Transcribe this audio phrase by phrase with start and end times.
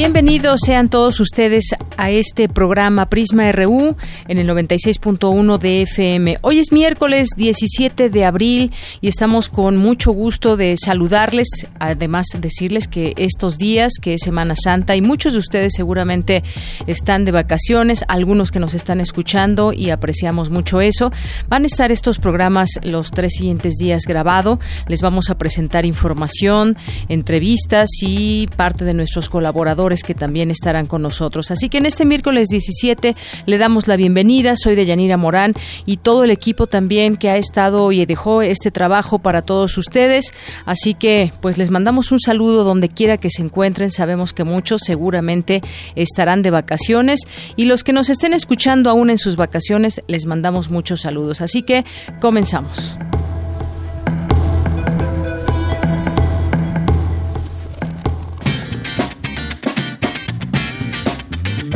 [0.00, 6.38] Bienvenidos sean todos ustedes a este programa Prisma RU en el 96.1 de FM.
[6.40, 12.88] Hoy es miércoles 17 de abril y estamos con mucho gusto de saludarles, además decirles
[12.88, 16.44] que estos días, que es Semana Santa y muchos de ustedes seguramente
[16.86, 21.12] están de vacaciones, algunos que nos están escuchando y apreciamos mucho eso.
[21.50, 24.60] Van a estar estos programas los tres siguientes días grabado.
[24.88, 26.78] Les vamos a presentar información,
[27.10, 31.50] entrevistas y parte de nuestros colaboradores que también estarán con nosotros.
[31.50, 34.54] Así que en este miércoles 17 le damos la bienvenida.
[34.56, 35.54] Soy de Yanira Morán
[35.86, 40.32] y todo el equipo también que ha estado y dejó este trabajo para todos ustedes.
[40.64, 43.90] Así que pues les mandamos un saludo donde quiera que se encuentren.
[43.90, 45.60] Sabemos que muchos seguramente
[45.96, 47.20] estarán de vacaciones
[47.56, 51.40] y los que nos estén escuchando aún en sus vacaciones les mandamos muchos saludos.
[51.40, 51.84] Así que
[52.20, 52.96] comenzamos.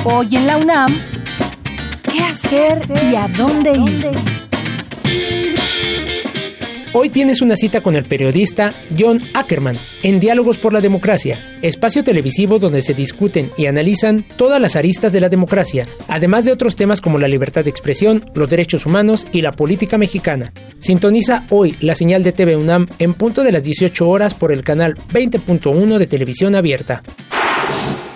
[0.07, 0.95] Hoy en la UNAM,
[2.13, 4.11] ¿qué hacer y a dónde ir?
[6.93, 12.05] Hoy tienes una cita con el periodista John Ackerman en Diálogos por la Democracia, espacio
[12.05, 16.77] televisivo donde se discuten y analizan todas las aristas de la democracia, además de otros
[16.77, 20.53] temas como la libertad de expresión, los derechos humanos y la política mexicana.
[20.81, 24.65] Sintoniza hoy la señal de TV UNAM en punto de las 18 horas por el
[24.65, 27.03] canal 20.1 de televisión abierta.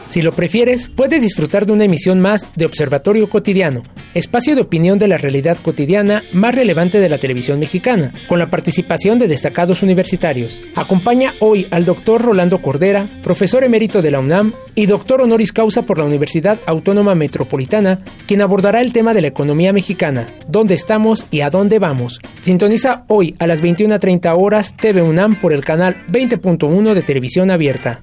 [0.08, 3.82] Si lo prefieres, puedes disfrutar de una emisión más de Observatorio Cotidiano,
[4.14, 8.48] espacio de opinión de la realidad cotidiana más relevante de la televisión mexicana, con la
[8.48, 10.62] participación de destacados universitarios.
[10.76, 15.82] Acompaña hoy al doctor Rolando Cordera, profesor emérito de la UNAM y doctor honoris causa
[15.82, 21.26] por la Universidad Autónoma Metropolitana, quien abordará el tema de la economía mexicana, dónde estamos
[21.30, 22.18] y a dónde vamos.
[22.40, 28.00] Sintoniza hoy a las 21.30 horas TV UNAM por el canal 20.1 de televisión abierta.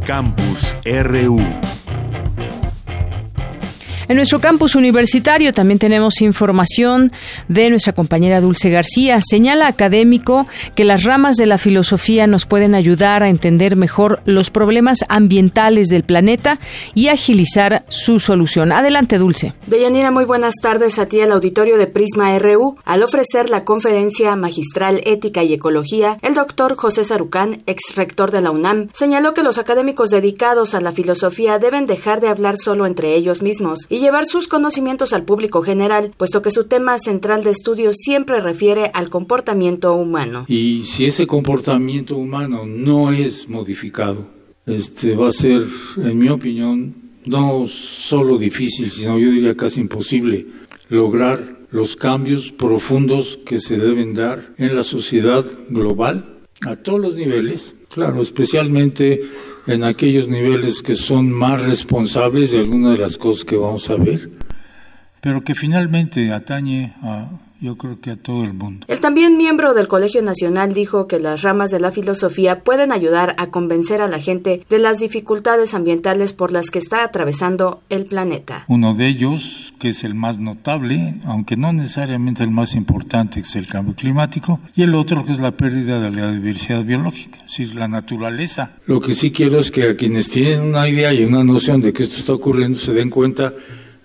[0.09, 1.68] Campus RU.
[4.09, 7.11] En nuestro campus universitario también tenemos información
[7.49, 9.21] de nuestra compañera Dulce García.
[9.21, 14.49] Señala académico que las ramas de la filosofía nos pueden ayudar a entender mejor los
[14.49, 16.59] problemas ambientales del planeta
[16.95, 18.73] y agilizar su solución.
[18.73, 19.53] Adelante, Dulce.
[19.67, 22.77] Deyanira, muy buenas tardes a ti al auditorio de Prisma RU.
[22.87, 28.41] Al ofrecer la conferencia magistral Ética y Ecología, el doctor José Sarucán, ex rector de
[28.41, 32.87] la UNAM, señaló que los académicos dedicados a la filosofía deben dejar de hablar solo
[32.87, 37.43] entre ellos mismos y llevar sus conocimientos al público general, puesto que su tema central
[37.43, 40.45] de estudio siempre refiere al comportamiento humano.
[40.49, 44.27] Y si ese comportamiento humano no es modificado,
[44.67, 45.63] este va a ser,
[45.97, 50.47] en mi opinión, no solo difícil, sino yo diría casi imposible
[50.89, 57.15] lograr los cambios profundos que se deben dar en la sociedad global a todos los
[57.15, 59.23] niveles, claro, especialmente
[59.69, 63.97] en aquellos niveles que son más responsables de algunas de las cosas que vamos a
[63.97, 64.31] ver,
[65.21, 67.29] pero que finalmente atañe a
[67.61, 68.87] yo creo que a todo el mundo.
[68.89, 73.35] El también miembro del Colegio Nacional dijo que las ramas de la filosofía pueden ayudar
[73.39, 78.05] a convencer a la gente de las dificultades ambientales por las que está atravesando el
[78.05, 78.65] planeta.
[78.69, 83.57] Uno de ellos, que es el más notable, aunque no necesariamente el más importante, es
[83.57, 87.59] el cambio climático, y el otro que es la pérdida de la diversidad biológica, es
[87.59, 88.73] decir, la naturaleza.
[88.87, 91.93] Lo que sí quiero es que a quienes tienen una idea y una noción de
[91.93, 93.53] que esto está ocurriendo se den cuenta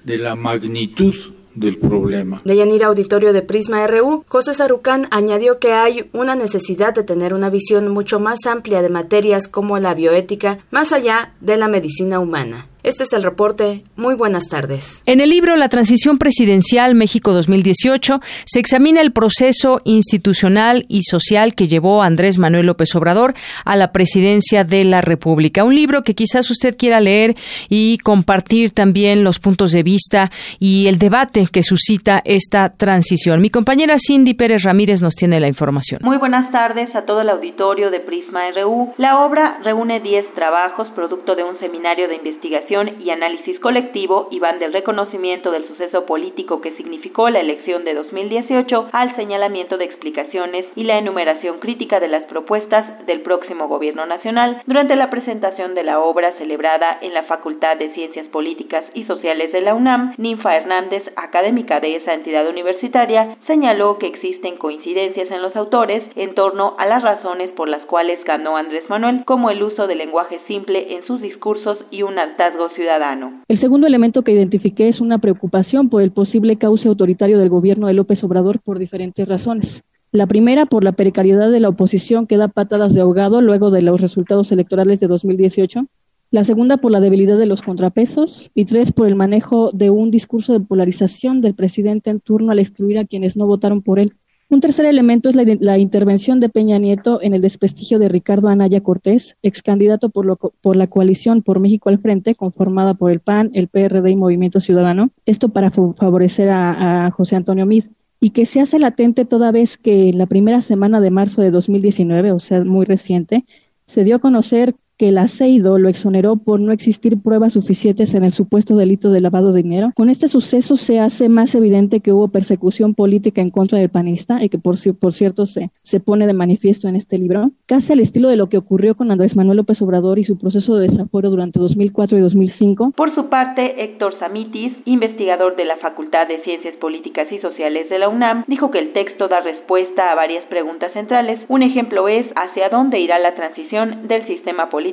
[0.03, 1.15] de la magnitud
[1.55, 2.41] del problema.
[2.83, 7.89] Auditorio de Prisma RU, José Sarucán añadió que hay una necesidad de tener una visión
[7.89, 12.67] mucho más amplia de materias como la bioética, más allá de la medicina humana.
[12.83, 13.83] Este es el reporte.
[13.95, 15.03] Muy buenas tardes.
[15.05, 21.55] En el libro La Transición Presidencial México 2018 se examina el proceso institucional y social
[21.55, 25.63] que llevó a Andrés Manuel López Obrador a la presidencia de la República.
[25.63, 27.35] Un libro que quizás usted quiera leer
[27.69, 30.29] y compartir también los puntos de vista
[30.59, 33.39] y el debate que suscita esta transición.
[33.39, 36.01] Mi compañera Cindy Pérez Ramírez nos tiene la información.
[36.03, 38.93] Muy buenas tardes a todo el auditorio de Prisma RU.
[38.97, 44.39] La obra reúne 10 trabajos producto de un seminario de investigación y análisis colectivo y
[44.39, 49.85] van del reconocimiento del suceso político que significó la elección de 2018 al señalamiento de
[49.85, 55.75] explicaciones y la enumeración crítica de las propuestas del próximo gobierno nacional durante la presentación
[55.75, 60.15] de la obra celebrada en la Facultad de Ciencias Políticas y Sociales de la UNAM,
[60.17, 66.33] Ninfa Hernández, académica de esa entidad universitaria, señaló que existen coincidencias en los autores en
[66.33, 70.39] torno a las razones por las cuales ganó Andrés Manuel, como el uso del lenguaje
[70.47, 73.43] simple en sus discursos y un hartazgo ciudadano.
[73.47, 77.87] El segundo elemento que identifiqué es una preocupación por el posible cauce autoritario del gobierno
[77.87, 79.83] de López Obrador por diferentes razones.
[80.11, 83.81] La primera, por la precariedad de la oposición que da patadas de ahogado luego de
[83.81, 85.87] los resultados electorales de 2018.
[86.29, 88.51] La segunda, por la debilidad de los contrapesos.
[88.53, 92.59] Y tres, por el manejo de un discurso de polarización del presidente en turno al
[92.59, 94.13] excluir a quienes no votaron por él.
[94.53, 98.81] Un tercer elemento es la, intervención de Peña Nieto en el desprestigio de Ricardo Anaya
[98.81, 103.49] Cortés, ex candidato por, por la coalición por México al Frente, conformada por el PAN,
[103.55, 105.09] el PRD y Movimiento Ciudadano.
[105.25, 107.89] Esto para favorecer a, José Antonio Miz
[108.19, 112.31] y que se hace latente toda vez que la primera semana de marzo de 2019,
[112.31, 113.45] o sea, muy reciente,
[113.87, 118.23] se dio a conocer que el aceido lo exoneró por no existir pruebas suficientes en
[118.23, 119.91] el supuesto delito de lavado de dinero.
[119.97, 124.41] Con este suceso se hace más evidente que hubo persecución política en contra del panista
[124.41, 127.99] y que por, por cierto se, se pone de manifiesto en este libro, casi al
[127.99, 131.29] estilo de lo que ocurrió con Andrés Manuel López Obrador y su proceso de desafuero
[131.29, 132.93] durante 2004 y 2005.
[132.95, 137.99] Por su parte, Héctor Samitis, investigador de la Facultad de Ciencias Políticas y Sociales de
[137.99, 141.41] la UNAM, dijo que el texto da respuesta a varias preguntas centrales.
[141.49, 144.92] Un ejemplo es hacia dónde irá la transición del sistema político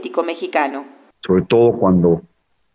[1.20, 2.22] Sobre todo cuando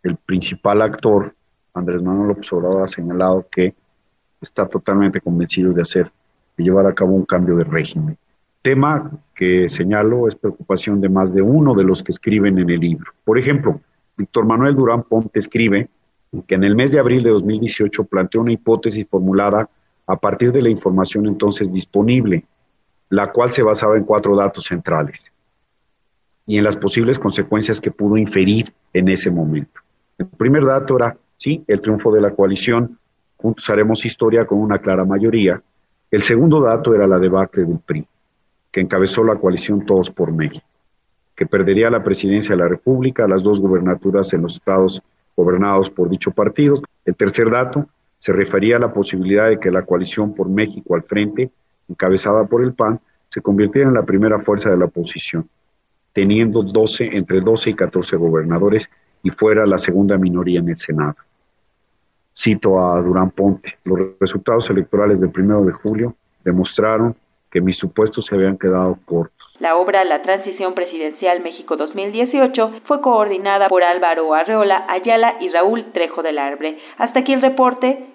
[0.04, 1.33] el principal actor,
[1.74, 3.74] Andrés Manuel López Obrador, ha señalado que
[4.42, 6.12] está totalmente convencido de hacer,
[6.56, 8.18] de llevar a cabo un cambio de régimen.
[8.62, 12.80] Tema que señalo es preocupación de más de uno de los que escriben en el
[12.80, 13.12] libro.
[13.24, 13.80] Por ejemplo,
[14.18, 15.89] Víctor Manuel Durán Ponte escribe
[16.48, 19.69] que en el mes de abril de 2018 planteó una hipótesis formulada
[20.07, 22.45] a partir de la información entonces disponible,
[23.10, 25.31] la cual se basaba en cuatro datos centrales
[26.47, 29.81] y en las posibles consecuencias que pudo inferir en ese momento.
[30.18, 32.97] El primer dato era, sí, el triunfo de la coalición,
[33.38, 35.62] juntos haremos historia con una clara mayoría.
[36.12, 38.07] El segundo dato era la debacle del PRI,
[38.71, 40.65] que encabezó la coalición Todos por México,
[41.36, 45.01] que perdería la presidencia de la República, las dos gubernaturas en los estados
[45.36, 46.81] gobernados por dicho partido.
[47.03, 47.88] El tercer dato
[48.19, 51.52] se refería a la posibilidad de que la coalición por México al frente,
[51.90, 52.99] encabezada por el PAN,
[53.30, 55.49] se convirtiera en la primera fuerza de la oposición
[56.16, 58.90] teniendo 12, entre 12 y 14 gobernadores
[59.22, 61.16] y fuera la segunda minoría en el Senado.
[62.34, 67.16] Cito a Durán Ponte, los resultados electorales del primero de julio demostraron
[67.52, 69.36] que mis supuestos se habían quedado cortos.
[69.60, 75.92] La obra La Transición Presidencial México 2018 fue coordinada por Álvaro Arreola Ayala y Raúl
[75.92, 76.78] Trejo del Arbre.
[76.98, 78.15] Hasta aquí el reporte.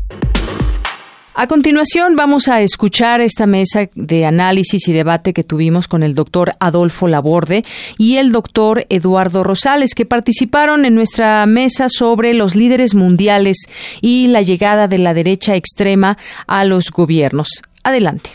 [1.33, 6.13] A continuación vamos a escuchar esta mesa de análisis y debate que tuvimos con el
[6.13, 7.63] doctor Adolfo Laborde
[7.97, 13.57] y el doctor Eduardo Rosales, que participaron en nuestra mesa sobre los líderes mundiales
[14.01, 17.47] y la llegada de la derecha extrema a los gobiernos.
[17.81, 18.31] Adelante.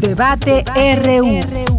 [0.00, 1.69] Debate RU.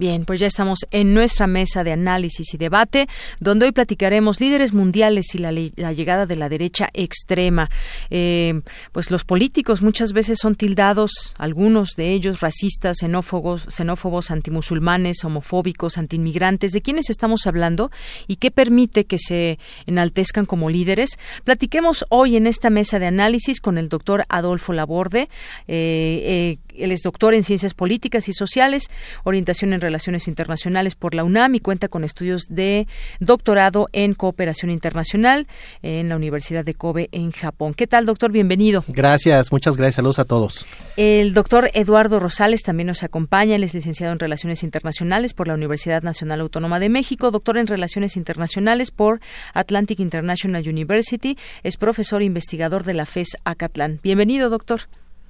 [0.00, 3.06] Bien, pues ya estamos en nuestra mesa de análisis y debate,
[3.38, 7.68] donde hoy platicaremos líderes mundiales y la, llegada de la derecha extrema.
[8.08, 15.22] Eh, pues los políticos muchas veces son tildados, algunos de ellos racistas, xenófobos, xenófobos, antimusulmanes,
[15.22, 16.72] homofóbicos, antiinmigrantes.
[16.72, 17.90] ¿De quiénes estamos hablando
[18.26, 21.18] y qué permite que se enaltezcan como líderes?
[21.44, 25.28] Platiquemos hoy en esta mesa de análisis con el doctor Adolfo Laborde.
[25.68, 28.90] Eh, eh, él es doctor en Ciencias Políticas y Sociales,
[29.24, 32.86] orientación en Relaciones Internacionales por la UNAM y cuenta con estudios de
[33.18, 35.46] doctorado en Cooperación Internacional
[35.82, 37.74] en la Universidad de Kobe en Japón.
[37.74, 38.32] ¿Qué tal, doctor?
[38.32, 38.84] Bienvenido.
[38.88, 39.96] Gracias, muchas gracias.
[39.96, 40.66] Saludos a todos.
[40.96, 43.56] El doctor Eduardo Rosales también nos acompaña.
[43.56, 47.66] Él es licenciado en Relaciones Internacionales por la Universidad Nacional Autónoma de México, doctor en
[47.66, 49.20] Relaciones Internacionales por
[49.54, 51.36] Atlantic International University.
[51.62, 54.00] Es profesor e investigador de la FES Acatlán.
[54.02, 54.82] Bienvenido, doctor.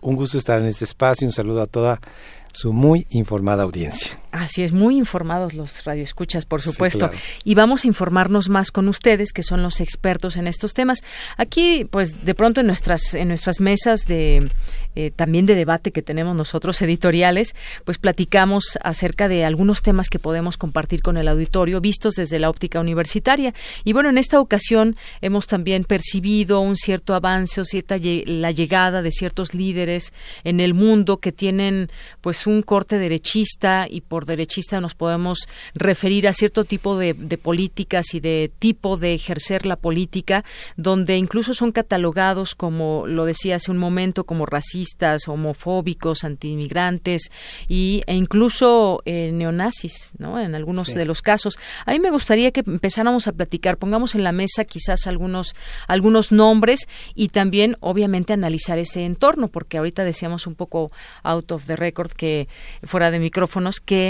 [0.03, 1.27] Un gusto estar en este espacio.
[1.27, 2.01] Un saludo a toda
[2.53, 4.19] su muy informada audiencia.
[4.33, 7.11] Así es, muy informados los radioescuchas, por supuesto.
[7.45, 11.01] Y vamos a informarnos más con ustedes, que son los expertos en estos temas.
[11.37, 14.51] Aquí, pues, de pronto en nuestras en nuestras mesas de
[14.97, 20.19] eh, también de debate que tenemos nosotros editoriales, pues platicamos acerca de algunos temas que
[20.19, 23.55] podemos compartir con el auditorio, vistos desde la óptica universitaria.
[23.85, 29.01] Y bueno, en esta ocasión hemos también percibido un cierto avance o cierta la llegada
[29.03, 31.89] de ciertos líderes en el mundo que tienen,
[32.21, 38.15] pues, un corte derechista y por derechista nos podemos referir a cierto tipo de, políticas
[38.15, 40.45] y de tipo de ejercer la política,
[40.77, 47.31] donde incluso son catalogados como, lo decía hace un momento, como racistas, homofóbicos, antiinmigrantes
[47.69, 50.41] y, e incluso eh, neonazis, ¿no?
[50.41, 51.59] En algunos de los casos.
[51.87, 55.55] A mí me gustaría que empezáramos a platicar, pongamos en la mesa quizás algunos,
[55.87, 60.91] algunos nombres y también, obviamente, analizar ese entorno, porque ahorita decíamos un poco
[61.23, 62.49] out of the record que
[62.85, 64.10] fuera de micrófonos que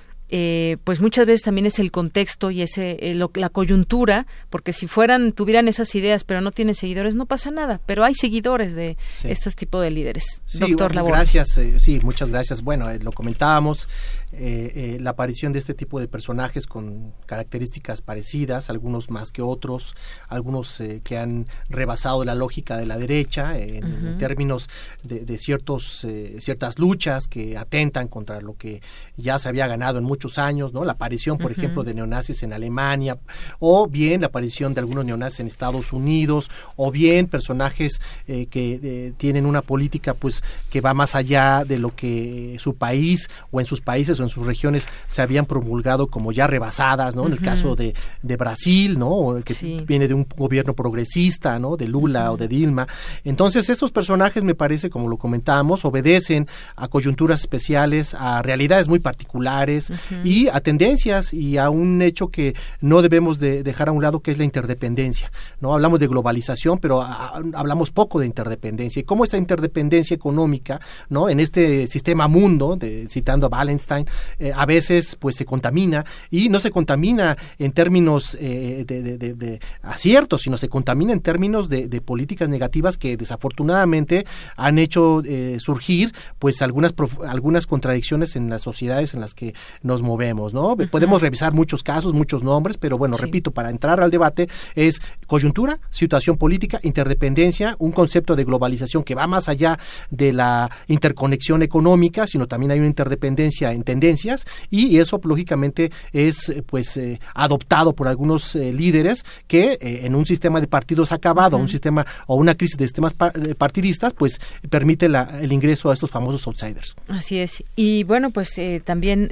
[0.31, 4.87] eh, pues muchas veces también es el contexto y ese eh, la coyuntura, porque si
[4.87, 8.97] fueran tuvieran esas ideas pero no tienen seguidores no pasa nada, pero hay seguidores de
[9.23, 10.41] estos tipos de líderes.
[10.53, 12.61] Doctor Gracias, eh, sí, muchas gracias.
[12.61, 13.87] Bueno, lo comentábamos
[14.33, 19.41] eh, eh, la aparición de este tipo de personajes con características parecidas, algunos más que
[19.41, 19.93] otros,
[20.29, 24.69] algunos eh, que han rebasado la lógica de la derecha en, términos
[25.03, 26.05] de, ciertos,
[26.39, 28.81] ciertas luchas que atentan contra lo que
[29.17, 30.85] ya se había ganado en muchos años, ¿no?
[30.85, 33.17] La aparición, por ejemplo, de neonazis en Alemania,
[33.59, 39.45] o bien la aparición de algunos neonazis en Estados Unidos, o bien personajes que tienen
[39.45, 43.81] una política pues que va más allá de lo que su país o en sus
[43.81, 47.25] países en sus regiones se habían promulgado como ya rebasadas, ¿no?
[47.27, 49.41] En el caso de, de Brasil, ¿no?
[49.43, 51.77] Que viene de un gobierno progresista, ¿no?
[51.77, 52.87] De Lula o de Dilma.
[53.23, 58.99] Entonces, esos personajes, me parece, como lo comentábamos, obedecen a coyunturas especiales, a realidades muy
[58.99, 59.91] particulares
[60.23, 64.21] y a tendencias y a un hecho que no debemos de dejar a un lado,
[64.21, 65.73] que es la interdependencia, ¿no?
[65.73, 68.99] Hablamos de globalización, pero hablamos poco de interdependencia.
[68.99, 71.29] Y cómo esta interdependencia económica, ¿no?
[71.29, 74.05] En este sistema mundo, de, citando a Wallenstein,
[74.39, 80.41] eh, a veces pues se contamina y no se contamina en términos eh, de, aciertos,
[80.41, 84.25] sino se contamina en términos de, políticas negativas que desafortunadamente
[84.55, 86.93] han hecho eh, surgir pues algunas
[87.27, 89.53] algunas contradicciones en las sociedades en las que
[89.83, 90.77] nos movemos, ¿no?
[90.89, 95.79] Podemos revisar muchos casos, muchos nombres, pero bueno, repito, para entrar al debate es coyuntura,
[95.89, 99.77] situación política, interdependencia, un concepto de globalización que va más allá
[100.09, 104.21] de la interconexión económica, sino también hay una interdependencia en tendencia
[104.69, 110.25] y eso lógicamente es eh, pues eh, adoptado por algunos eh, líderes que en un
[110.25, 115.51] sistema de partidos acabado, un sistema o una crisis de sistemas partidistas, pues permite el
[115.51, 116.95] ingreso a estos famosos outsiders.
[117.07, 117.63] Así es.
[117.75, 119.31] Y bueno, pues también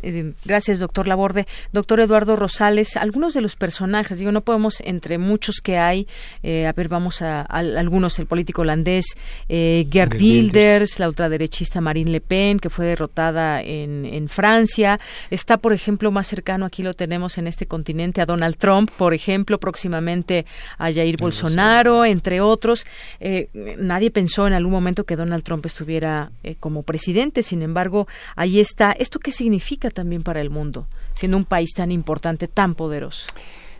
[0.50, 5.62] gracias doctor Laborde, doctor Eduardo Rosales, algunos de los personajes, digo, no podemos entre muchos
[5.63, 6.08] que hay,
[6.44, 9.06] a ver, vamos a, algunos, el político holandés
[9.48, 15.74] Gerd Wilders, la ultraderechista Marine Le Pen, que fue derrotada en, en Francia, Está, por
[15.74, 20.46] ejemplo, más cercano, aquí lo tenemos en este continente, a Donald Trump, por ejemplo, próximamente
[20.77, 22.86] a Jair Bolsonaro, entre otros.
[23.20, 28.08] Eh, nadie pensó en algún momento que Donald Trump estuviera eh, como presidente, sin embargo,
[28.36, 28.91] ahí está.
[28.91, 33.27] ¿Esto qué significa también para el mundo, siendo un país tan importante, tan poderoso?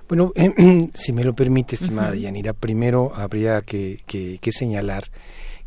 [0.08, 0.34] Bueno,
[0.94, 5.06] si me lo permite, estimada Yanira, primero habría que, que, señalar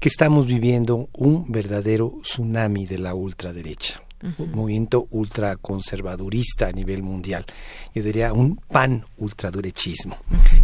[0.00, 4.02] que estamos viviendo un verdadero tsunami de la ultraderecha
[4.38, 7.44] un movimiento ultraconservadurista a nivel mundial.
[7.94, 10.16] Yo diría un pan ultradurechismo,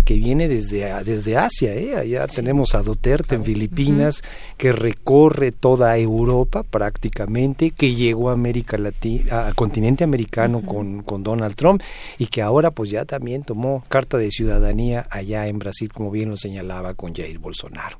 [0.04, 1.74] que viene desde, desde Asia.
[1.74, 1.96] ¿eh?
[1.96, 4.22] Allá tenemos a Duterte en Filipinas,
[4.56, 11.22] que recorre toda Europa prácticamente, que llegó a América Latina, al continente americano con, con
[11.22, 11.82] Donald Trump
[12.18, 16.30] y que ahora pues ya también tomó carta de ciudadanía allá en Brasil, como bien
[16.30, 17.98] lo señalaba con Jair Bolsonaro.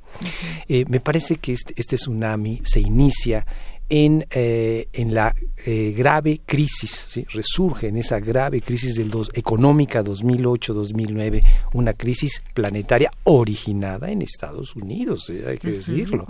[0.67, 3.45] Eh, me parece que este, este tsunami se inicia
[3.89, 10.03] en, eh, en la eh, grave crisis, resurge en esa grave crisis del dos, económica
[10.03, 11.43] 2008-2009,
[11.73, 16.27] una crisis planetaria originada en Estados Unidos, hay que decirlo.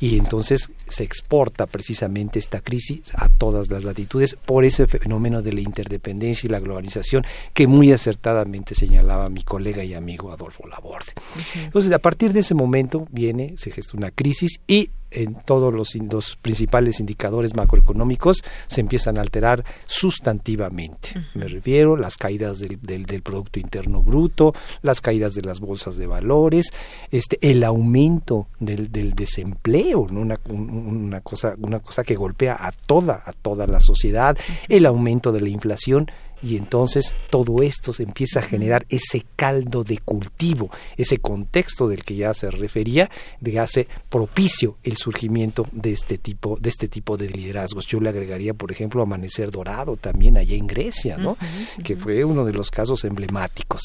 [0.00, 5.52] Y entonces se exporta precisamente esta crisis a todas las latitudes por ese fenómeno de
[5.52, 11.12] la interdependencia y la globalización que muy acertadamente señalaba mi colega y amigo Adolfo Laborde.
[11.54, 15.94] Entonces, a partir de ese momento viene, se gesta una crisis y en todos los,
[16.42, 21.10] principales indicadores macroeconómicos se empiezan a alterar sustantivamente.
[21.34, 25.96] Me refiero a las caídas del, del, Producto Interno Bruto, las caídas de las bolsas
[25.96, 26.72] de valores,
[27.10, 33.22] este, el aumento del, del desempleo, una, una, cosa, una cosa que golpea a toda,
[33.24, 34.36] a toda la sociedad,
[34.68, 36.10] el aumento de la inflación
[36.44, 42.04] y entonces todo esto se empieza a generar ese caldo de cultivo, ese contexto del
[42.04, 43.10] que ya se refería,
[43.40, 47.86] de hace propicio el surgimiento de este tipo de este tipo de liderazgos.
[47.86, 51.38] Yo le agregaría, por ejemplo, Amanecer Dorado también allá en Grecia, ¿no?
[51.82, 53.82] Que fue uno de los casos emblemáticos.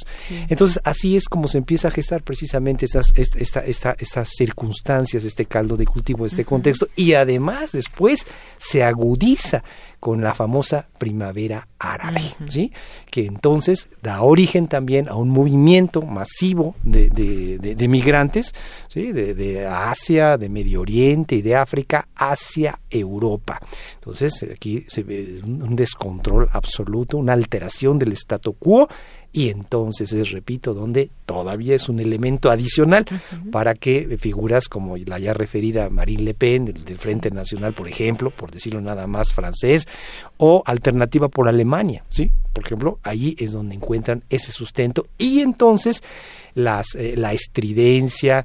[0.50, 5.46] Entonces, así es como se empieza a gestar precisamente estas esta, esta, estas circunstancias, este
[5.46, 9.64] caldo de cultivo, este contexto y además después se agudiza
[10.00, 12.72] con la famosa primavera árabe, ¿sí?
[13.10, 18.54] que entonces da origen también a un movimiento masivo de, de, migrantes
[18.88, 19.12] ¿sí?
[19.12, 23.60] de, Asia, de Medio Oriente y de África hacia Europa.
[23.96, 28.88] Entonces aquí se ve un descontrol absoluto, una alteración del statu quo
[29.32, 33.06] y entonces es, repito, donde todavía es un elemento adicional
[33.52, 38.32] para que figuras como la ya referida Marine Le Pen del, Frente Nacional, por ejemplo,
[38.32, 39.88] por decirlo nada más francés,
[40.38, 42.32] o Alternativa por Alemania, ¿sí?
[42.54, 46.04] Por ejemplo, ahí es donde encuentran ese sustento y entonces
[46.56, 48.44] las, eh, la estridencia,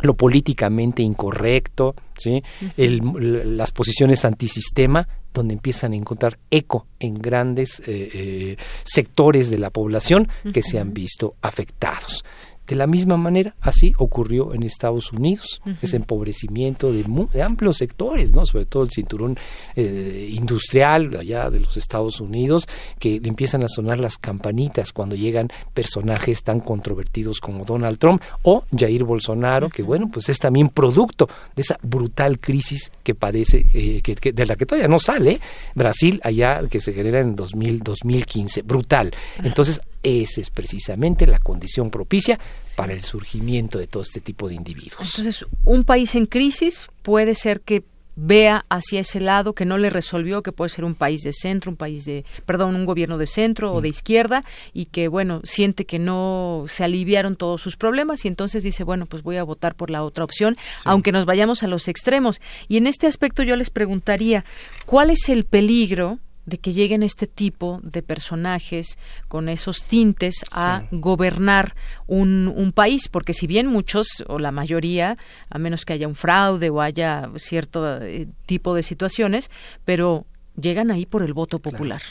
[0.00, 2.42] lo políticamente incorrecto, ¿sí?
[2.76, 9.70] las posiciones antisistema donde empiezan a encontrar eco en grandes eh, eh, sectores de la
[9.70, 12.24] población que se han visto afectados.
[12.66, 17.04] De la misma manera, así ocurrió en Estados Unidos, ese empobrecimiento de,
[17.42, 18.44] amplios sectores, ¿no?
[18.44, 19.38] sobre todo el cinturón
[19.76, 22.66] eh, industrial allá de los Estados Unidos,
[22.98, 28.22] que le empiezan a sonar las campanitas cuando llegan personajes tan controvertidos como Donald Trump
[28.42, 33.66] o Jair Bolsonaro, que bueno, pues es también producto de esa brutal crisis que padece,
[33.72, 35.40] eh, que, de la que todavía no sale
[35.74, 39.12] Brasil allá, que se genera en 2000, 2015, brutal.
[39.42, 42.38] Entonces, esa es precisamente la condición propicia
[42.76, 45.18] para el surgimiento de todo este tipo de individuos.
[45.18, 47.84] Entonces, un país en crisis puede ser que
[48.16, 51.70] vea hacia ese lado que no le resolvió, que puede ser un país de centro,
[51.70, 53.90] un país de, perdón, un gobierno de centro o de mm.
[53.90, 58.84] izquierda y que, bueno, siente que no se aliviaron todos sus problemas y entonces dice,
[58.84, 62.40] bueno, pues voy a votar por la otra opción, aunque nos vayamos a los extremos.
[62.68, 64.44] Y en este aspecto yo les preguntaría,
[64.86, 70.84] ¿cuál es el peligro de que lleguen este tipo de personajes con esos tintes a
[70.90, 71.74] gobernar
[72.06, 75.18] un, un, país, porque si bien muchos o la mayoría,
[75.50, 79.50] a menos que haya un fraude o haya cierto eh, tipo de situaciones,
[79.84, 80.24] pero
[80.60, 82.02] llegan ahí por el voto popular.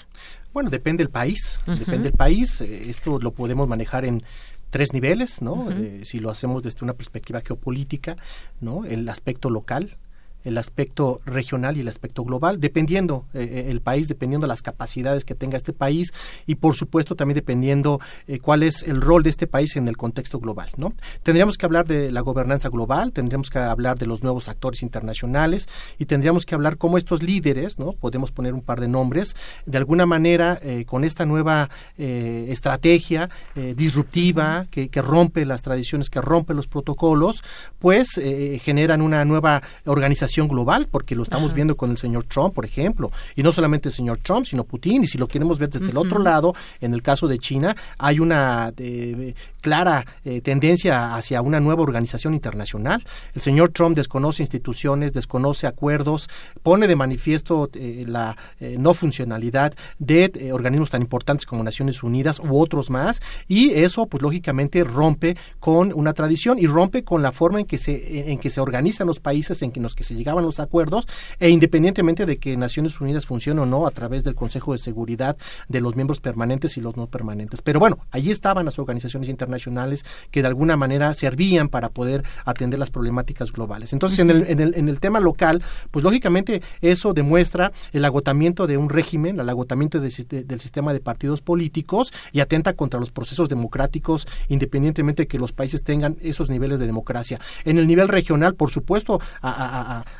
[0.53, 2.61] Bueno, depende del país, depende del país.
[2.61, 4.23] Eh, esto lo podemos manejar en
[4.69, 5.69] tres niveles, ¿no?
[5.71, 8.15] Eh, si lo hacemos desde una perspectiva geopolítica,
[8.61, 8.85] ¿no?
[8.85, 9.97] El aspecto local,
[10.45, 15.25] el aspecto regional y el aspecto global, dependiendo eh, eh, el país, dependiendo las capacidades
[15.25, 16.13] que tenga este país
[16.45, 19.97] y por supuesto también dependiendo eh, cuál es el rol de este país en el
[19.97, 20.93] contexto global, ¿no?
[21.23, 25.67] Tendríamos que hablar de la gobernanza global, tendríamos que hablar de los nuevos actores internacionales
[25.97, 27.93] y tendríamos que hablar cómo estos líderes, ¿no?
[27.93, 33.29] Podemos poner un par de nombres, de alguna manera con esta nueva estrategia
[33.75, 37.43] disruptiva que, que, rompe las tradiciones, que rompe los protocolos,
[37.79, 38.19] pues
[38.61, 43.11] generan una nueva organización global, porque lo estamos viendo con el señor Trump, por ejemplo,
[43.35, 45.97] y no solamente el señor Trump, sino Putin, y si lo queremos ver desde el
[45.97, 51.59] otro lado, en el caso de China, hay una eh, clara eh, tendencia hacia una
[51.59, 53.03] nueva organización internacional.
[53.33, 56.29] El señor Trump desconoce instituciones, desconoce acuerdos,
[56.61, 62.59] pone de manifiesto eh, la no funcionalidad de organismos tan importantes como Naciones Unidas u
[62.59, 67.59] otros más, y eso, pues lógicamente, rompe con una tradición y rompe con la forma
[67.59, 70.59] en que se, en que se organizan los países en los que se llegaban los
[70.59, 71.07] acuerdos
[71.39, 75.37] e independientemente de que Naciones Unidas funcione o no a través del Consejo de Seguridad
[75.69, 77.61] de los miembros permanentes y los no permanentes.
[77.61, 82.79] Pero bueno, allí estaban las organizaciones internacionales que de alguna manera servían para poder atender
[82.79, 83.93] las problemáticas globales.
[83.93, 85.61] Entonces, en el, en el, en el tema local,
[85.91, 91.41] pues lógicamente eso demuestra el agotamiento de un régimen, el agotamiento del sistema de partidos
[91.41, 96.79] políticos y atenta contra los procesos democráticos independientemente de que los países tengan esos niveles
[96.79, 97.39] de democracia.
[97.63, 99.21] En el nivel regional, por supuesto,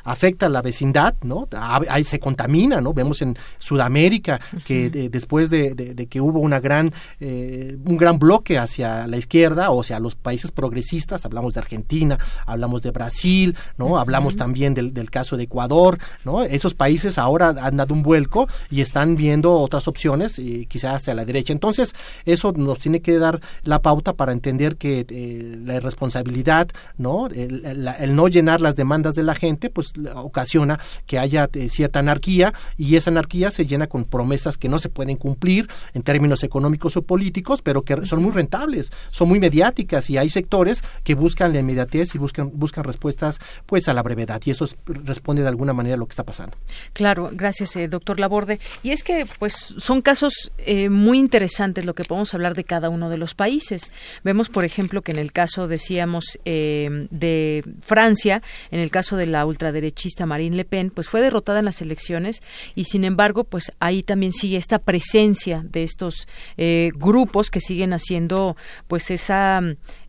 [0.04, 1.48] afecta a la vecindad, ¿no?
[1.88, 2.92] Ahí se contamina, ¿no?
[2.92, 9.06] Vemos en Sudamérica que después de, que hubo una gran, eh, un gran bloque hacia
[9.06, 13.98] la izquierda o hacia los países progresistas, hablamos de Argentina, hablamos de Brasil, ¿no?
[13.98, 16.42] Hablamos también del, del caso de Ecuador, ¿no?
[16.42, 21.14] Esos países ahora han dado un vuelco y están viendo otras opciones, y quizás hacia
[21.14, 21.52] la derecha.
[21.52, 27.28] Entonces, eso nos tiene que dar la pauta para entender que eh, la irresponsabilidad, ¿no?
[27.28, 32.52] El, no llenar las demandas de la gente, pues ocasiona que haya eh, cierta anarquía
[32.76, 36.96] y esa anarquía se llena con promesas que no se pueden cumplir en términos económicos
[36.96, 41.52] o políticos, pero que son muy rentables, son muy mediáticas y hay sectores que buscan
[41.52, 45.72] la inmediatez y buscan buscan respuestas pues a la brevedad y eso responde de alguna
[45.72, 46.56] manera a lo que está pasando.
[46.92, 48.58] Claro, gracias, eh, doctor Laborde.
[48.82, 50.52] Y es que pues son casos
[50.90, 53.92] muy interesantes lo que podemos hablar de cada uno de los países.
[54.24, 59.26] Vemos, por ejemplo, que en el caso, decíamos, eh, de Francia, en el caso de
[59.26, 62.42] la ultraderechista Marine Le Pen, pues fue derrotada en las elecciones
[62.74, 67.92] y, sin embargo, pues ahí también sigue esta presencia de estos eh, grupos que siguen
[67.92, 69.60] haciendo, pues esa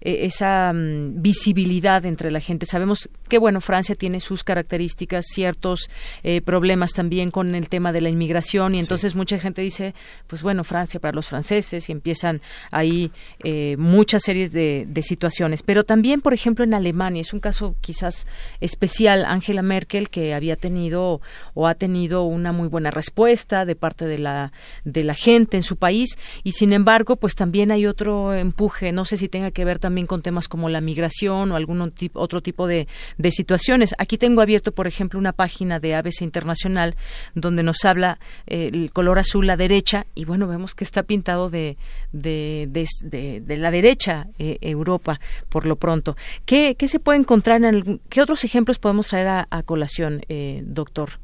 [0.08, 2.66] e, esa mm, visibilidad entre la gente.
[2.66, 5.90] Sabemos que, bueno, Francia tiene sus características, ciertos
[6.24, 9.94] eh, problemas también con el tema de la inmigración y entonces mucha gente dice,
[10.28, 12.42] pues bueno, Francia para los franceses y empiezan
[12.72, 13.12] ahí
[13.44, 15.64] eh, muchas series de, de, situaciones.
[15.64, 18.28] Pero también, por ejemplo, en Alemania, es un caso quizás
[18.62, 21.22] especial, Angela Merkel, que había tenido
[21.54, 24.52] o ha tenido una muy buena respuesta de parte de la,
[24.84, 29.06] de la gente en su país y, sin embargo, pues también hay otro empuje, no
[29.06, 31.82] sé si tenga que ver también con temas como la migración o algún
[32.14, 32.88] otro tipo de,
[33.32, 33.96] situaciones.
[34.00, 36.96] Aquí tengo abierto, por ejemplo, una página de ABC Internacional
[37.34, 41.50] donde nos habla eh, el color azul la derecha y bueno, vemos que está pintado
[41.50, 41.78] de,
[42.12, 42.68] de,
[43.02, 46.18] de, la derecha eh, Europa por lo pronto.
[46.46, 51.20] ¿Qué, ¿Qué, se puede encontrar en qué otros ejemplos podemos traer a, colación, eh, doctor?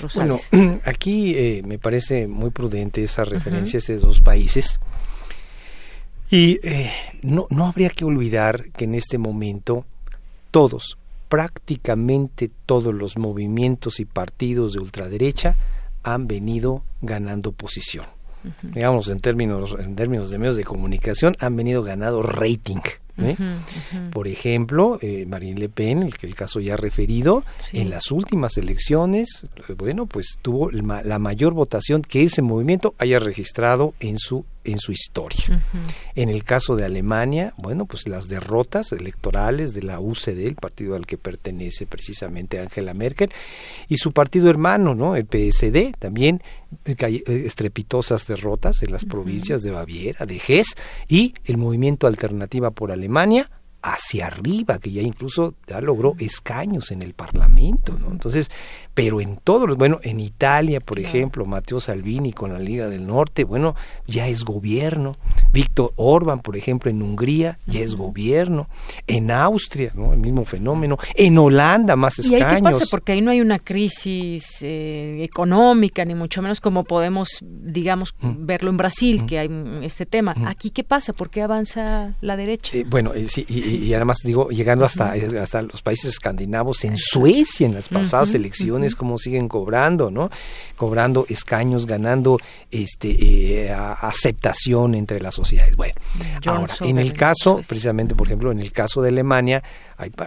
[0.00, 0.48] Rosales?
[0.52, 4.80] Bueno, aquí me parece muy prudente esa referencia a estos dos países
[6.30, 6.90] y eh,
[7.22, 9.84] no, no habría que olvidar que en este momento
[10.50, 10.98] todos,
[11.28, 15.56] prácticamente todos los movimientos y partidos de ultraderecha
[16.02, 18.06] han venido ganando posición.
[18.62, 22.80] Digamos, en términos, en términos de medios de comunicación, han venido ganando rating.
[23.18, 23.36] ¿Eh?
[24.12, 28.56] Por ejemplo, eh, Marine Le Pen, el que el caso ya referido, en las últimas
[28.56, 34.78] elecciones, bueno, pues tuvo la mayor votación que ese movimiento haya registrado en su en
[34.78, 35.62] su historia.
[36.14, 40.96] En el caso de Alemania, bueno, pues las derrotas electorales de la UCD, el partido
[40.96, 43.30] al que pertenece precisamente Angela Merkel,
[43.88, 45.16] y su partido hermano, ¿no?
[45.16, 46.42] El PSD, también
[46.84, 50.74] eh, eh, estrepitosas derrotas en las provincias de Baviera, de Hesse,
[51.08, 53.05] y el movimiento Alternativa por Alemania,
[53.82, 58.10] hacia arriba, que ya incluso ya logró escaños en el Parlamento, ¿no?
[58.10, 58.50] Entonces,
[58.96, 63.06] pero en todos los, bueno, en Italia, por ejemplo, Matteo Salvini con la Liga del
[63.06, 65.18] Norte, bueno, ya es gobierno.
[65.52, 68.70] Víctor Orban, por ejemplo, en Hungría, ya es gobierno.
[69.06, 70.14] En Austria, ¿no?
[70.14, 70.96] El mismo fenómeno.
[71.14, 72.40] En Holanda, más escaños.
[72.40, 72.86] ¿Y ahí qué pasa?
[72.90, 78.46] Porque ahí no hay una crisis eh, económica, ni mucho menos como podemos, digamos, mm.
[78.46, 79.26] verlo en Brasil, mm.
[79.26, 79.50] que hay
[79.82, 80.32] este tema.
[80.34, 80.46] Mm.
[80.46, 81.12] ¿Aquí qué pasa?
[81.12, 82.74] ¿Por qué avanza la derecha?
[82.74, 87.66] Eh, bueno, eh, sí, y, además digo, llegando hasta, hasta los países escandinavos, en Suecia,
[87.66, 90.30] en las pasadas elecciones, como siguen cobrando, ¿no?
[90.76, 92.38] Cobrando escaños, ganando
[92.70, 95.76] este eh, aceptación entre las sociedades.
[95.76, 95.94] Bueno,
[96.44, 99.62] ahora, en el caso, precisamente, por ejemplo, en el caso de Alemania,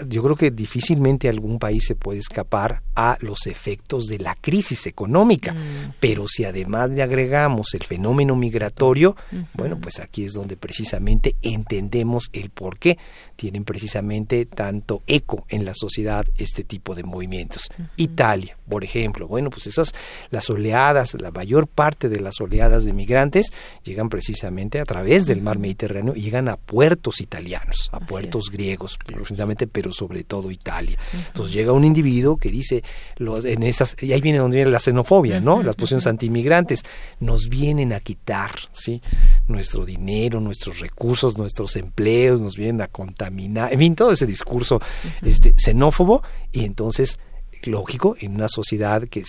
[0.07, 4.87] yo creo que difícilmente algún país se puede escapar a los efectos de la crisis
[4.87, 5.93] económica, mm.
[5.99, 9.15] pero si además le agregamos el fenómeno migratorio,
[9.53, 12.97] bueno, pues aquí es donde precisamente entendemos el por qué
[13.35, 17.69] tienen precisamente tanto eco en la sociedad este tipo de movimientos.
[17.95, 19.93] Italia, por ejemplo, bueno, pues esas
[20.29, 23.51] las oleadas, la mayor parte de las oleadas de migrantes
[23.83, 28.97] llegan precisamente a través del mar Mediterráneo y llegan a puertos italianos, a puertos griegos,
[29.05, 30.97] precisamente pero sobre todo Italia.
[31.27, 32.83] Entonces llega un individuo que dice,
[33.17, 35.63] los, en estas, y ahí viene donde viene la xenofobia, ¿no?
[35.63, 36.83] Las posiciones anti-inmigrantes,
[37.19, 39.01] nos vienen a quitar, ¿sí?
[39.47, 44.79] Nuestro dinero, nuestros recursos, nuestros empleos, nos vienen a contaminar, en fin, todo ese discurso
[45.21, 47.19] este, xenófobo, y entonces
[47.63, 49.23] lógico, en una sociedad que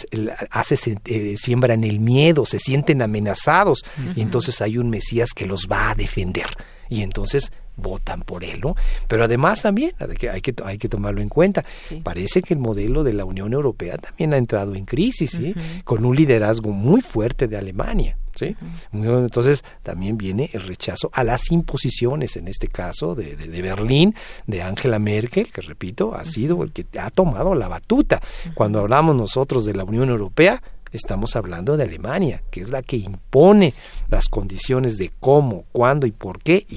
[0.51, 5.47] hace eh, siembra en el miedo, se sienten amenazados y entonces hay un Mesías que
[5.47, 6.47] los va a defender
[6.88, 8.77] y entonces votan por él, ¿no?
[9.09, 11.64] Pero además también hay que, hay que, hay que tomarlo en cuenta.
[12.03, 15.55] Parece que el modelo de la Unión Europea también ha entrado en crisis, ¿sí?
[15.85, 18.16] Con un liderazgo muy fuerte de Alemania.
[18.35, 18.57] ¿Sí?
[18.93, 24.14] Entonces también viene el rechazo a las imposiciones, en este caso de, de, Berlín,
[24.47, 28.21] de Angela Merkel, que repito, ha sido el que ha tomado la batuta.
[28.55, 30.62] Cuando hablamos nosotros de la Unión Europea,
[30.93, 33.75] estamos hablando de Alemania, que es la que impone
[34.09, 36.77] las condiciones de cómo, cuándo y por qué y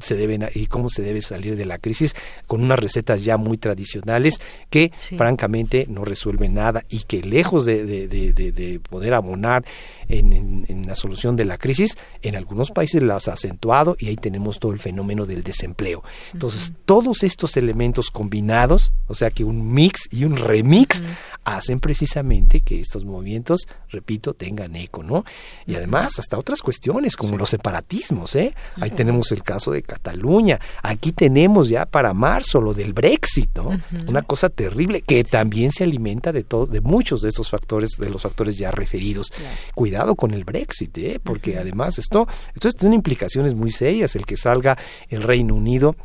[0.00, 2.14] se deben y cómo se debe salir de la crisis
[2.46, 7.84] con unas recetas ya muy tradicionales que francamente no resuelven nada y que lejos de,
[7.86, 9.64] de, poder abonar
[10.08, 14.16] en, en, la solución de la crisis en algunos países las ha acentuado y ahí
[14.16, 16.02] tenemos todo el fenómeno del desempleo.
[16.32, 21.02] Entonces todos estos elementos combinados o sea que un mix y un remix
[21.44, 25.24] hacen precisamente que estos movimientos, repito, tengan eco, ¿no?
[25.66, 28.54] Y además hasta otras cuestiones como los separatismos, ¿eh?
[28.80, 33.80] Ahí tenemos el caso de Cataluña, aquí tenemos ya para marzo lo del Brexit, ¿no?
[34.08, 38.10] Una cosa terrible que también se alimenta de todo, de muchos de estos factores, de
[38.10, 39.32] los factores ya referidos.
[39.74, 41.20] Cuidado con el Brexit, ¿eh?
[41.22, 44.78] Porque además esto, esto tiene implicaciones muy serias, el que salga
[45.08, 45.96] el Reino Unido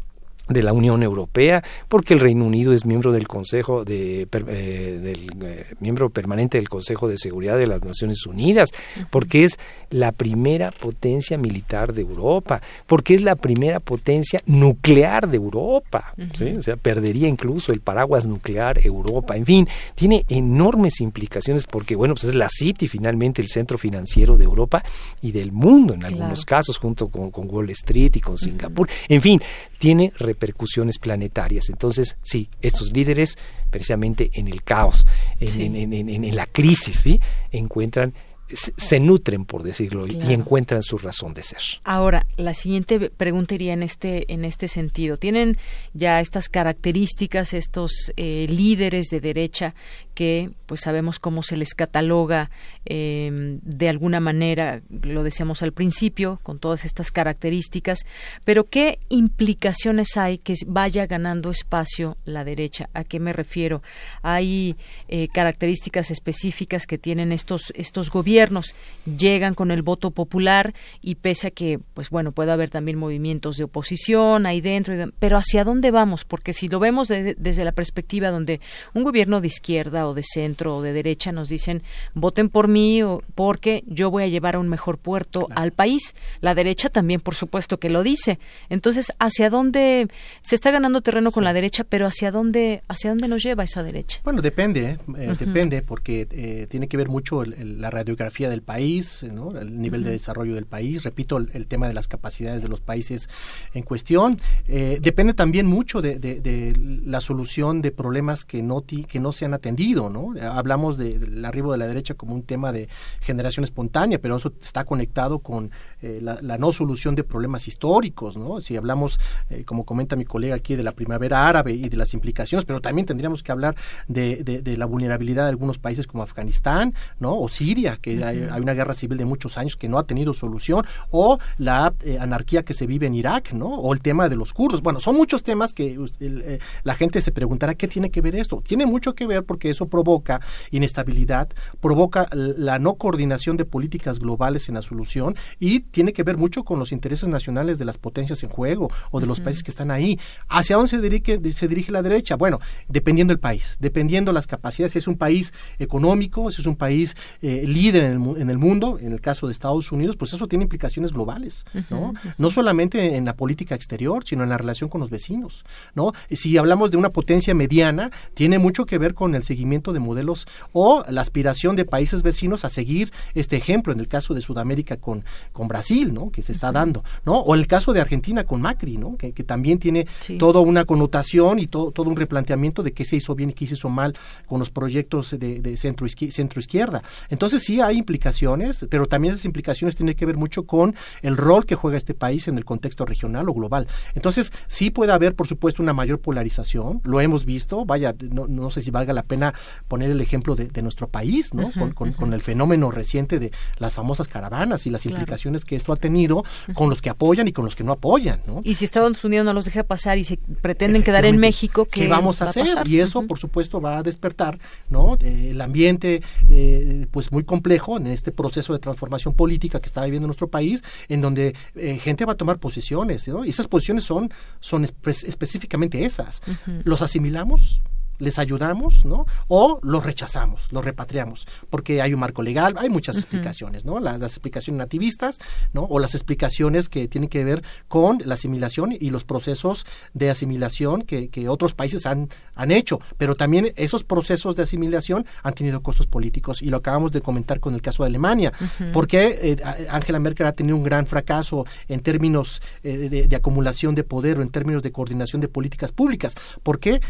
[0.50, 5.30] de la Unión Europea, porque el Reino Unido es miembro del Consejo de eh, del
[5.42, 8.72] eh, miembro permanente del Consejo de Seguridad de las Naciones Unidas,
[9.10, 9.58] porque es
[9.90, 16.14] la primera potencia militar de Europa, porque es la primera potencia nuclear de Europa,
[16.58, 22.16] o sea, perdería incluso el paraguas nuclear Europa, en fin, tiene enormes implicaciones porque bueno,
[22.16, 24.84] pues es la City finalmente el centro financiero de Europa
[25.22, 29.42] y del mundo en algunos casos junto con, Wall Street y con Singapur, en fin,
[29.78, 31.70] tiene repercusiones planetarias.
[31.70, 33.38] Entonces, sí, estos líderes,
[33.70, 35.06] precisamente en el caos,
[35.40, 37.20] en, en, en, en la crisis, ¿sí?
[37.52, 38.14] encuentran
[38.56, 41.60] se nutren, por decirlo, y encuentran su razón de ser.
[41.84, 45.18] Ahora, la siguiente pregunta iría en este, en este sentido.
[45.18, 45.58] ¿Tienen
[45.94, 49.76] ya estas características, estos eh, líderes de derecha
[50.14, 52.50] que pues sabemos cómo se les cataloga
[52.86, 58.06] em, de alguna manera, lo decíamos al principio, con todas estas características,
[58.44, 62.90] pero qué implicaciones hay que vaya ganando espacio la derecha?
[62.94, 63.82] ¿A qué me refiero?
[64.22, 64.76] ¿Hay
[65.08, 68.76] eh, características específicas que tienen estos, estos gobiernos?
[69.06, 73.58] llegan con el voto popular y pese a que, pues bueno, puede haber también movimientos
[73.58, 76.26] de oposición ahí dentro, pero ¿hacia dónde vamos?
[76.26, 78.62] Porque si lo vemos desde la perspectiva donde
[78.94, 83.02] un gobierno de izquierda o de centro o de derecha nos dicen voten por mí
[83.04, 87.20] o porque yo voy a llevar a un mejor puerto al país, la derecha también,
[87.20, 88.40] por supuesto, que lo dice.
[88.70, 90.08] Entonces, ¿hacia dónde
[90.42, 93.84] se está ganando terreno con la derecha, pero hacia dónde, hacia dónde nos lleva esa
[93.84, 94.20] derecha?
[94.24, 94.98] Bueno, depende, ¿eh?
[95.18, 100.12] Eh, depende, porque eh, tiene que ver mucho la radiografía del país, el nivel de
[100.12, 103.30] desarrollo del país, repito, el, tema de las capacidades de los países
[103.74, 104.38] en cuestión.
[104.68, 106.74] Eh, depende también mucho de,
[107.06, 109.93] la solución de problemas que no, que no se han atendido.
[109.94, 110.34] ¿No?
[110.42, 112.90] Hablamos del arribo de la derecha como un tema de
[113.22, 118.38] generación espontánea, pero eso está conectado con eh, la, no solución de problemas históricos.
[118.38, 118.62] ¿no?
[118.62, 122.14] Si hablamos, eh, como comenta mi colega aquí, de la primavera árabe y de las
[122.14, 123.76] implicaciones, pero también tendríamos que hablar
[124.08, 127.40] de, la vulnerabilidad de algunos países como Afganistán ¿no?
[127.40, 130.86] o Siria, que hay, una guerra civil de muchos años que no ha tenido solución,
[131.12, 133.68] o la eh, anarquía que se vive en Irak, ¿no?
[133.68, 134.82] O el tema de los kurdos.
[134.82, 138.62] Bueno, son muchos temas que eh, la gente se preguntará qué tiene que ver esto.
[138.62, 140.42] Tiene mucho que ver porque eso provoca
[140.72, 141.50] inestabilidad,
[141.82, 146.64] provoca la no coordinación de políticas globales en la solución y tiene que ver mucho
[146.64, 149.92] con los intereses nacionales de las potencias en juego o de los países que están
[149.92, 150.20] ahí.
[150.50, 152.36] ¿Hacia dónde se dirige, se dirige la derecha?
[152.36, 154.94] Bueno, dependiendo del país, dependiendo las capacidades.
[154.94, 158.58] Si es un país económico, si es un país eh, líder en el, en el
[158.58, 162.14] mundo, en el caso de Estados Unidos, pues eso tiene implicaciones globales, ¿no?
[162.38, 165.66] No solamente en la política exterior, sino en la relación con los vecinos,
[165.96, 166.14] ¿no?
[166.32, 170.48] Si hablamos de una potencia mediana, tiene mucho que ver con el seguimiento de modelos
[170.72, 174.98] o la aspiración de países vecinos a seguir este ejemplo, en el caso de Sudamérica
[174.98, 176.30] con, con Brasil, ¿no?
[176.30, 177.40] Que se está dando, ¿no?
[177.40, 179.18] O el caso de Argentina con Macri, ¿no?
[179.18, 180.08] Que, también tiene
[180.40, 183.68] toda una connotación y todo, todo un replanteamiento de qué se hizo bien y qué
[183.68, 184.16] se hizo mal
[184.48, 187.04] con los proyectos de, de centro, centro izquierda.
[187.30, 188.44] Entonces sí hay implicaciones
[188.90, 192.48] pero también esas implicaciones tienen que ver mucho con el rol que juega este país
[192.48, 193.88] en el contexto regional o global.
[194.16, 198.82] Entonces, sí puede haber, por supuesto, una mayor polarización, lo hemos visto, vaya, no, sé
[198.82, 199.54] si valga la pena
[199.88, 201.72] poner el ejemplo de, nuestro país, ¿no?
[201.94, 206.44] con, el fenómeno reciente de las famosas caravanas y las implicaciones que esto ha tenido
[206.74, 208.62] con los que apoyan y con los que no apoyan, ¿no?
[208.64, 212.08] Y si Estados Unidos no los deja pasar y se pretenden quedar en México, ¿qué,
[212.08, 212.68] vamos a hacer?
[212.86, 215.18] y eso, por supuesto, va a despertar, ¿no?
[215.22, 220.04] Eh, el ambiente, eh, pues muy complejo en este proceso de transformación política que está
[220.04, 223.46] viviendo nuestro país, en donde eh, gente va a tomar posiciones, ¿no?
[223.46, 226.42] Y esas posiciones son, son específicamente esas.
[226.84, 227.82] ¿Los asimilamos?
[228.20, 229.26] Les ayudamos, ¿no?
[229.48, 234.00] O los rechazamos, los repatriamos, porque hay un marco legal, hay muchas explicaciones, ¿no?
[234.00, 235.40] Las, explicaciones nativistas,
[235.74, 235.84] ¿no?
[235.84, 241.02] O las explicaciones que tienen que ver con la asimilación y los procesos de asimilación
[241.02, 246.08] que, otros países han, han hecho, pero también esos procesos de asimilación han tenido costos
[246.08, 248.54] políticos y lo acabamos de comentar con el caso de Alemania,
[248.94, 253.94] porque eh, Angela Merkel ha tenido un gran fracaso en términos eh, de, de acumulación
[253.94, 257.02] de poder o en términos de coordinación de políticas públicas, porque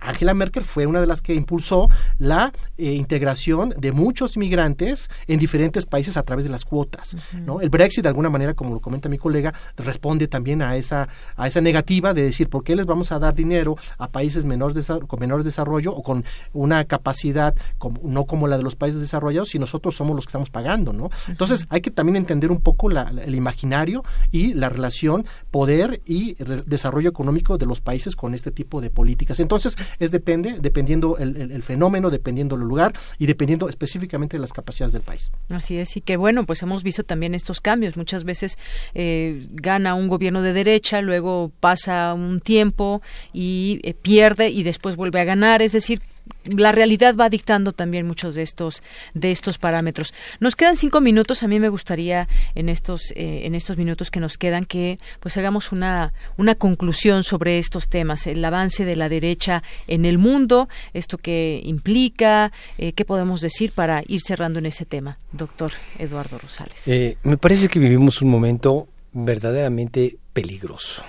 [0.00, 5.38] Angela Merkel fue una de las que impulsó la eh, integración de muchos inmigrantes en
[5.38, 7.16] diferentes países a través de las cuotas.
[7.44, 7.60] ¿no?
[7.60, 11.46] El Brexit, de alguna manera, como lo comenta mi colega, responde también a esa, a
[11.46, 15.20] esa negativa de decir por qué les vamos a dar dinero a países menores con
[15.20, 17.54] menor desarrollo o con una capacidad
[18.02, 20.92] no como la de los países desarrollados si nosotros somos los que estamos pagando.
[20.92, 21.10] ¿no?
[21.28, 26.34] Entonces hay que también entender un poco el imaginario y la relación poder y
[26.66, 29.40] desarrollo económico de los países con este tipo de políticas.
[29.40, 34.92] Entonces, es depende, dependiendo el, fenómeno, dependiendo el lugar y dependiendo específicamente de las capacidades
[34.92, 35.30] del país.
[35.48, 37.96] Así es, y que bueno, pues hemos visto también estos cambios.
[37.96, 38.58] Muchas veces
[38.94, 44.96] eh, gana un gobierno de derecha, luego pasa un tiempo y eh, pierde y después
[44.96, 45.62] vuelve a ganar.
[45.62, 46.00] Es decir,
[46.44, 48.82] la realidad va dictando también muchos de estos
[49.14, 50.14] de estos parámetros.
[50.40, 51.42] Nos quedan cinco minutos.
[51.42, 55.36] A mí me gustaría en estos eh, en estos minutos que nos quedan que pues
[55.36, 60.68] hagamos una una conclusión sobre estos temas, el avance de la derecha en el mundo,
[60.94, 66.38] esto que implica, eh, qué podemos decir para ir cerrando en ese tema, doctor Eduardo
[66.38, 66.88] Rosales.
[66.88, 71.02] Eh, me parece que vivimos un momento verdaderamente peligroso,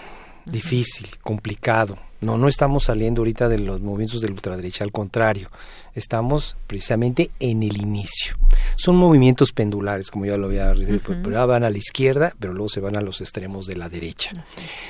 [0.46, 5.50] difícil, complicado no, no estamos saliendo ahorita de los movimientos de la ultraderecha, al contrario,
[5.96, 8.38] estamos precisamente en el inicio.
[8.76, 12.70] Son movimientos pendulares, como ya lo había referido, pero van a la izquierda, pero luego
[12.70, 14.32] se van a los extremos de la derecha.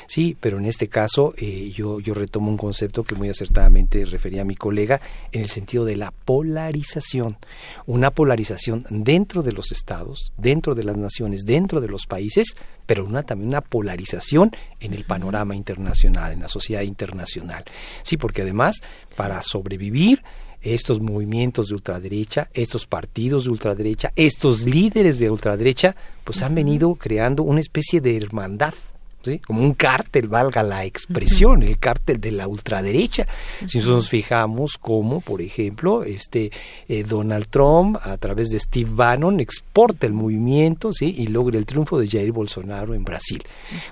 [0.08, 4.42] Sí, pero en este caso eh, yo, yo retomo un concepto que muy acertadamente refería
[4.42, 7.38] a mi colega en el sentido de la polarización.
[7.86, 13.06] Una polarización dentro de los estados, dentro de las naciones, dentro de los países, pero
[13.06, 17.64] una, también una polarización en el panorama internacional, en la sociedad internacional.
[18.04, 18.82] Sí, porque además,
[19.16, 20.24] para sobrevivir,
[20.62, 26.96] estos movimientos de ultraderecha, estos partidos de ultraderecha, estos líderes de ultraderecha, pues han venido
[26.96, 28.74] creando una especie de hermandad
[29.46, 33.28] como un cártel, valga la expresión, el cártel de la ultraderecha.
[33.68, 36.52] Si nos fijamos como, por ejemplo, este
[36.88, 41.14] eh, Donald Trump a través de Steve Bannon exporta el movimiento ¿sí?
[41.18, 43.44] y logra el triunfo de Jair Bolsonaro en Brasil.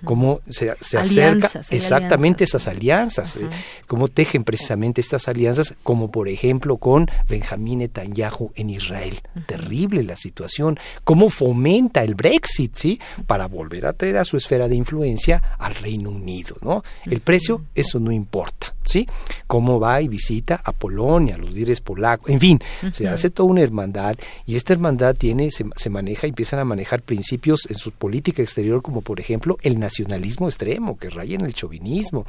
[0.03, 3.49] Cómo se, acerca exactamente esas alianzas, eh,
[3.87, 9.21] cómo tejen precisamente estas alianzas, como por ejemplo con Benjamín Netanyahu en Israel.
[9.45, 10.79] Terrible la situación.
[11.03, 12.99] Cómo fomenta el Brexit, ¿sí?
[13.27, 16.83] Para volver a traer a su esfera de influencia al Reino Unido, ¿no?
[17.05, 19.07] El precio, eso no importa, ¿sí?
[19.47, 22.59] Cómo va y visita a Polonia, a los líderes polacos, en fin,
[22.91, 27.01] se hace toda una hermandad y esta hermandad tiene, se, se maneja, empiezan a manejar
[27.01, 31.53] principios en su política exterior como por ejemplo el nacionalismo extremo, que raya en el
[31.53, 32.25] chauvinismo,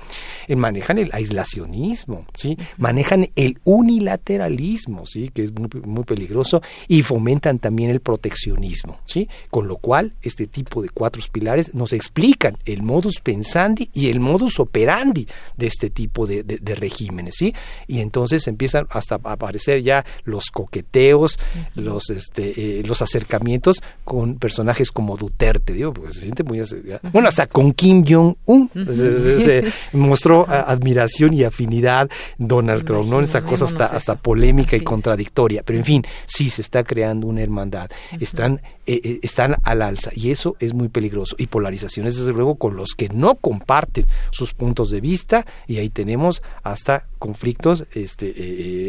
[0.49, 2.57] eh, manejan el aislacionismo, ¿sí?
[2.79, 5.31] Manejan el unilateralismo, ¿sí?
[5.33, 9.29] Que es muy, muy peligroso y fomentan también el proteccionismo, ¿sí?
[9.51, 14.21] Con lo cual, este tipo de cuatro pilares nos explican el modus pensandi y el
[14.21, 17.55] modus operandi de este tipo de, regímenes, ¿sí?
[17.87, 21.39] Y entonces empiezan hasta a aparecer ya los coqueteos,
[21.75, 26.61] los, este, eh, los acercamientos con personajes como Duterte, digo, porque se siente muy...
[27.13, 28.71] Bueno, hasta con Kim Jong-un.
[28.93, 33.21] Se, mostró admiración y afinidad Donald Trump, ¿no?
[33.21, 37.43] Esta cosa hasta, hasta polémica y contradictoria, pero en fin, sí se está creando una
[37.43, 41.37] hermandad, están, eh, eh, están al alza y eso es muy peligroso.
[41.39, 45.91] Y polarizaciones, desde luego, con los que no comparten sus puntos de vista y ahí
[45.91, 48.35] tenemos hasta conflictos, este, eh,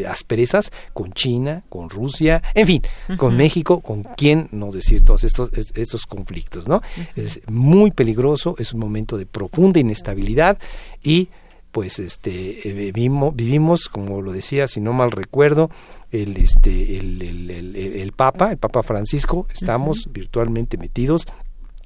[0.01, 2.81] eh, asperezas con China, con Rusia, en fin,
[3.17, 6.81] con México, con quién no decir todos estos, estos conflictos, ¿no?
[7.15, 10.57] Es muy peligroso, es un momento de profunda inestabilidad
[11.03, 11.29] y
[11.71, 15.69] pues este eh, vivimos, vivimos como lo decía si no mal recuerdo
[16.11, 21.25] el este el, el, el, papa el papa Francisco estamos virtualmente metidos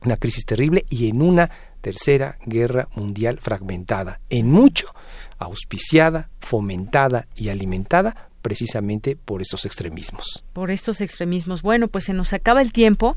[0.02, 1.52] en una crisis terrible y en una
[1.86, 4.88] tercera guerra mundial fragmentada, en mucho
[5.38, 10.44] auspiciada, fomentada y alimentada precisamente por estos extremismos.
[10.54, 11.62] Por estos extremismos.
[11.62, 13.14] Bueno, pues se nos acaba el tiempo,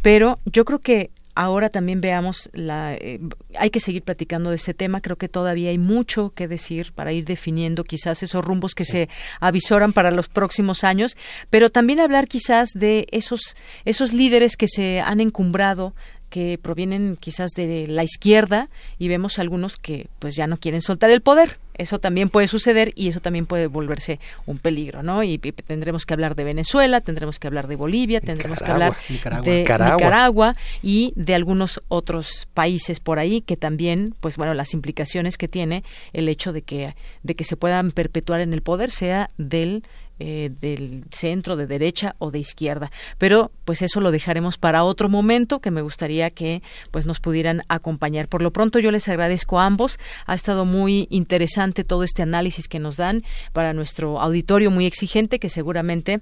[0.00, 3.20] pero yo creo que ahora también veamos la eh,
[3.58, 7.12] hay que seguir platicando de ese tema creo que todavía hay mucho que decir para
[7.12, 11.14] ir definiendo quizás esos rumbos que se avisoran para los próximos años
[11.50, 13.54] pero también hablar quizás de esos
[13.84, 15.94] esos líderes que se han encumbrado
[16.36, 18.68] que provienen quizás de la izquierda
[18.98, 21.56] y vemos algunos que pues ya no quieren soltar el poder.
[21.72, 25.22] Eso también puede suceder y eso también puede volverse un peligro, ¿no?
[25.22, 28.98] Y, tendremos que hablar de Venezuela, tendremos que hablar de Bolivia, tendremos que hablar
[29.44, 30.54] de Nicaragua.
[30.82, 35.84] y de algunos otros países por ahí que también, pues bueno, las implicaciones que tiene
[36.12, 39.84] el hecho de que de que se puedan perpetuar en el poder sea del
[40.18, 42.90] eh, del centro, de derecha o de izquierda.
[43.18, 47.62] Pero pues eso lo dejaremos para otro momento que me gustaría que pues nos pudieran
[47.68, 48.28] acompañar.
[48.28, 49.98] Por lo pronto yo les agradezco a ambos.
[50.26, 55.38] Ha estado muy interesante todo este análisis que nos dan para nuestro auditorio muy exigente
[55.38, 56.20] que seguramente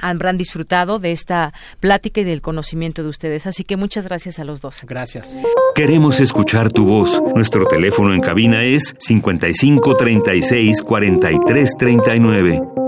[0.00, 3.46] habrán disfrutado de esta plática y del conocimiento de ustedes.
[3.46, 4.84] Así que muchas gracias a los dos.
[4.86, 5.34] Gracias.
[5.74, 7.22] Queremos escuchar tu voz.
[7.34, 12.87] Nuestro teléfono en cabina es 55 36 43 39.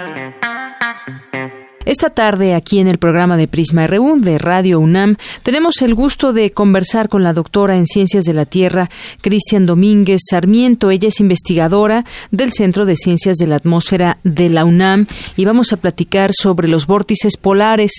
[1.83, 6.31] Esta tarde, aquí en el programa de Prisma RU de Radio UNAM, tenemos el gusto
[6.31, 8.89] de conversar con la doctora en Ciencias de la Tierra,
[9.21, 10.91] Cristian Domínguez Sarmiento.
[10.91, 15.73] Ella es investigadora del Centro de Ciencias de la Atmósfera de la UNAM y vamos
[15.73, 17.91] a platicar sobre los vórtices polares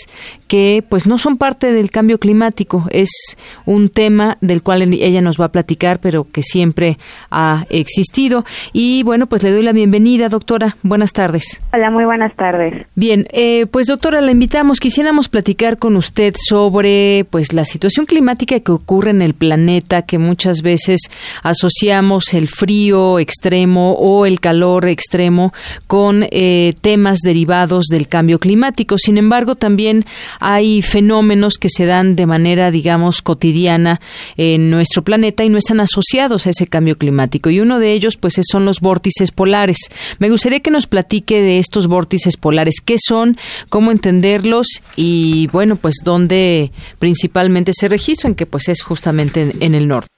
[0.47, 2.85] que pues no son parte del cambio climático.
[2.91, 6.99] Es un tema del cual ella nos va a platicar, pero que siempre
[7.33, 8.45] ha existido.
[8.73, 10.77] Y bueno, pues le doy la bienvenida, doctora.
[10.83, 11.61] Buenas tardes.
[11.73, 12.87] Hola, muy buenas tardes.
[12.95, 14.81] Bien, eh, pues doctora, la invitamos.
[14.81, 20.19] Quisiéramos platicar con usted sobre pues la situación climática que ocurre en el planeta, que
[20.19, 21.01] muchas veces
[21.43, 25.55] asociamos el frío extremo o el calor extremo
[25.87, 28.99] con eh, temas derivados del cambio climático.
[28.99, 30.05] Sin embargo, también
[30.39, 34.03] hay fenómenos que se dan de manera, digamos, cotidiana
[34.37, 37.49] en nuestro planeta y no están asociados a ese cambio climático.
[37.49, 39.79] Y uno de ellos, pues, son los vórtices polares.
[40.19, 42.83] Me gustaría que nos platique de estos vórtices polares.
[42.85, 43.39] ¿Qué son?
[43.69, 49.89] Cómo entenderlos y, bueno, pues dónde principalmente se registran, que pues es justamente en, el
[49.89, 50.09] norte.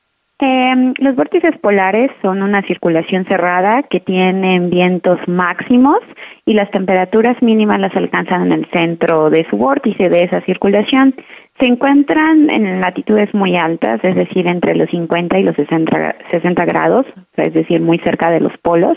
[0.41, 5.99] Em, los vórtices polares son una circulación cerrada que tienen vientos máximos
[6.45, 11.15] y las temperaturas mínimas las alcanzan en el centro de su vórtice de esa circulación.
[11.59, 16.65] Se encuentran en latitudes muy altas, es decir, entre los 50 y los 60, 60
[16.65, 18.97] grados, es decir, muy cerca de los polos,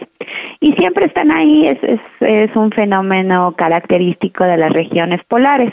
[0.60, 5.72] y siempre están ahí, es, es, es un fenómeno característico de las regiones polares.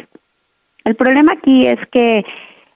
[0.85, 2.23] El problema aquí es que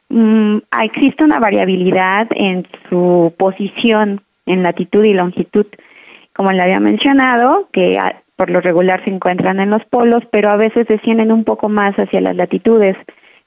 [0.09, 5.67] mm, existe una variabilidad en su posición en latitud y longitud,
[6.35, 7.99] como le había mencionado, que
[8.37, 11.95] por lo regular se encuentran en los polos, pero a veces descienden un poco más
[11.97, 12.97] hacia las latitudes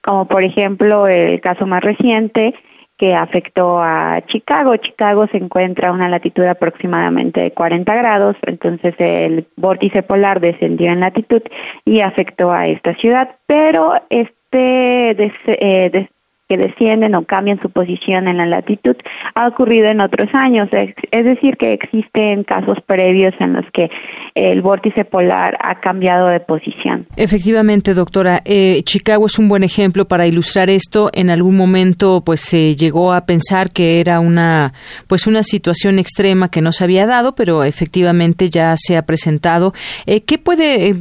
[0.02, 2.54] como por ejemplo el caso más reciente
[2.97, 4.76] que afectó a Chicago.
[4.78, 10.91] Chicago se encuentra a una latitud aproximadamente de 40 grados, entonces el vórtice polar descendió
[10.91, 11.41] en latitud
[11.84, 16.10] y afectó a esta ciudad, pero este eh,
[16.52, 18.97] que descienden o cambian su posición en la latitud
[19.36, 23.89] ha ocurrido en otros años, es decir, que existen casos previos en los que
[24.36, 27.08] el vórtice polar ha cambiado de posición.
[27.16, 31.10] Efectivamente, doctora, eh, Chicago es un buen ejemplo para ilustrar esto.
[31.14, 34.74] En algún momento, pues se llegó a pensar que era una,
[35.08, 39.74] pues una situación extrema que no se había dado, pero efectivamente ya se ha presentado.
[40.06, 40.95] Eh, ¿Qué puede, eh,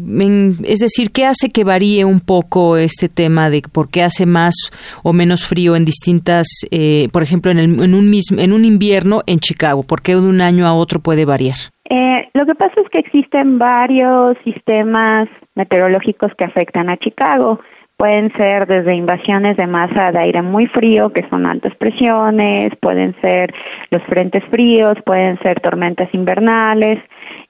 [0.64, 4.54] es decir, qué hace que varíe un poco este tema de por qué hace más
[5.02, 9.22] o menos frío en distintas, eh, por ejemplo, en, en, un mismo, en un invierno
[9.26, 9.82] en Chicago?
[9.82, 11.56] ¿Por qué de un año a otro puede variar?
[11.90, 17.60] Eh, lo que pasa es que existen varios sistemas meteorológicos que afectan a Chicago.
[17.96, 23.14] Pueden ser desde invasiones de masa de aire muy frío, que son altas presiones, pueden
[23.20, 23.52] ser
[23.90, 26.98] los frentes fríos, pueden ser tormentas invernales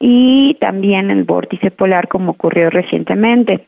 [0.01, 3.67] y también el vórtice polar como ocurrió recientemente.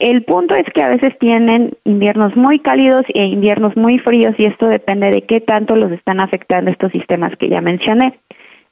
[0.00, 4.46] El punto es que a veces tienen inviernos muy cálidos e inviernos muy fríos y
[4.46, 8.18] esto depende de qué tanto los están afectando estos sistemas que ya mencioné.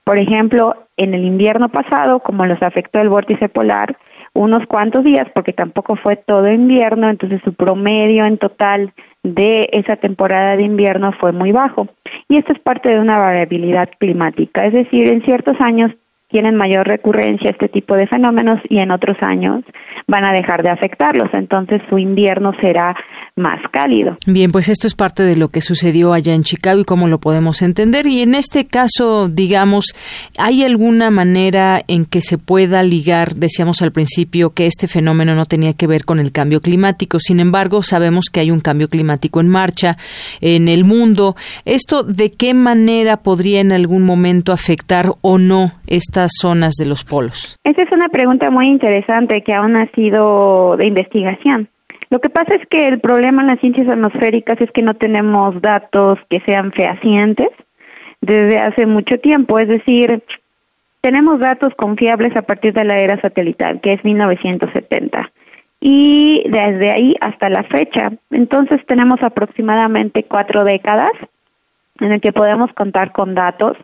[0.04, 3.98] Por ejemplo, en el invierno pasado, como los afectó el vórtice polar,
[4.32, 9.96] unos cuantos días, porque tampoco fue todo invierno, entonces su promedio en total de esa
[9.96, 11.88] temporada de invierno fue muy bajo.
[12.30, 15.92] Y esto es parte de una variabilidad climática, es decir, en ciertos años
[16.28, 19.64] tienen mayor recurrencia este tipo de fenómenos y en otros años
[20.06, 21.28] van a dejar de afectarlos.
[21.32, 22.94] Entonces su invierno será
[23.38, 24.16] más cálido.
[24.26, 27.18] Bien, pues esto es parte de lo que sucedió allá en Chicago y cómo lo
[27.18, 28.06] podemos entender.
[28.06, 29.94] Y en este caso, digamos,
[30.38, 35.46] ¿hay alguna manera en que se pueda ligar, decíamos al principio, que este fenómeno no
[35.46, 37.18] tenía que ver con el cambio climático?
[37.20, 39.96] Sin embargo, sabemos que hay un cambio climático en marcha
[40.40, 41.36] en el mundo.
[41.64, 47.04] ¿Esto de qué manera podría en algún momento afectar o no estas zonas de los
[47.04, 47.56] polos?
[47.64, 51.68] Esa es una pregunta muy interesante que aún ha sido de investigación.
[52.10, 55.60] Lo que pasa es que el problema en las ciencias atmosféricas es que no tenemos
[55.60, 57.48] datos que sean fehacientes
[58.20, 60.22] desde hace mucho tiempo, es decir,
[61.00, 65.30] tenemos datos confiables a partir de la era satelital, que es 1970
[65.80, 68.12] y desde ahí hasta la fecha.
[68.30, 71.12] Entonces tenemos aproximadamente cuatro décadas
[72.00, 73.76] en el que podemos contar con datos.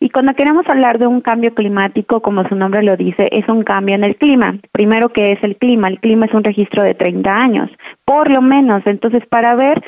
[0.00, 3.62] Y cuando queremos hablar de un cambio climático, como su nombre lo dice, es un
[3.62, 4.56] cambio en el clima.
[4.72, 5.88] Primero, ¿qué es el clima?
[5.88, 7.70] El clima es un registro de 30 años,
[8.04, 8.82] por lo menos.
[8.86, 9.82] Entonces, para ver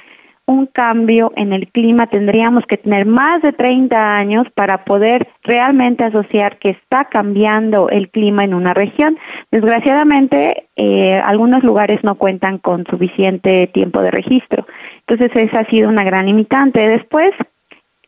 [0.47, 6.05] un cambio en el clima tendríamos que tener más de 30 años para poder realmente
[6.05, 9.17] asociar que está cambiando el clima en una región.
[9.51, 14.67] Desgraciadamente, eh, algunos lugares no cuentan con suficiente tiempo de registro.
[15.07, 16.89] Entonces, esa ha sido una gran limitante.
[16.89, 17.31] Después,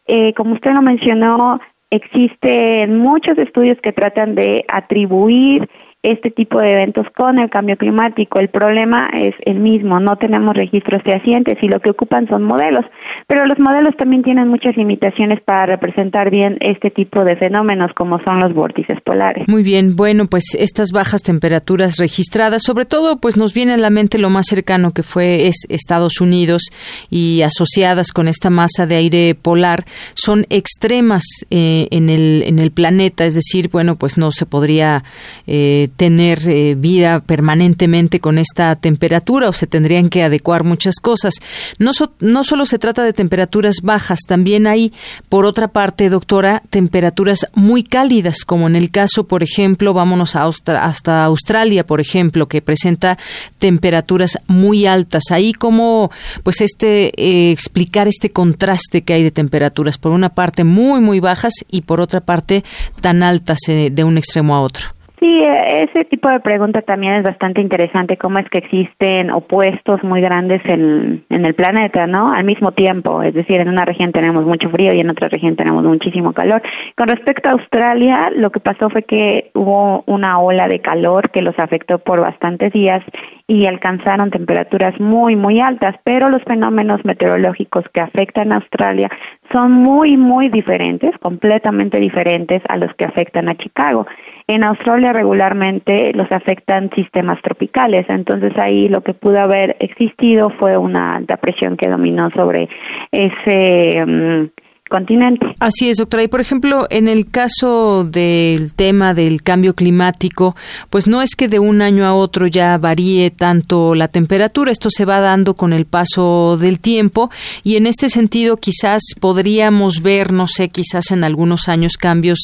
[0.07, 5.69] eh, como usted lo mencionó, existen muchos estudios que tratan de atribuir
[6.07, 8.39] este tipo de eventos con el cambio climático.
[8.39, 12.85] El problema es el mismo, no tenemos registros fehacientes y lo que ocupan son modelos,
[13.27, 18.21] pero los modelos también tienen muchas limitaciones para representar bien este tipo de fenómenos como
[18.25, 19.49] son los vórtices polares.
[19.49, 23.91] Muy bien, bueno, pues estas bajas temperaturas registradas, sobre todo pues nos viene a la
[23.91, 26.63] mente lo más cercano que fue es Estados Unidos
[27.11, 29.85] y asociadas con esta masa de aire polar
[30.15, 35.03] son extremas eh, en el en el planeta, es decir, bueno, pues no se podría
[35.47, 41.35] eh, tener eh, vida permanentemente con esta temperatura o se tendrían que adecuar muchas cosas.
[41.79, 44.93] No, no solo se trata de temperaturas bajas, también hay,
[45.29, 50.47] por otra parte, doctora, temperaturas muy cálidas, como en el caso, por ejemplo, vámonos a
[50.47, 53.19] hasta Australia, por ejemplo, que presenta
[53.59, 55.25] temperaturas muy altas.
[55.31, 56.11] Ahí como,
[56.43, 61.21] pues, este, eh, explicar este contraste que hay de temperaturas, por una parte muy, muy
[61.21, 62.65] bajas y por otra parte
[63.01, 64.96] tan altas eh, de un extremo a otro.
[65.19, 70.21] Sí, ese tipo de pregunta también es bastante interesante, cómo es que existen opuestos muy
[70.21, 72.31] grandes en, en el planeta, ¿no?
[72.31, 75.57] Al mismo tiempo, es decir, en una región tenemos mucho frío y en otra región
[75.57, 76.61] tenemos muchísimo calor.
[76.97, 81.41] Con respecto a Australia, lo que pasó fue que hubo una ola de calor que
[81.41, 83.03] los afectó por bastantes días
[83.47, 89.09] y alcanzaron temperaturas muy, muy altas, pero los fenómenos meteorológicos que afectan a Australia
[89.57, 94.07] son muy, muy diferentes, completamente diferentes a los que afectan a Chicago.
[94.47, 100.77] En Australia regularmente los afectan sistemas tropicales, entonces ahí lo que pudo haber existido fue
[100.77, 102.69] una alta presión que dominó sobre
[103.11, 104.45] ese mm,
[104.89, 105.55] continente.
[105.59, 106.23] Así es, doctora.
[106.23, 110.55] Y por ejemplo, en el caso del tema del cambio climático,
[110.91, 114.91] pues no es que de un año a otro ya varíe tanto la temperatura, esto
[114.91, 117.31] se va dando con el paso del tiempo
[117.65, 122.39] y en este sentido quizás podríamos ver, no sé, quizás en algunos años cambios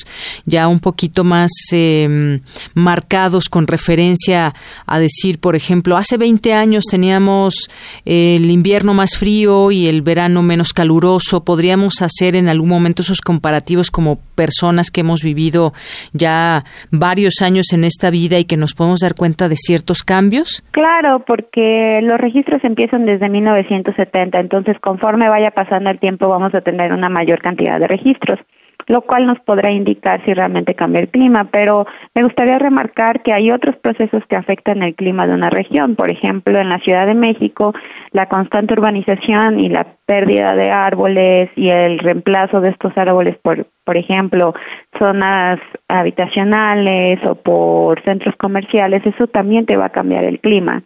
[0.45, 2.41] ya un poquito más em,
[2.75, 4.55] marcados con referencia
[4.87, 7.71] a decir, por ejemplo, hace 20 años teníamos
[8.05, 13.21] el invierno más frío y el verano menos caluroso, podríamos hacer en algún momento esos
[13.21, 15.73] comparativos como personas que hemos vivido
[16.13, 20.65] ya varios años en esta vida y que nos podemos dar cuenta de ciertos cambios?
[20.71, 26.61] Claro, porque los registros empiezan desde 1970, entonces conforme vaya pasando el tiempo vamos a
[26.61, 28.39] tener una mayor cantidad de registros
[28.87, 33.33] lo cual nos podrá indicar si realmente cambia el clima, pero me gustaría remarcar que
[33.33, 35.97] hay otros procesos que afectan el clima de una región.
[35.97, 37.75] Por ejemplo, en la Ciudad de México,
[38.13, 43.67] la constante urbanización y la pérdida de árboles y el reemplazo de estos árboles por,
[43.85, 44.55] por ejemplo,
[44.99, 45.59] zonas
[45.89, 50.83] habitacionales o por centros comerciales, eso también te va a cambiar el clima.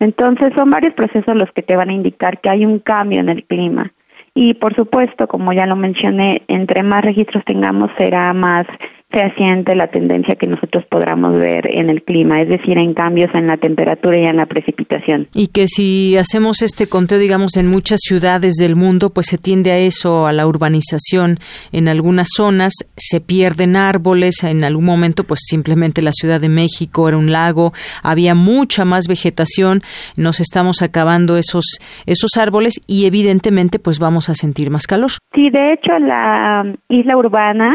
[0.00, 3.28] Entonces, son varios procesos los que te van a indicar que hay un cambio en
[3.28, 3.92] el clima.
[4.40, 8.68] Y por supuesto, como ya lo mencioné, entre más registros tengamos, será más
[9.10, 13.46] fehaciente la tendencia que nosotros podamos ver en el clima, es decir, en cambios en
[13.46, 15.28] la temperatura y en la precipitación.
[15.34, 19.70] Y que si hacemos este conteo, digamos, en muchas ciudades del mundo, pues se tiende
[19.70, 21.38] a eso, a la urbanización.
[21.72, 27.08] En algunas zonas se pierden árboles, en algún momento, pues simplemente la Ciudad de México
[27.08, 29.80] era un lago, había mucha más vegetación,
[30.16, 31.64] nos estamos acabando esos,
[32.04, 35.12] esos árboles y evidentemente, pues vamos a sentir más calor.
[35.34, 37.74] Sí, de hecho, la isla urbana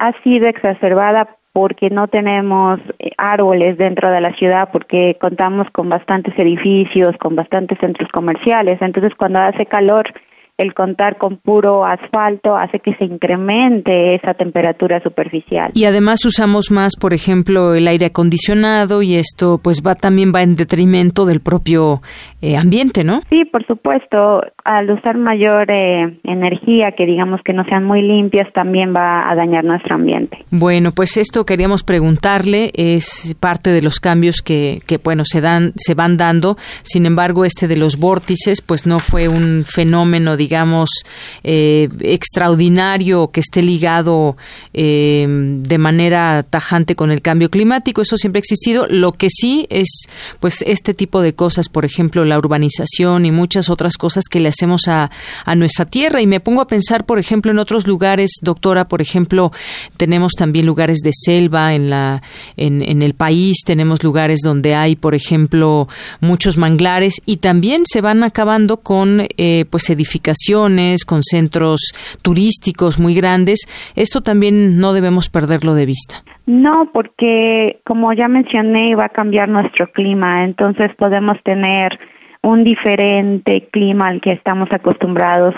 [0.00, 5.88] ha sido exacerbada porque no tenemos eh, árboles dentro de la ciudad, porque contamos con
[5.88, 8.80] bastantes edificios, con bastantes centros comerciales.
[8.80, 10.04] Entonces, cuando hace calor,
[10.60, 15.70] el contar con puro asfalto hace que se incremente esa temperatura superficial.
[15.74, 20.42] Y además usamos más, por ejemplo, el aire acondicionado y esto pues va también va
[20.42, 22.02] en detrimento del propio
[22.42, 23.22] eh, ambiente, ¿no?
[23.30, 24.42] Sí, por supuesto.
[24.64, 29.34] Al usar mayor eh, energía, que digamos que no sean muy limpias, también va a
[29.34, 30.44] dañar nuestro ambiente.
[30.50, 35.72] Bueno, pues esto queríamos preguntarle, es parte de los cambios que, que bueno, se dan,
[35.76, 36.56] se van dando.
[36.82, 40.90] Sin embargo, este de los vórtices, pues no fue un fenómeno, digamos, digamos,
[41.44, 44.36] eh, extraordinario que esté ligado
[44.74, 48.02] eh, de manera tajante con el cambio climático.
[48.02, 48.88] Eso siempre ha existido.
[48.88, 50.08] Lo que sí es,
[50.40, 54.48] pues, este tipo de cosas, por ejemplo, la urbanización y muchas otras cosas que le
[54.48, 55.12] hacemos a,
[55.44, 56.20] a nuestra tierra.
[56.20, 59.52] Y me pongo a pensar, por ejemplo, en otros lugares, doctora, por ejemplo,
[59.96, 62.22] tenemos también lugares de selva en la,
[62.56, 65.86] en, en el país, tenemos lugares donde hay, por ejemplo,
[66.18, 70.39] muchos manglares y también se van acabando con, eh, pues, edificaciones
[71.06, 71.80] con centros
[72.22, 73.60] turísticos muy grandes.
[73.94, 76.22] Esto también no debemos perderlo de vista.
[76.46, 81.98] No, porque como ya mencioné, va a cambiar nuestro clima, entonces podemos tener
[82.42, 85.54] un diferente clima al que estamos acostumbrados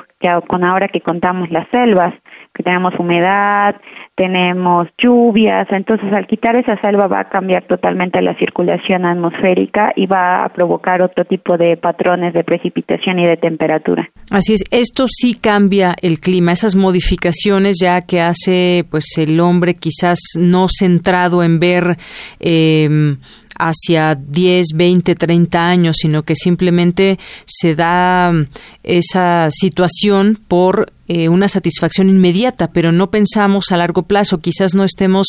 [0.49, 2.15] con ahora que contamos las selvas,
[2.55, 3.77] que tenemos humedad,
[4.15, 10.07] tenemos lluvias, entonces al quitar esa selva va a cambiar totalmente la circulación atmosférica y
[10.07, 14.11] va a provocar otro tipo de patrones de precipitación y de temperatura.
[14.31, 19.75] Así es, esto sí cambia el clima, esas modificaciones ya que hace pues el hombre
[19.75, 21.97] quizás no centrado en ver
[22.39, 23.17] eh,
[23.63, 28.47] hacia 10, 20, 30 años, sino que simplemente se da mm,
[28.83, 34.41] esa situación por eh, una satisfacción inmediata, pero no pensamos a largo plazo.
[34.41, 35.27] Quizás no estemos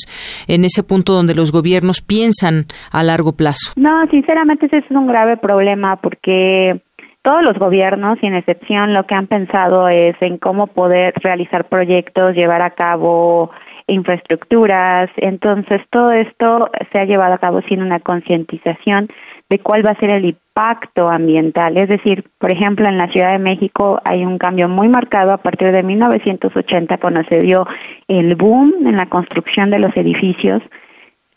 [0.47, 3.73] en ese punto donde los gobiernos piensan a largo plazo.
[3.75, 6.81] No, sinceramente ese es un grave problema porque
[7.21, 12.31] todos los gobiernos, sin excepción, lo que han pensado es en cómo poder realizar proyectos,
[12.31, 13.51] llevar a cabo
[13.93, 15.09] infraestructuras.
[15.17, 19.07] Entonces, todo esto se ha llevado a cabo sin una concientización
[19.49, 21.77] de cuál va a ser el impacto ambiental.
[21.77, 25.37] Es decir, por ejemplo, en la Ciudad de México hay un cambio muy marcado a
[25.37, 27.65] partir de 1980, cuando se dio
[28.07, 30.61] el boom en la construcción de los edificios.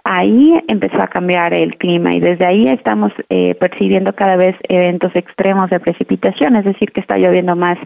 [0.05, 5.11] Ahí empezó a cambiar el clima y desde ahí estamos eh, percibiendo cada vez eventos
[5.17, 7.77] extremos de precipitación, es decir, que está lloviendo más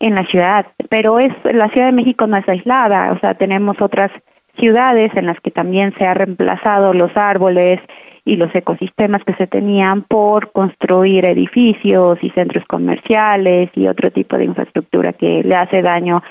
[0.00, 3.80] en la ciudad, pero es la Ciudad de México no es aislada, o sea, tenemos
[3.80, 4.10] otras
[4.58, 7.80] ciudades en las que también se ha reemplazado los árboles
[8.24, 14.36] y los ecosistemas que se tenían por construir edificios y centros comerciales y otro tipo
[14.36, 16.22] de infraestructura que le hace daño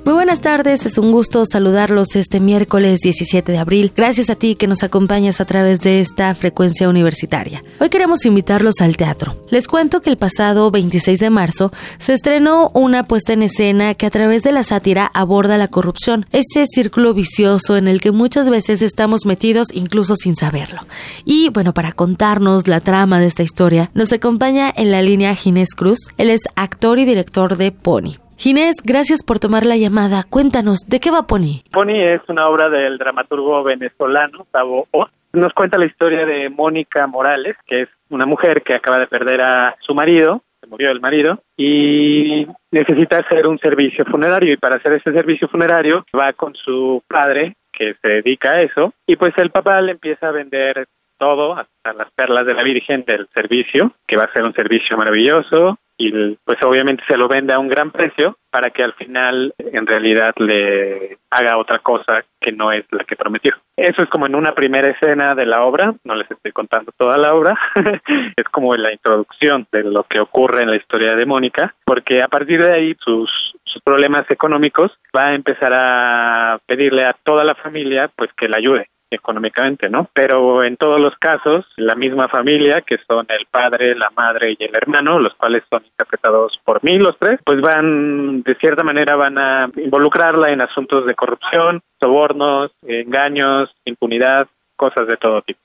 [0.03, 3.93] Muy buenas tardes, es un gusto saludarlos este miércoles 17 de abril.
[3.95, 7.63] Gracias a ti que nos acompañas a través de esta frecuencia universitaria.
[7.79, 9.35] Hoy queremos invitarlos al teatro.
[9.51, 14.07] Les cuento que el pasado 26 de marzo se estrenó una puesta en escena que
[14.07, 18.49] a través de la sátira aborda la corrupción, ese círculo vicioso en el que muchas
[18.49, 20.81] veces estamos metidos incluso sin saberlo.
[21.25, 25.75] Y bueno, para contarnos la trama de esta historia, nos acompaña en la línea Ginés
[25.75, 25.99] Cruz.
[26.17, 28.17] Él es actor y director de Pony.
[28.41, 30.23] Ginés, gracias por tomar la llamada.
[30.27, 31.61] Cuéntanos, ¿de qué va Pony?
[31.71, 35.05] Pony es una obra del dramaturgo venezolano Tavo O.
[35.33, 39.41] Nos cuenta la historia de Mónica Morales, que es una mujer que acaba de perder
[39.41, 44.53] a su marido, se murió el marido, y necesita hacer un servicio funerario.
[44.53, 48.91] Y para hacer ese servicio funerario va con su padre, que se dedica a eso,
[49.05, 50.87] y pues el papá le empieza a vender
[51.19, 54.97] todo, hasta las perlas de la Virgen del servicio, que va a ser un servicio
[54.97, 59.53] maravilloso, y pues obviamente se lo vende a un gran precio para que al final
[59.57, 63.53] en realidad le haga otra cosa que no es la que prometió.
[63.77, 67.17] Eso es como en una primera escena de la obra, no les estoy contando toda
[67.17, 67.57] la obra,
[68.35, 72.27] es como la introducción de lo que ocurre en la historia de Mónica, porque a
[72.27, 73.29] partir de ahí sus,
[73.63, 78.57] sus problemas económicos va a empezar a pedirle a toda la familia pues que la
[78.57, 80.09] ayude económicamente, ¿no?
[80.13, 84.63] Pero en todos los casos, la misma familia, que son el padre, la madre y
[84.63, 89.15] el hermano, los cuales son interpretados por mí, los tres, pues van, de cierta manera,
[89.15, 95.59] van a involucrarla en asuntos de corrupción, sobornos, engaños, impunidad, cosas de todo tipo.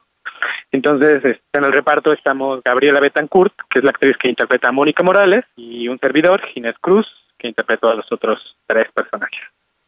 [0.73, 4.73] Entonces, este, en el reparto estamos Gabriela Betancourt, que es la actriz que interpreta a
[4.73, 7.07] Mónica Morales, y un servidor, Ginés Cruz,
[7.39, 9.41] que interpretó a los otros tres personajes.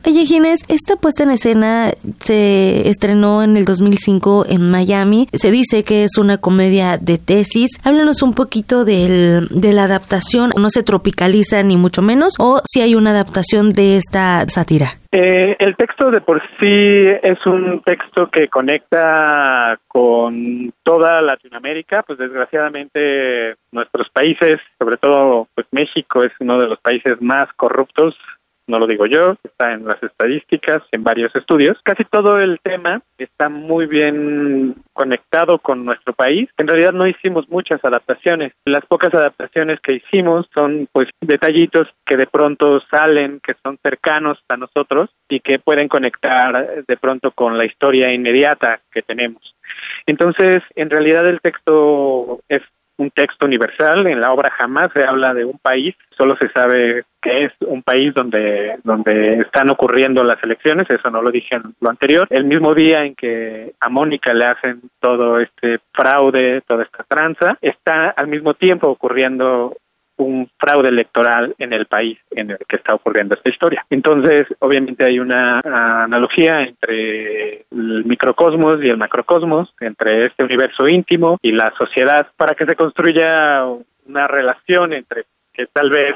[0.07, 1.91] Oye, Ginés, esta puesta en escena
[2.21, 5.27] se estrenó en el 2005 en Miami.
[5.33, 7.81] Se dice que es una comedia de tesis.
[7.85, 10.53] Háblanos un poquito del, de la adaptación.
[10.57, 14.93] No se tropicaliza ni mucho menos, o si hay una adaptación de esta sátira.
[15.11, 22.21] Eh, el texto de por sí es un texto que conecta con toda Latinoamérica, pues
[22.21, 28.15] desgraciadamente nuestros países, sobre todo pues México es uno de los países más corruptos
[28.69, 31.77] no lo digo yo, está en las estadísticas, en varios estudios.
[31.83, 36.49] Casi todo el tema está muy bien conectado con nuestro país.
[36.59, 38.53] En realidad no hicimos muchas adaptaciones.
[38.65, 44.39] Las pocas adaptaciones que hicimos son pues detallitos que de pronto salen, que son cercanos
[44.49, 49.55] a nosotros y que pueden conectar de pronto con la historia inmediata que tenemos.
[50.07, 52.63] Entonces, en realidad el texto es
[52.99, 54.07] un texto universal.
[54.07, 57.83] En la obra jamás se habla de un país, solo se sabe que es un
[57.83, 62.27] país donde, donde están ocurriendo las elecciones, eso no lo dije en lo anterior.
[62.31, 67.57] El mismo día en que a Mónica le hacen todo este fraude, toda esta tranza,
[67.61, 69.77] está al mismo tiempo ocurriendo
[70.19, 73.85] un fraude electoral en el país en el que está ocurriendo esta historia.
[73.89, 81.39] Entonces, obviamente hay una analogía entre el microcosmos y el macrocosmos, entre este universo íntimo
[81.43, 83.65] y la sociedad, para que se construya
[84.07, 86.15] una relación entre que tal vez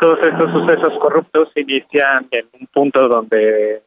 [0.00, 3.82] todos estos sucesos corruptos inician en un punto donde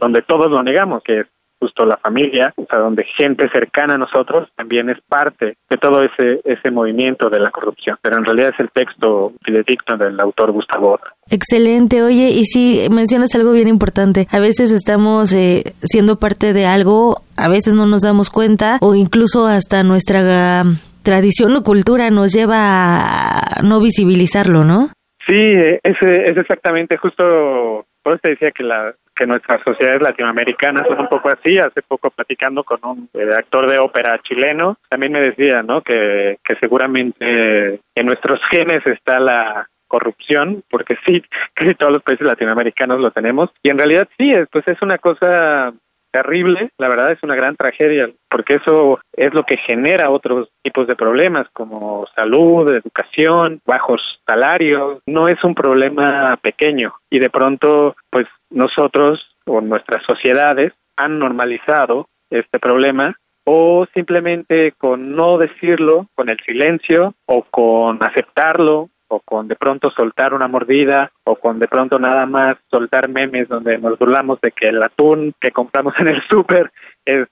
[0.00, 1.26] donde todos lo negamos, que es
[1.64, 6.02] justo la familia, o sea, donde gente cercana a nosotros también es parte de todo
[6.02, 7.96] ese ese movimiento de la corrupción.
[8.02, 11.00] Pero en realidad es el texto fidedigno del autor Gustavo
[11.30, 16.66] Excelente, oye, y si mencionas algo bien importante, a veces estamos eh, siendo parte de
[16.66, 20.64] algo, a veces no nos damos cuenta o incluso hasta nuestra
[21.02, 24.90] tradición o cultura nos lleva a no visibilizarlo, ¿no?
[25.26, 30.86] Sí, es, es exactamente justo, por eso te decía que la, que nuestras sociedades latinoamericanas
[30.88, 31.58] son un poco así.
[31.58, 35.82] Hace poco platicando con un eh, actor de ópera chileno, también me decía, ¿no?
[35.82, 41.22] Que, que seguramente en nuestros genes está la corrupción, porque sí,
[41.54, 43.50] casi todos los países latinoamericanos lo tenemos.
[43.62, 45.72] Y en realidad sí, pues es una cosa
[46.14, 50.86] terrible, la verdad es una gran tragedia, porque eso es lo que genera otros tipos
[50.86, 55.00] de problemas como salud, educación, bajos salarios.
[55.06, 62.06] No es un problema pequeño y de pronto, pues nosotros o nuestras sociedades han normalizado
[62.30, 69.48] este problema o simplemente con no decirlo, con el silencio o con aceptarlo o con
[69.48, 73.98] de pronto soltar una mordida o con de pronto nada más soltar memes donde nos
[73.98, 76.70] burlamos de que el atún que compramos en el súper
[77.04, 77.28] es,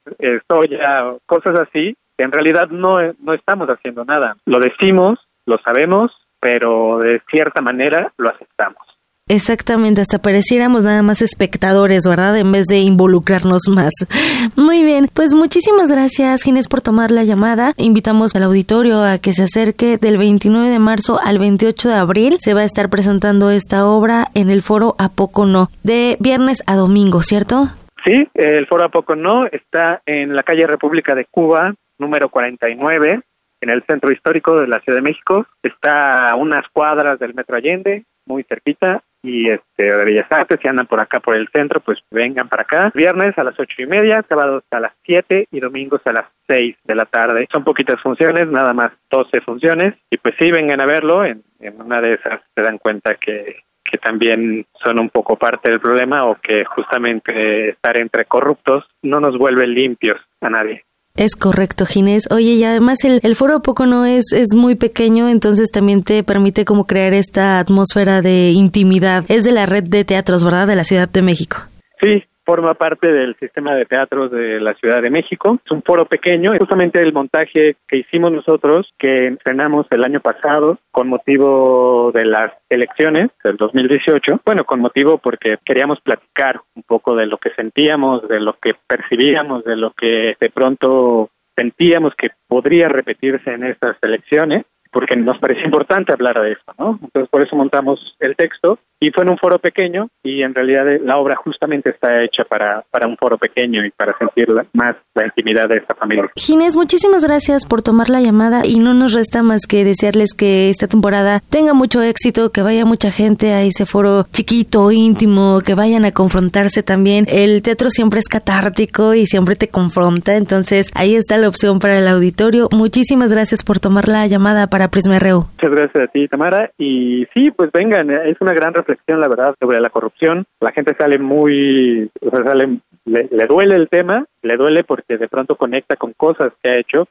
[0.48, 4.36] soya o cosas así, en realidad no, no estamos haciendo nada.
[4.46, 8.91] Lo decimos, lo sabemos, pero de cierta manera lo aceptamos.
[9.32, 12.36] Exactamente, hasta pareciéramos nada más espectadores, ¿verdad?
[12.36, 13.94] En vez de involucrarnos más.
[14.56, 17.72] Muy bien, pues muchísimas gracias, Ginés, por tomar la llamada.
[17.78, 22.36] Invitamos al auditorio a que se acerque del 29 de marzo al 28 de abril.
[22.40, 26.62] Se va a estar presentando esta obra en el foro A Poco No, de viernes
[26.66, 27.68] a domingo, ¿cierto?
[28.04, 33.22] Sí, el foro A Poco No está en la calle República de Cuba, número 49,
[33.62, 35.46] en el centro histórico de la Ciudad de México.
[35.62, 40.68] Está a unas cuadras del Metro Allende, muy cerquita y este de Bellas Artes, si
[40.68, 42.90] andan por acá por el centro, pues vengan para acá.
[42.94, 46.76] Viernes a las ocho y media, sábados a las siete y domingos a las seis
[46.84, 47.46] de la tarde.
[47.52, 51.80] Son poquitas funciones, nada más doce funciones, y pues sí, vengan a verlo, en, en
[51.80, 56.24] una de esas se dan cuenta que, que también son un poco parte del problema
[56.24, 60.84] o que justamente estar entre corruptos no nos vuelve limpios a nadie.
[61.14, 62.24] Es correcto, Ginés.
[62.30, 66.22] Oye, y además el, el foro poco no es, es muy pequeño, entonces también te
[66.22, 69.24] permite como crear esta atmósfera de intimidad.
[69.28, 70.66] Es de la red de teatros, ¿verdad?
[70.66, 71.58] De la Ciudad de México.
[72.00, 75.58] Sí, forma parte del sistema de teatros de la Ciudad de México.
[75.64, 80.20] Es un foro pequeño, es justamente el montaje que hicimos nosotros, que entrenamos el año
[80.20, 84.40] pasado con motivo de las elecciones del 2018.
[84.44, 88.74] Bueno, con motivo porque queríamos platicar un poco de lo que sentíamos, de lo que
[88.86, 95.38] percibíamos, de lo que de pronto sentíamos que podría repetirse en estas elecciones porque nos
[95.38, 96.98] parecía importante hablar de esto, ¿no?
[97.02, 100.86] Entonces por eso montamos el texto y fue en un foro pequeño y en realidad
[101.02, 105.24] la obra justamente está hecha para, para un foro pequeño y para sentir más la
[105.24, 106.30] intimidad de esta familia.
[106.36, 110.70] Ginés, muchísimas gracias por tomar la llamada y no nos resta más que desearles que
[110.70, 115.74] esta temporada tenga mucho éxito, que vaya mucha gente a ese foro chiquito, íntimo, que
[115.74, 117.26] vayan a confrontarse también.
[117.28, 121.98] El teatro siempre es catártico y siempre te confronta, entonces ahí está la opción para
[121.98, 122.68] el auditorio.
[122.70, 125.44] Muchísimas gracias por tomar la llamada para Prisma RU.
[125.52, 126.70] Muchas gracias a ti, Tamara.
[126.78, 130.44] Y sí, pues vengan, es una gran reflexión la verdad, sobre la corrupción.
[130.60, 135.28] La gente sale muy, o sea, sale, le, duele el tema, le duele porque de
[135.28, 137.08] pronto conecta con cosas que ha hecho.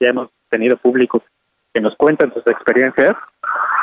[0.00, 1.22] Ya hemos tenido públicos
[1.72, 3.12] que nos cuentan sus experiencias,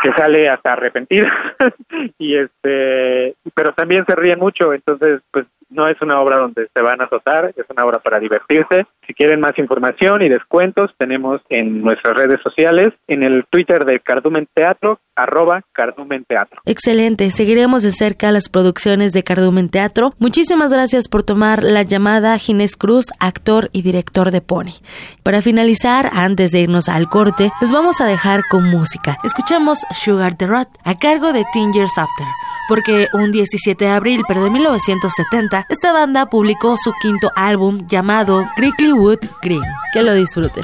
[0.02, 1.28] que sale hasta arrepentido
[2.18, 5.46] y este, pero también se ríen mucho, entonces pues
[5.76, 8.86] no es una obra donde se van a azotar, es una obra para divertirse.
[9.06, 14.00] Si quieren más información y descuentos, tenemos en nuestras redes sociales, en el Twitter de
[14.00, 16.62] Cardumen Teatro, arroba Cardumen Teatro.
[16.66, 20.14] Excelente, seguiremos de cerca las producciones de Cardumen Teatro.
[20.20, 24.82] Muchísimas gracias por tomar la llamada Ginés Cruz, actor y director de Pony.
[25.24, 29.18] Para finalizar, antes de irnos al corte, les vamos a dejar con música.
[29.24, 32.28] Escuchamos Sugar the Rat a cargo de Teen Years After,
[32.68, 38.44] porque un 17 de abril, pero de 1970, esta banda publicó su quinto álbum llamado
[38.58, 39.64] Greekly Wood Green.
[39.94, 40.64] Que lo disfruten.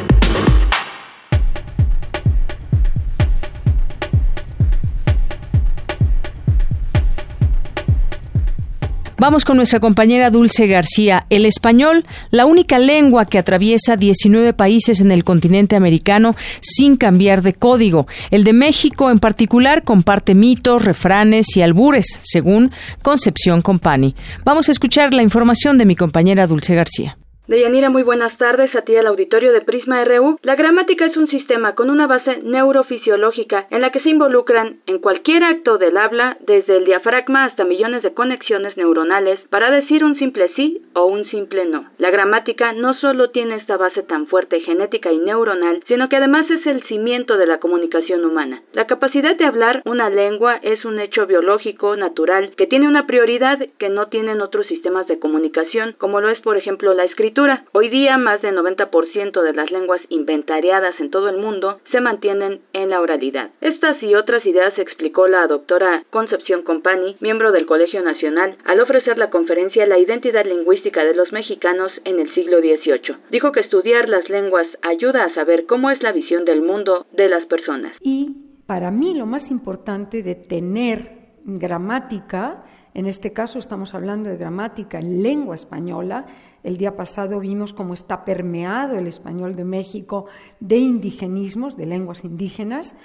[9.21, 11.27] Vamos con nuestra compañera Dulce García.
[11.29, 17.43] El español, la única lengua que atraviesa 19 países en el continente americano sin cambiar
[17.43, 18.07] de código.
[18.31, 22.71] El de México en particular comparte mitos, refranes y albures, según
[23.03, 24.15] Concepción Company.
[24.43, 27.15] Vamos a escuchar la información de mi compañera Dulce García.
[27.47, 30.37] Deyanira, muy buenas tardes a ti al auditorio de Prisma RU.
[30.43, 34.99] La gramática es un sistema con una base neurofisiológica en la que se involucran en
[34.99, 40.19] cualquier acto del habla, desde el diafragma hasta millones de conexiones neuronales para decir un
[40.19, 41.85] simple sí o un simple no.
[41.97, 46.45] La gramática no solo tiene esta base tan fuerte genética y neuronal, sino que además
[46.51, 48.61] es el cimiento de la comunicación humana.
[48.73, 53.57] La capacidad de hablar una lengua es un hecho biológico natural que tiene una prioridad
[53.79, 57.40] que no tienen otros sistemas de comunicación, como lo es por ejemplo la escritura
[57.73, 62.61] Hoy día más del 90% de las lenguas inventariadas en todo el mundo se mantienen
[62.73, 63.49] en la oralidad.
[63.61, 69.17] Estas y otras ideas explicó la doctora Concepción Compani, miembro del Colegio Nacional, al ofrecer
[69.17, 73.17] la conferencia La identidad lingüística de los mexicanos en el siglo XVIII.
[73.31, 77.27] Dijo que estudiar las lenguas ayuda a saber cómo es la visión del mundo de
[77.27, 77.97] las personas.
[78.01, 84.37] Y para mí lo más importante de tener gramática, en este caso estamos hablando de
[84.37, 86.25] gramática en lengua española,
[86.63, 90.25] el día pasado vimos cómo está permeado el español de México
[90.59, 92.95] de indigenismos, de lenguas indígenas.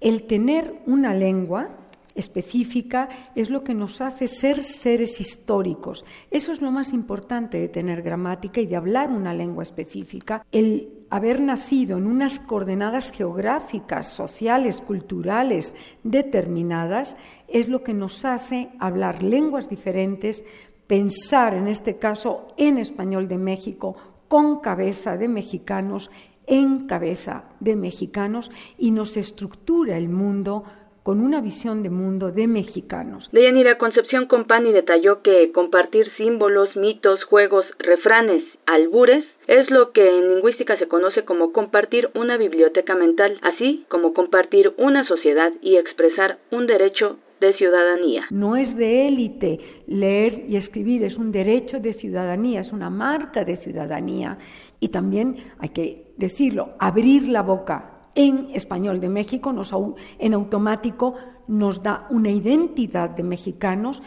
[0.00, 1.76] El tener una lengua
[2.14, 6.04] específica es lo que nos hace ser seres históricos.
[6.30, 10.44] Eso es lo más importante de tener gramática y de hablar una lengua específica.
[10.52, 15.74] El haber nacido en unas coordenadas geográficas, sociales, culturales
[16.04, 17.16] determinadas
[17.48, 20.44] es lo que nos hace hablar lenguas diferentes,
[20.90, 23.94] pensar en este caso en español de México
[24.26, 26.10] con cabeza de mexicanos,
[26.48, 30.64] en cabeza de mexicanos y nos estructura el mundo
[31.02, 33.30] con una visión de mundo de mexicanos.
[33.32, 40.34] Deyanira Concepción Compani detalló que compartir símbolos, mitos, juegos, refranes, albures es lo que en
[40.34, 46.38] lingüística se conoce como compartir una biblioteca mental, así como compartir una sociedad y expresar
[46.52, 48.26] un derecho de ciudadanía.
[48.30, 53.44] No es de élite leer y escribir, es un derecho de ciudadanía, es una marca
[53.44, 54.38] de ciudadanía.
[54.78, 59.74] Y también hay que decirlo, abrir la boca en español de México, nos,
[60.18, 61.14] en automático
[61.48, 64.02] nos da una identidad de mexicanos.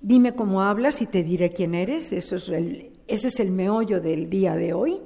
[0.00, 4.00] Dime cómo hablas y te diré quién eres, Eso es el, ese es el meollo
[4.00, 5.00] del día de hoy.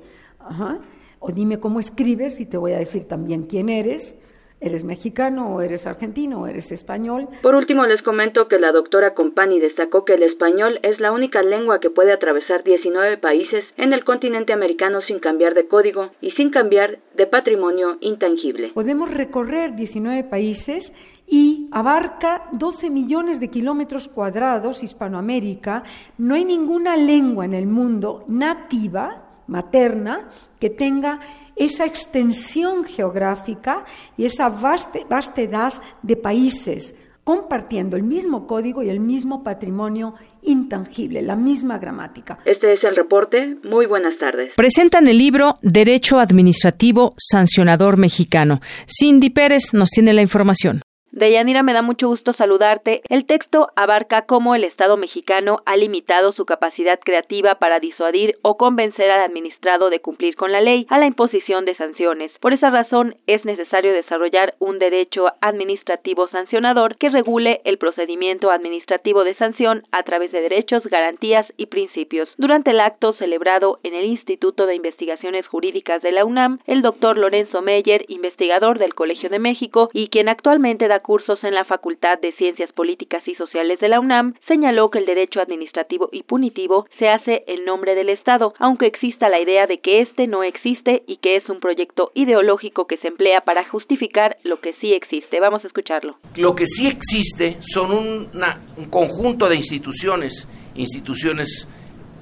[1.21, 4.17] O dime cómo escribes y te voy a decir también quién eres
[4.63, 7.29] eres mexicano o eres argentino o eres español.
[7.43, 11.43] Por último, les comento que la doctora Compani destacó que el español es la única
[11.43, 16.31] lengua que puede atravesar 19 países en el continente americano sin cambiar de código y
[16.33, 18.71] sin cambiar de patrimonio intangible.
[18.75, 20.93] Podemos recorrer 19 países
[21.27, 25.83] y abarca 12 millones de kilómetros cuadrados Hispanoamérica.
[26.19, 30.29] No hay ninguna lengua en el mundo nativa materna
[30.59, 31.21] que tenga
[31.55, 33.85] esa extensión geográfica
[34.17, 36.95] y esa vastedad de países
[37.25, 42.39] compartiendo el mismo código y el mismo patrimonio intangible, la misma gramática.
[42.45, 43.59] Este es el reporte.
[43.63, 44.53] Muy buenas tardes.
[44.57, 48.59] Presentan el libro Derecho Administrativo Sancionador Mexicano.
[48.87, 50.81] Cindy Pérez nos tiene la información.
[51.13, 53.03] Deyanira, me da mucho gusto saludarte.
[53.11, 58.57] El texto abarca cómo el Estado mexicano ha limitado su capacidad creativa para disuadir o
[58.57, 62.33] convencer al administrado de cumplir con la ley a la imposición de sanciones.
[62.41, 69.23] Por esa razón, es necesario desarrollar un derecho administrativo sancionador que regule el procedimiento administrativo
[69.23, 72.31] de sanción a través de derechos, garantías y principios.
[72.39, 77.19] Durante el acto celebrado en el Instituto de Investigaciones Jurídicas de la UNAM, el doctor
[77.19, 82.19] Lorenzo Meyer, investigador del Colegio de México y quien actualmente da cursos en la Facultad
[82.21, 86.87] de Ciencias Políticas y Sociales de la UNAM, señaló que el derecho administrativo y punitivo
[86.99, 91.03] se hace en nombre del Estado, aunque exista la idea de que éste no existe
[91.07, 95.41] y que es un proyecto ideológico que se emplea para justificar lo que sí existe.
[95.41, 96.17] Vamos a escucharlo.
[96.37, 101.69] Lo que sí existe son un conjunto de instituciones, instituciones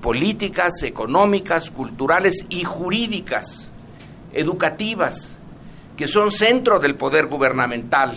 [0.01, 3.72] políticas, económicas, culturales y jurídicas,
[4.33, 5.39] educativas,
[5.97, 8.12] que son centro del poder gubernamental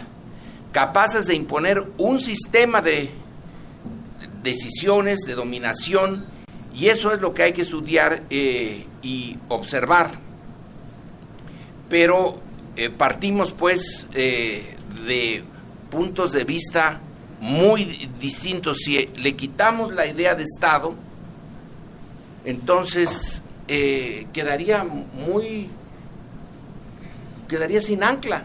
[0.74, 3.10] capaces de imponer un sistema de
[4.42, 6.26] decisiones, de dominación,
[6.74, 10.12] y eso es lo que hay que estudiar eh, y observar.
[11.88, 12.42] Pero
[12.76, 15.44] eh, partimos pues eh, de
[15.92, 17.00] puntos de vista
[17.40, 18.78] muy distintos.
[18.80, 20.96] Si le quitamos la idea de Estado,
[22.44, 25.70] entonces quedaría muy
[27.48, 28.44] quedaría sin ancla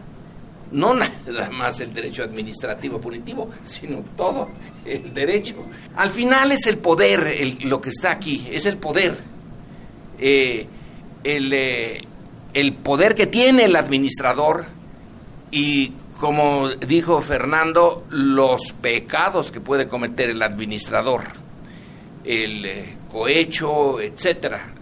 [0.73, 0.95] no
[1.27, 4.49] nada más el derecho administrativo punitivo, sino todo
[4.85, 5.65] el derecho.
[5.97, 9.17] Al final es el poder lo que está aquí, es el poder.
[10.19, 10.67] Eh,
[11.25, 12.01] el, eh,
[12.55, 14.67] el poder que tiene el administrador
[15.51, 21.23] y como dijo Fernando, los pecados que puede cometer el administrador,
[22.25, 24.75] el eh, cohecho, etcétera,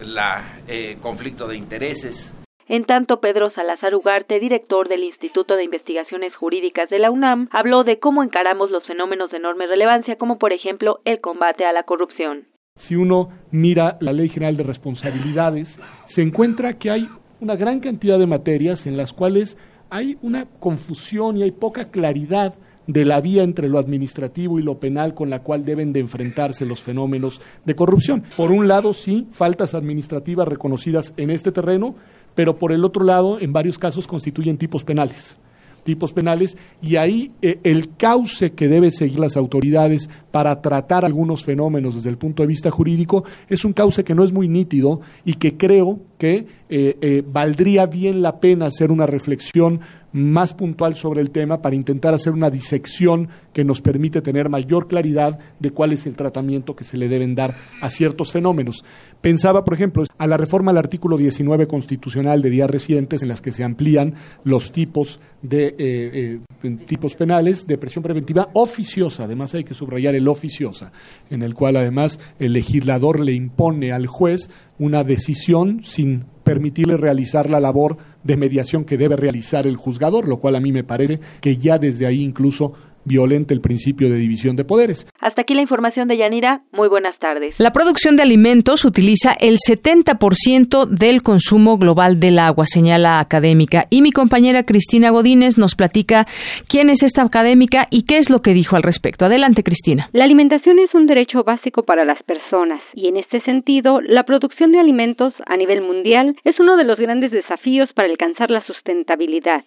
[0.67, 2.33] el conflicto de intereses.
[2.69, 7.85] En tanto, Pedro Salazar Ugarte, director del Instituto de Investigaciones Jurídicas de la UNAM, habló
[7.85, 11.83] de cómo encaramos los fenómenos de enorme relevancia, como por ejemplo el combate a la
[11.83, 12.47] corrupción.
[12.75, 17.07] Si uno mira la Ley General de Responsabilidades, se encuentra que hay
[17.39, 19.57] una gran cantidad de materias en las cuales
[19.89, 22.55] hay una confusión y hay poca claridad
[22.87, 26.65] de la vía entre lo administrativo y lo penal con la cual deben de enfrentarse
[26.65, 28.23] los fenómenos de corrupción.
[28.35, 31.95] Por un lado, sí, faltas administrativas reconocidas en este terreno,
[32.37, 35.35] pero por el otro lado, en varios casos constituyen tipos penales
[35.83, 41.45] tipos penales y ahí eh, el cauce que deben seguir las autoridades para tratar algunos
[41.45, 44.99] fenómenos desde el punto de vista jurídico es un cauce que no es muy nítido
[45.23, 49.79] y que creo que eh, eh, valdría bien la pena hacer una reflexión
[50.13, 54.87] más puntual sobre el tema para intentar hacer una disección que nos permite tener mayor
[54.87, 58.83] claridad de cuál es el tratamiento que se le deben dar a ciertos fenómenos.
[59.21, 63.41] Pensaba, por ejemplo, a la reforma al artículo 19 constitucional de días recientes en las
[63.41, 69.53] que se amplían los tipos de eh, eh, tipos penales de presión preventiva oficiosa, además
[69.53, 70.91] hay que subrayar el oficiosa,
[71.29, 74.49] en el cual además el legislador le impone al juez
[74.79, 77.97] una decisión sin permitirle realizar la labor
[78.27, 81.79] de mediación que debe realizar el juzgador, lo cual a mí me parece que ya
[81.79, 82.73] desde ahí incluso
[83.07, 85.07] violenta el principio de división de poderes.
[85.19, 86.61] Hasta aquí la información de Yanira.
[86.71, 87.55] Muy buenas tardes.
[87.57, 93.85] La producción de alimentos utiliza el 70% del consumo global del agua, señala académica.
[93.89, 96.25] Y mi compañera Cristina Godínez nos platica
[96.67, 99.25] quién es esta académica y qué es lo que dijo al respecto.
[99.25, 100.09] Adelante, Cristina.
[100.13, 104.71] La alimentación es un derecho básico para las personas y en este sentido, la producción
[104.71, 109.63] de alimentos a nivel mundial es uno de los grandes desafíos para alcanzar la sustentabilidad.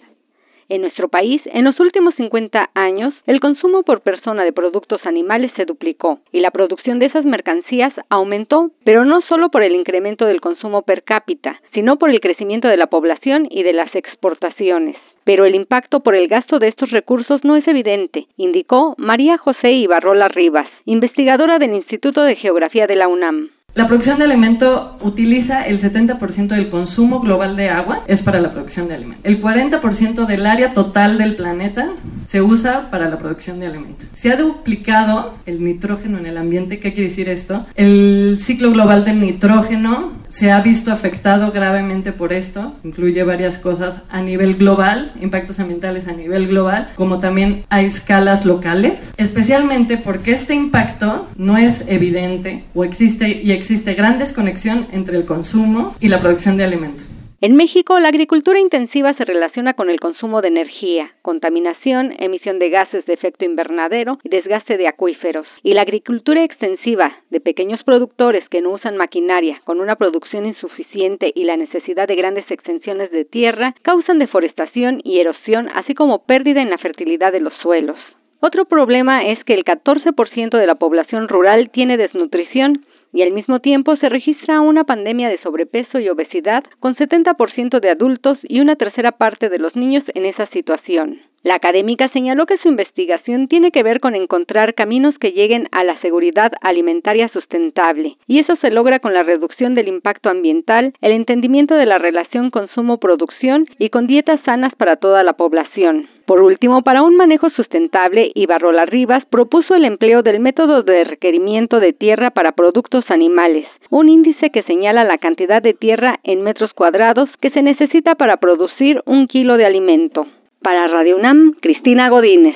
[0.71, 5.51] En nuestro país, en los últimos 50 años, el consumo por persona de productos animales
[5.57, 10.27] se duplicó y la producción de esas mercancías aumentó, pero no solo por el incremento
[10.27, 14.95] del consumo per cápita, sino por el crecimiento de la población y de las exportaciones.
[15.25, 19.73] Pero el impacto por el gasto de estos recursos no es evidente, indicó María José
[19.73, 23.51] Ibarrola Rivas, investigadora del Instituto de Geografía de la UNAM.
[23.75, 28.51] La producción de alimento utiliza el 70% del consumo global de agua, es para la
[28.51, 29.21] producción de alimento.
[29.23, 31.91] El 40% del área total del planeta
[32.27, 34.07] se usa para la producción de alimento.
[34.12, 36.81] Se ha duplicado el nitrógeno en el ambiente.
[36.81, 37.64] ¿Qué quiere decir esto?
[37.77, 42.74] El ciclo global del nitrógeno se ha visto afectado gravemente por esto.
[42.85, 48.47] Incluye varias cosas a nivel global, impactos ambientales a nivel global, como también a escalas
[48.47, 55.16] locales, especialmente porque este impacto no es evidente o existe y existe gran desconexión entre
[55.16, 57.10] el consumo y la producción de alimentos.
[57.43, 62.68] En México, la agricultura intensiva se relaciona con el consumo de energía, contaminación, emisión de
[62.68, 65.46] gases de efecto invernadero y desgaste de acuíferos.
[65.62, 71.33] Y la agricultura extensiva, de pequeños productores que no usan maquinaria, con una producción insuficiente
[71.34, 76.61] y la necesidad de grandes extensiones de tierra, causan deforestación y erosión, así como pérdida
[76.61, 77.96] en la fertilidad de los suelos.
[78.41, 83.61] Otro problema es que el 14% de la población rural tiene desnutrición y al mismo
[83.61, 88.76] tiempo se registra una pandemia de sobrepeso y obesidad con 70% de adultos y una
[88.76, 91.20] tercera parte de los niños en esa situación.
[91.42, 95.84] La académica señaló que su investigación tiene que ver con encontrar caminos que lleguen a
[95.84, 101.12] la seguridad alimentaria sustentable, y eso se logra con la reducción del impacto ambiental, el
[101.12, 106.08] entendimiento de la relación consumo-producción y con dietas sanas para toda la población.
[106.26, 111.80] Por último, para un manejo sustentable, Ibarrola Rivas propuso el empleo del método de requerimiento
[111.80, 116.72] de tierra para productos animales, un índice que señala la cantidad de tierra en metros
[116.75, 120.26] cuadrados que se necesita para producir un kilo de alimento.
[120.62, 122.54] Para Radio UNAM, Cristina Godínez.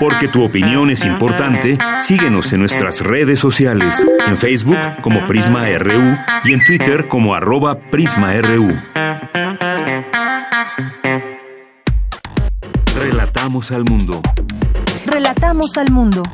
[0.00, 6.16] Porque tu opinión es importante, síguenos en nuestras redes sociales, en Facebook como Prisma RU
[6.44, 8.72] y en Twitter como arroba PrismaRU.
[12.98, 14.20] Relatamos al mundo.
[15.06, 16.24] Relatamos al mundo.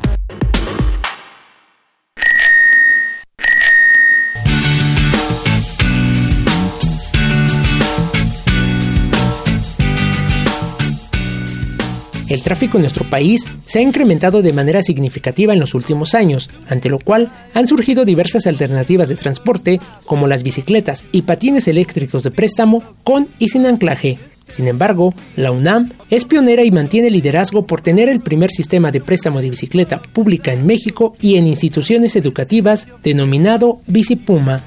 [12.29, 16.49] El tráfico en nuestro país se ha incrementado de manera significativa en los últimos años,
[16.67, 22.21] ante lo cual han surgido diversas alternativas de transporte como las bicicletas y patines eléctricos
[22.21, 24.19] de préstamo con y sin anclaje.
[24.51, 29.01] Sin embargo, la UNAM es pionera y mantiene liderazgo por tener el primer sistema de
[29.01, 34.63] préstamo de bicicleta pública en México y en instituciones educativas denominado Bicipuma,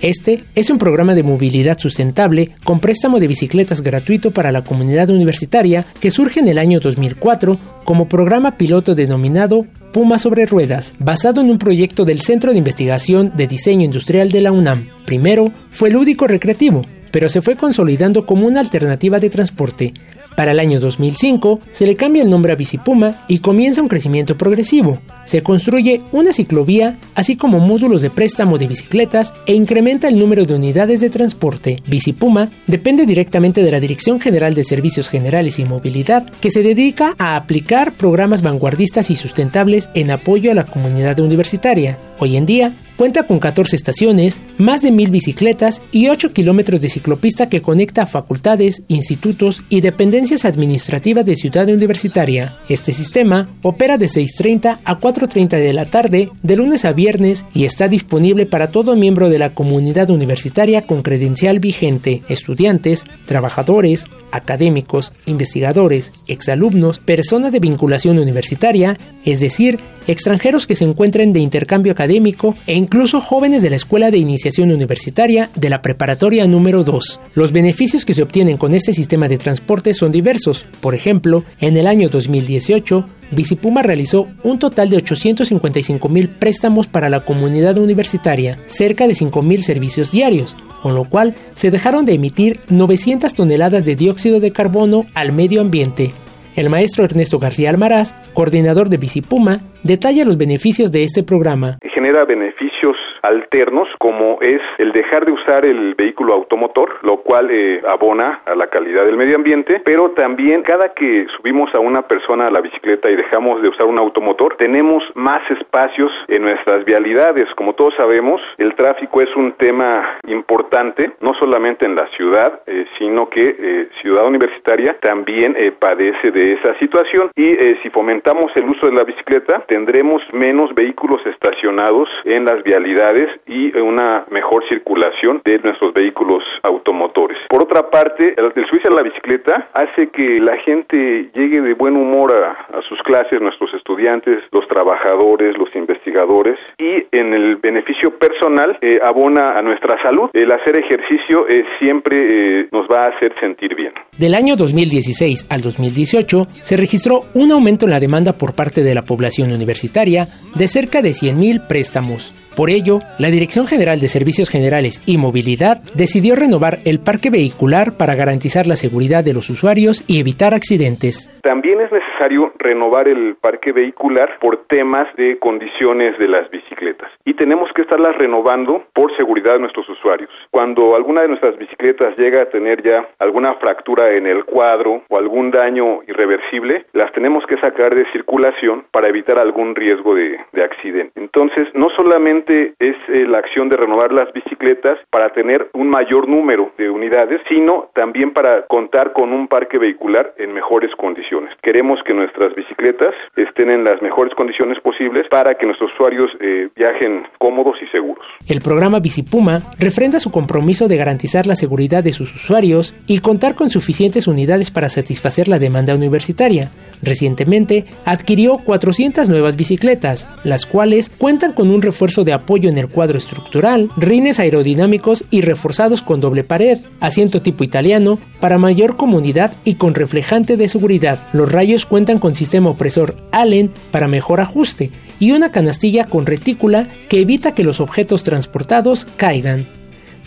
[0.00, 5.10] este es un programa de movilidad sustentable con préstamo de bicicletas gratuito para la comunidad
[5.10, 11.40] universitaria que surge en el año 2004 como programa piloto denominado Puma sobre Ruedas, basado
[11.40, 14.88] en un proyecto del Centro de Investigación de Diseño Industrial de la UNAM.
[15.06, 19.94] Primero fue lúdico recreativo, pero se fue consolidando como una alternativa de transporte,
[20.38, 24.38] para el año 2005 se le cambia el nombre a Bicipuma y comienza un crecimiento
[24.38, 25.00] progresivo.
[25.28, 30.46] Se construye una ciclovía, así como módulos de préstamo de bicicletas e incrementa el número
[30.46, 31.82] de unidades de transporte.
[31.86, 37.14] Bicipuma depende directamente de la Dirección General de Servicios Generales y Movilidad, que se dedica
[37.18, 41.98] a aplicar programas vanguardistas y sustentables en apoyo a la comunidad universitaria.
[42.18, 46.88] Hoy en día, Cuenta con 14 estaciones, más de 1000 bicicletas y 8 kilómetros de
[46.88, 52.54] ciclopista que conecta a facultades, institutos y dependencias administrativas de Ciudad Universitaria.
[52.68, 57.64] Este sistema opera de 6.30 a 4.30 de la tarde, de lunes a viernes, y
[57.64, 65.12] está disponible para todo miembro de la comunidad universitaria con credencial vigente, estudiantes, trabajadores, académicos,
[65.26, 72.56] investigadores, exalumnos, personas de vinculación universitaria, es decir, extranjeros que se encuentren de intercambio académico
[72.66, 77.20] e incluso jóvenes de la Escuela de Iniciación Universitaria de la Preparatoria número 2.
[77.34, 80.66] Los beneficios que se obtienen con este sistema de transporte son diversos.
[80.80, 87.10] Por ejemplo, en el año 2018, Bicipuma realizó un total de 855 mil préstamos para
[87.10, 92.14] la comunidad universitaria, cerca de 5 mil servicios diarios, con lo cual se dejaron de
[92.14, 96.12] emitir 900 toneladas de dióxido de carbono al medio ambiente.
[96.56, 101.78] El maestro Ernesto García Almaraz, coordinador de Bicipuma, detalla los beneficios de este programa.
[101.94, 107.82] Genera beneficios alternos como es el dejar de usar el vehículo automotor, lo cual eh,
[107.88, 112.46] abona a la calidad del medio ambiente, pero también cada que subimos a una persona
[112.46, 117.48] a la bicicleta y dejamos de usar un automotor, tenemos más espacios en nuestras vialidades.
[117.54, 122.86] Como todos sabemos, el tráfico es un tema importante, no solamente en la ciudad, eh,
[122.98, 128.86] sino que eh, Ciudad Universitaria también padece de esa situación y si fomentamos el uso
[128.86, 133.07] de la bicicleta, tendremos menos vehículos estacionados en las vialidades
[133.46, 137.38] y una mejor circulación de nuestros vehículos automotores.
[137.48, 141.96] Por otra parte, el, subirse a la bicicleta hace que la gente llegue de buen
[141.96, 148.78] humor a, sus clases, nuestros estudiantes, los trabajadores, los investigadores y en el beneficio personal
[148.80, 150.30] eh, abona a nuestra salud.
[150.32, 153.92] El hacer ejercicio eh, siempre eh, nos va a hacer sentir bien.
[154.16, 158.94] Del año 2016 al 2018 se registró un aumento en la demanda por parte de
[158.94, 162.34] la población universitaria de cerca de 100.000 préstamos.
[162.58, 167.96] Por ello, la Dirección General de Servicios Generales y Movilidad decidió renovar el parque vehicular
[167.96, 171.30] para garantizar la seguridad de los usuarios y evitar accidentes.
[171.44, 177.34] También es necesario renovar el parque vehicular por temas de condiciones de las bicicletas y
[177.34, 180.30] tenemos que estarlas renovando por seguridad de nuestros usuarios.
[180.50, 185.16] Cuando alguna de nuestras bicicletas llega a tener ya alguna fractura en el cuadro o
[185.16, 190.64] algún daño irreversible, las tenemos que sacar de circulación para evitar algún riesgo de, de
[190.64, 191.12] accidente.
[191.14, 196.28] Entonces, no solamente es eh, la acción de renovar las bicicletas para tener un mayor
[196.28, 201.50] número de unidades, sino también para contar con un parque vehicular en mejores condiciones.
[201.62, 206.68] Queremos que nuestras bicicletas estén en las mejores condiciones posibles para que nuestros usuarios eh,
[206.74, 208.24] viajen cómodos y seguros.
[208.48, 213.54] El programa Bicipuma refrenda su compromiso de garantizar la seguridad de sus usuarios y contar
[213.54, 216.68] con suficientes unidades para satisfacer la demanda universitaria.
[217.02, 222.88] Recientemente adquirió 400 nuevas bicicletas, las cuales cuentan con un refuerzo de apoyo en el
[222.88, 229.52] cuadro estructural, rines aerodinámicos y reforzados con doble pared, asiento tipo italiano para mayor comodidad
[229.64, 231.18] y con reflejante de seguridad.
[231.32, 236.86] Los rayos cuentan con sistema opresor Allen para mejor ajuste y una canastilla con retícula
[237.08, 239.77] que evita que los objetos transportados caigan.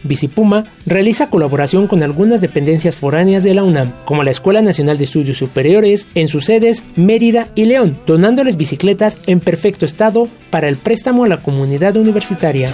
[0.03, 5.05] Bicipuma realiza colaboración con algunas dependencias foráneas de la UNAM, como la Escuela Nacional de
[5.05, 10.77] Estudios Superiores, en sus sedes Mérida y León, donándoles bicicletas en perfecto estado para el
[10.77, 12.73] préstamo a la comunidad universitaria.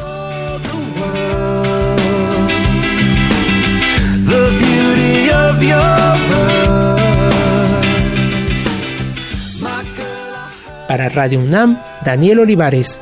[10.88, 13.02] Para Radio UNAM, Daniel Olivares.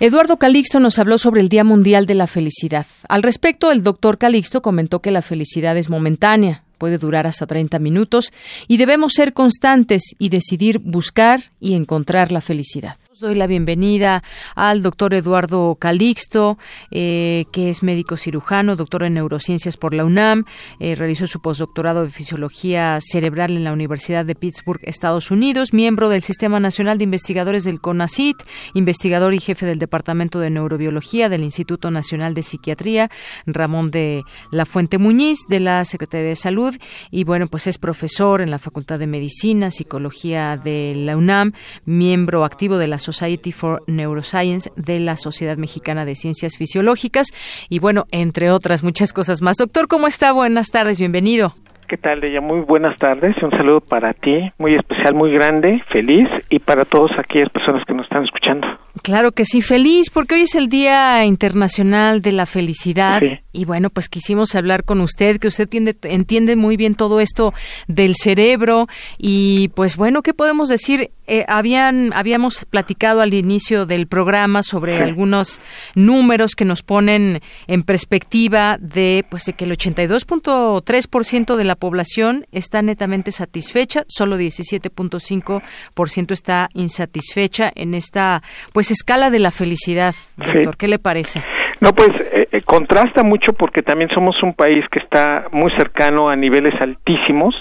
[0.00, 2.86] Eduardo Calixto nos habló sobre el Día Mundial de la Felicidad.
[3.08, 7.80] Al respecto, el doctor Calixto comentó que la felicidad es momentánea, puede durar hasta 30
[7.80, 8.32] minutos
[8.68, 12.96] y debemos ser constantes y decidir buscar y encontrar la felicidad.
[13.20, 14.22] Doy la bienvenida
[14.54, 16.56] al doctor Eduardo Calixto,
[16.92, 20.44] eh, que es médico cirujano, doctor en neurociencias por la UNAM,
[20.78, 26.10] eh, realizó su postdoctorado de fisiología cerebral en la Universidad de Pittsburgh, Estados Unidos, miembro
[26.10, 28.36] del Sistema Nacional de Investigadores del CONACIT,
[28.74, 33.10] investigador y jefe del Departamento de Neurobiología del Instituto Nacional de Psiquiatría,
[33.46, 34.22] Ramón de
[34.52, 36.76] la Fuente Muñiz, de la Secretaría de Salud,
[37.10, 41.50] y bueno, pues es profesor en la Facultad de Medicina, Psicología de la UNAM,
[41.84, 47.28] miembro activo de la Society for Neuroscience de la Sociedad Mexicana de Ciencias Fisiológicas
[47.70, 49.56] y bueno, entre otras muchas cosas más.
[49.56, 50.32] Doctor, ¿cómo está?
[50.32, 51.52] Buenas tardes, bienvenido.
[51.88, 52.42] ¿Qué tal, ella?
[52.42, 53.34] Muy buenas tardes.
[53.42, 57.94] Un saludo para ti, muy especial, muy grande, feliz y para todas aquellas personas que
[57.94, 58.66] nos están escuchando.
[59.02, 63.22] Claro que sí, feliz, porque hoy es el Día Internacional de la Felicidad.
[63.52, 67.52] Y bueno, pues quisimos hablar con usted, que usted entiende, entiende muy bien todo esto
[67.86, 68.86] del cerebro.
[69.18, 71.10] Y pues bueno, ¿qué podemos decir?
[71.30, 75.60] Eh, habían, habíamos platicado al inicio del programa sobre algunos
[75.94, 82.46] números que nos ponen en perspectiva de, pues, de que el 82.3% de la población
[82.50, 88.42] está netamente satisfecha, solo 17.5% está insatisfecha en esta,
[88.72, 90.76] pues, escala de la felicidad, doctor.
[90.76, 91.42] ¿Qué le parece?
[91.80, 96.28] No, pues eh, eh, contrasta mucho porque también somos un país que está muy cercano
[96.28, 97.54] a niveles altísimos,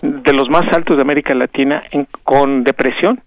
[0.00, 3.20] de los más altos de América Latina, en, con depresión.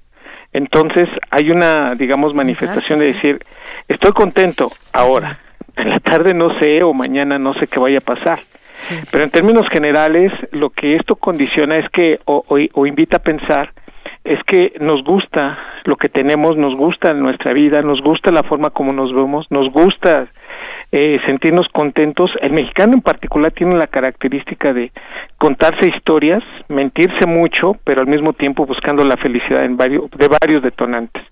[0.53, 3.39] Entonces hay una, digamos, manifestación de decir,
[3.88, 5.38] estoy contento ahora,
[5.76, 8.39] en la tarde no sé o mañana no sé qué vaya a pasar.
[9.11, 13.72] Pero en términos generales, lo que esto condiciona es que, o, o invita a pensar,
[14.23, 18.69] es que nos gusta lo que tenemos, nos gusta nuestra vida, nos gusta la forma
[18.69, 20.27] como nos vemos, nos gusta
[20.91, 22.30] eh, sentirnos contentos.
[22.41, 24.91] El mexicano en particular tiene la característica de
[25.39, 30.61] contarse historias, mentirse mucho, pero al mismo tiempo buscando la felicidad en varios, de varios
[30.61, 31.23] detonantes.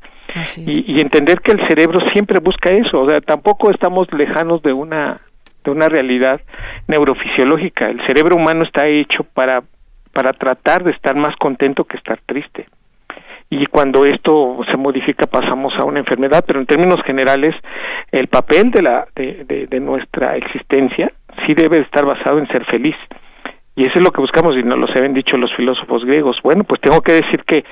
[0.57, 4.73] Y, y entender que el cerebro siempre busca eso, o sea, tampoco estamos lejanos de
[4.73, 5.21] una
[5.63, 6.39] de una realidad
[6.87, 7.89] neurofisiológica.
[7.89, 9.63] El cerebro humano está hecho para
[10.13, 12.67] para tratar de estar más contento que estar triste
[13.49, 17.55] y cuando esto se modifica pasamos a una enfermedad, pero en términos generales
[18.11, 21.11] el papel de, la, de, de, nuestra existencia
[21.45, 22.95] sí debe estar basado en ser feliz.
[23.75, 26.37] Y eso es lo que buscamos y nos lo habían dicho los filósofos griegos.
[26.43, 27.63] Bueno, pues tengo que decir que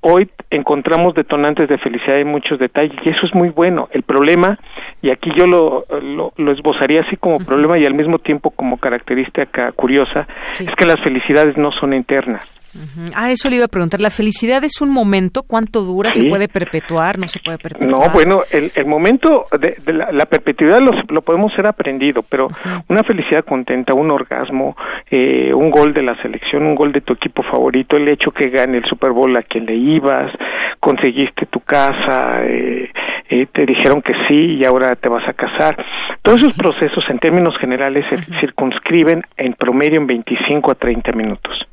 [0.00, 3.88] hoy encontramos detonantes de felicidad en muchos detalles y eso es muy bueno.
[3.90, 4.58] El problema,
[5.02, 5.84] y aquí yo lo,
[6.36, 10.28] lo, esbozaría así como problema y al mismo tiempo como característica curiosa,
[10.60, 12.46] es que las felicidades no son internas.
[13.14, 14.00] Ah, eso le iba a preguntar.
[14.00, 15.42] ¿La felicidad es un momento?
[15.42, 16.10] ¿Cuánto dura?
[16.10, 17.18] ¿Se puede perpetuar?
[17.18, 17.90] ¿No se puede perpetuar?
[17.90, 22.48] No, bueno, el, el momento de, la, perpetuidad lo, podemos ser aprendido, pero
[22.88, 24.76] una felicidad contenta, un orgasmo,
[25.10, 28.50] eh, un gol de la selección, un gol de tu equipo favorito, el hecho que
[28.50, 30.32] gane el Super Bowl a quien le ibas,
[30.80, 32.90] conseguiste tu casa, eh,
[33.30, 35.76] eh, te dijeron que sí y ahora te vas a casar.
[36.22, 41.67] Todos esos procesos en términos generales se circunscriben en promedio en 25 a 30 minutos.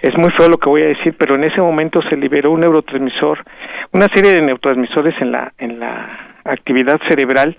[0.00, 2.60] Es muy feo lo que voy a decir, pero en ese momento se liberó un
[2.60, 3.44] neurotransmisor,
[3.92, 7.54] una serie de neurotransmisores en la en la actividad cerebral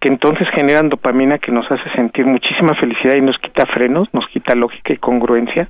[0.00, 4.26] que entonces generan dopamina que nos hace sentir muchísima felicidad y nos quita frenos, nos
[4.28, 5.68] quita lógica y congruencia,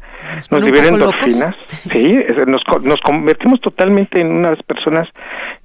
[0.51, 5.09] nos, libera endorfinas, sí, nos, nos convertimos totalmente en unas personas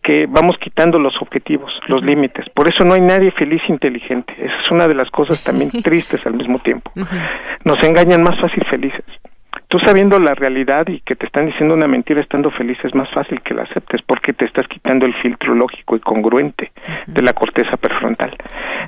[0.03, 2.45] que vamos quitando los objetivos, los límites.
[2.53, 4.33] Por eso no hay nadie feliz e inteligente.
[4.37, 6.91] Esa es una de las cosas también tristes al mismo tiempo.
[7.63, 9.05] Nos engañan más fácil felices
[9.67, 13.09] tú sabiendo la realidad y que te están diciendo una mentira estando feliz es más
[13.11, 16.71] fácil que la aceptes porque te estás quitando el filtro lógico y congruente
[17.07, 18.35] de la corteza prefrontal.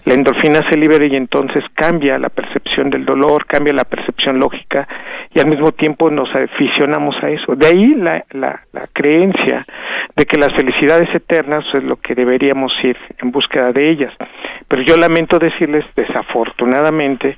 [0.06, 4.88] La endorfina se libera y entonces cambia la percepción del dolor, cambia la percepción lógica
[5.34, 7.56] y al mismo tiempo nos aficionamos a eso.
[7.56, 9.66] De ahí la, la, la creencia
[10.16, 14.14] de que las felicidades eternas es lo que deberíamos ir en búsqueda de ellas.
[14.68, 17.38] Pero yo lamento decirles desafortunadamente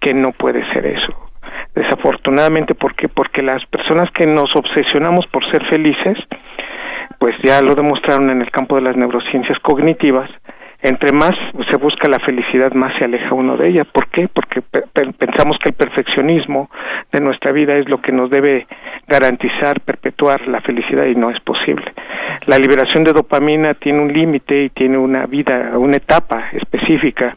[0.00, 1.25] que no puede ser eso
[1.74, 3.08] desafortunadamente ¿por qué?
[3.08, 6.18] porque las personas que nos obsesionamos por ser felices
[7.18, 10.30] pues ya lo demostraron en el campo de las neurociencias cognitivas
[10.82, 11.32] entre más
[11.70, 13.84] se busca la felicidad, más se aleja uno de ella.
[13.84, 14.28] ¿Por qué?
[14.28, 14.62] Porque
[15.18, 16.70] pensamos que el perfeccionismo
[17.10, 18.66] de nuestra vida es lo que nos debe
[19.08, 21.92] garantizar, perpetuar la felicidad y no es posible.
[22.46, 27.34] La liberación de dopamina tiene un límite y tiene una vida, una etapa específica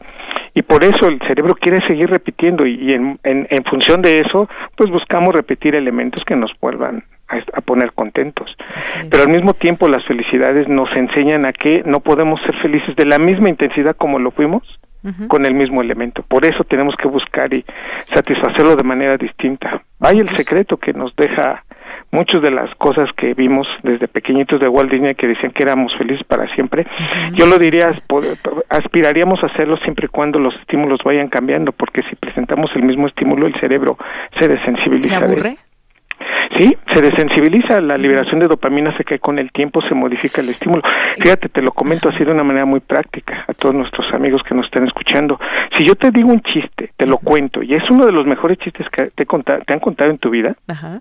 [0.54, 4.90] y por eso el cerebro quiere seguir repitiendo y, en, en, función de eso pues
[4.90, 8.56] buscamos repetir elementos que nos vuelvan a, poner contentos.
[9.10, 13.06] Pero al mismo tiempo las felicidades nos enseñan a que no podemos ser felices de
[13.06, 14.62] la misma intensidad como lo fuimos
[15.28, 16.22] con el mismo elemento.
[16.22, 17.64] Por eso tenemos que buscar y
[18.12, 19.82] satisfacerlo de manera distinta.
[20.00, 21.64] Hay el secreto que nos deja
[22.12, 25.92] muchas de las cosas que vimos desde pequeñitos de Walt Disney que decían que éramos
[25.96, 26.86] felices para siempre,
[27.34, 27.92] yo lo diría,
[28.68, 33.06] aspiraríamos a hacerlo siempre y cuando los estímulos vayan cambiando, porque si presentamos el mismo
[33.06, 33.96] estímulo, el cerebro
[34.38, 35.18] se desensibiliza.
[35.18, 35.56] ¿Se aburre?
[36.58, 40.50] Sí, se desensibiliza, la liberación de dopamina se cae con el tiempo, se modifica el
[40.50, 40.82] estímulo.
[41.22, 44.54] Fíjate, te lo comento así de una manera muy práctica a todos nuestros amigos que
[44.54, 45.38] nos están escuchando.
[45.78, 48.58] Si yo te digo un chiste, te lo cuento, y es uno de los mejores
[48.58, 51.00] chistes que te, te han contado en tu vida, Ajá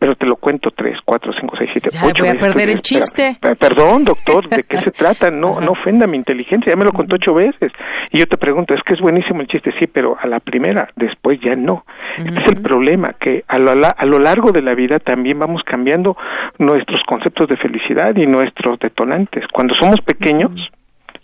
[0.00, 2.24] pero te lo cuento tres, cuatro, cinco, seis, siete, ya ocho.
[2.24, 3.36] Voy a perder el chiste.
[3.58, 5.30] perdón, doctor, ¿de qué se trata?
[5.30, 6.72] No, no ofenda mi inteligencia.
[6.72, 7.70] Ya me lo contó ocho veces.
[8.10, 10.88] Y yo te pregunto, es que es buenísimo el chiste, sí, pero a la primera,
[10.96, 11.84] después ya no.
[12.16, 15.62] Este es el problema, que a lo, a lo largo de la vida también vamos
[15.66, 16.16] cambiando
[16.58, 19.44] nuestros conceptos de felicidad y nuestros detonantes.
[19.52, 20.52] Cuando somos pequeños,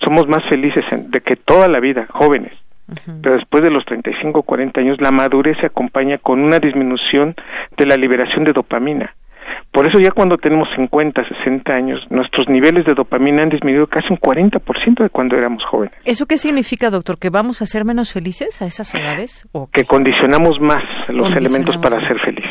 [0.05, 2.53] somos más felices de que toda la vida, jóvenes
[3.23, 7.35] pero después de los 35 o 40 años la madurez se acompaña con una disminución
[7.77, 9.15] de la liberación de dopamina.
[9.73, 14.07] Por eso ya cuando tenemos 50, 60 años, nuestros niveles de dopamina han disminuido casi
[14.11, 15.95] un 40% de cuando éramos jóvenes.
[16.05, 17.19] ¿Eso qué significa, doctor?
[17.19, 19.47] ¿Que vamos a ser menos felices a esas edades?
[19.53, 22.51] ¿O que condicionamos más los elementos para ser felices.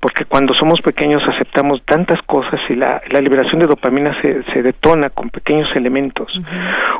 [0.00, 5.10] Porque cuando somos pequeños aceptamos tantas cosas y la, liberación de dopamina se, se detona
[5.10, 6.32] con pequeños elementos.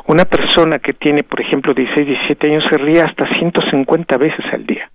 [0.07, 4.65] Una persona que tiene, por ejemplo, 16, 17 años se ríe hasta 150 veces al
[4.65, 4.89] día.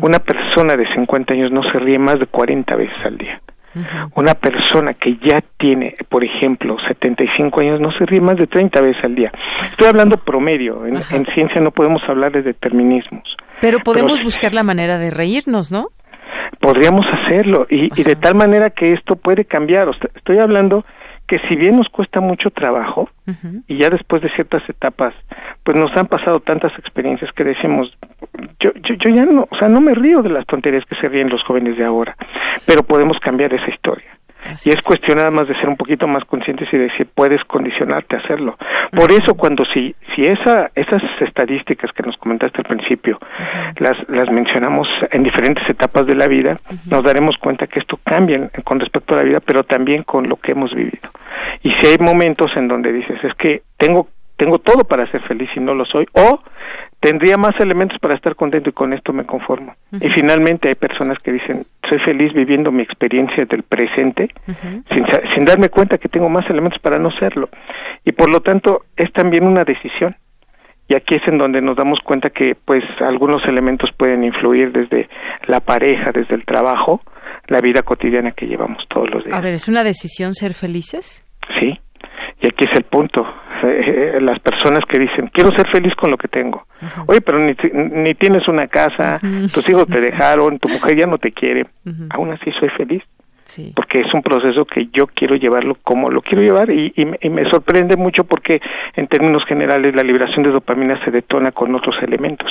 [0.00, 3.40] Una persona de 50 años no se ríe más de 40 veces al día.
[4.14, 8.80] Una persona que ya tiene, por ejemplo, 75 años no se ríe más de 30
[8.80, 9.30] veces al día.
[9.70, 13.24] Estoy hablando promedio, en, ciencia no podemos hablar de determinismos.
[13.60, 15.88] Pero podemos buscar la manera de reírnos, ¿no?
[16.66, 19.88] Podríamos hacerlo y, y, de tal manera que esto puede cambiar.
[20.16, 20.84] Estoy hablando
[21.28, 23.08] que si bien nos cuesta mucho trabajo
[23.66, 25.14] y ya después de ciertas etapas
[25.64, 27.96] pues nos han pasado tantas experiencias que decimos
[28.60, 31.08] yo, yo yo ya no o sea no me río de las tonterías que se
[31.08, 32.16] ríen los jóvenes de ahora
[32.64, 34.15] pero podemos cambiar esa historia
[34.64, 38.16] y es, cuestión nada más de ser un poquito más conscientes y decir puedes condicionarte
[38.16, 38.56] a hacerlo.
[38.92, 43.18] Por eso cuando si si esa esas estadísticas que nos comentaste al principio
[43.78, 46.56] las las mencionamos en diferentes etapas de la vida,
[46.90, 50.36] nos daremos cuenta que esto cambia con respecto a la vida, pero también con lo
[50.36, 51.10] que hemos vivido.
[51.62, 55.48] Y si hay momentos en donde dices, es que tengo tengo todo para ser feliz
[55.56, 56.40] y no lo soy, o
[57.00, 59.74] tendría más elementos para estar contento y con esto me conformo.
[59.92, 64.30] Y finalmente hay personas que dicen, soy feliz viviendo mi experiencia del presente
[64.90, 65.04] sin,
[65.34, 67.48] sin darme cuenta que tengo más elementos para no serlo.
[68.04, 70.16] Y por lo tanto es también una decisión.
[70.88, 75.08] Y aquí es en donde nos damos cuenta que pues algunos elementos pueden influir desde
[75.46, 77.00] la pareja, desde el trabajo,
[77.48, 79.36] la vida cotidiana que llevamos todos los días.
[79.36, 81.26] A ver, ¿es una decisión ser felices?
[81.60, 81.78] Sí,
[82.40, 83.26] y aquí es el punto.
[83.62, 86.66] Eh, las personas que dicen, quiero ser feliz con lo que tengo.
[87.06, 89.20] Oye, pero ni, ni tienes una casa,
[89.52, 91.66] tus hijos te dejaron, tu mujer ya no te quiere.
[92.10, 93.02] Aún así soy feliz.
[93.76, 97.48] Porque es un proceso que yo quiero llevarlo como lo quiero llevar y, y, me
[97.48, 98.60] sorprende mucho porque
[98.96, 102.50] en términos generales la liberación de dopamina se detona con otros elementos.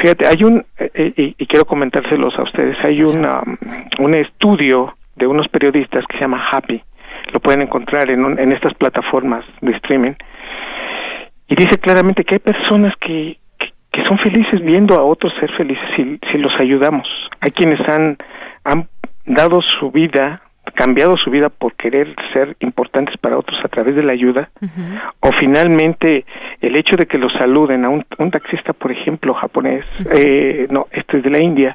[0.00, 3.42] Fíjate, hay un, eh, y, y, quiero comentárselos a ustedes, hay una,
[4.00, 6.82] un estudio de unos periodistas que se llama Happy,
[7.32, 10.14] lo pueden encontrar en, en estas plataformas de streaming,
[11.48, 13.36] y dice claramente que hay personas que,
[13.90, 17.06] que, son felices viendo a otros ser felices si, si los ayudamos.
[17.40, 18.16] Hay quienes han,
[18.64, 18.88] han
[19.26, 20.40] dado su vida,
[20.74, 24.48] cambiado su vida por querer ser importantes para otros a través de la ayuda,
[25.20, 26.24] o finalmente
[26.62, 30.86] el hecho de que los saluden a un, un taxista, por ejemplo, japonés, eh, no,
[30.90, 31.74] este es de la India,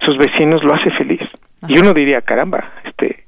[0.00, 1.22] sus vecinos lo hace feliz.
[1.66, 3.24] Y uno diría, caramba, este,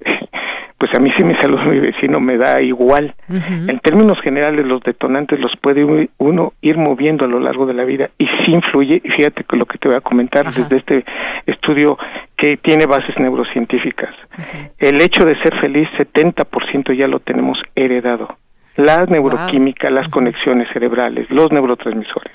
[0.79, 3.15] pues a mí si me saluda mi vecino me da igual.
[3.29, 7.85] En términos generales los detonantes los puede uno ir moviendo a lo largo de la
[7.85, 11.05] vida y sí influye, y fíjate con lo que te voy a comentar desde este
[11.47, 11.99] estudio
[12.37, 14.15] que tiene bases neurocientíficas.
[14.79, 18.37] El hecho de ser feliz, 70% ya lo tenemos heredado.
[18.77, 22.33] La neuroquímica, las conexiones cerebrales, los neurotransmisores.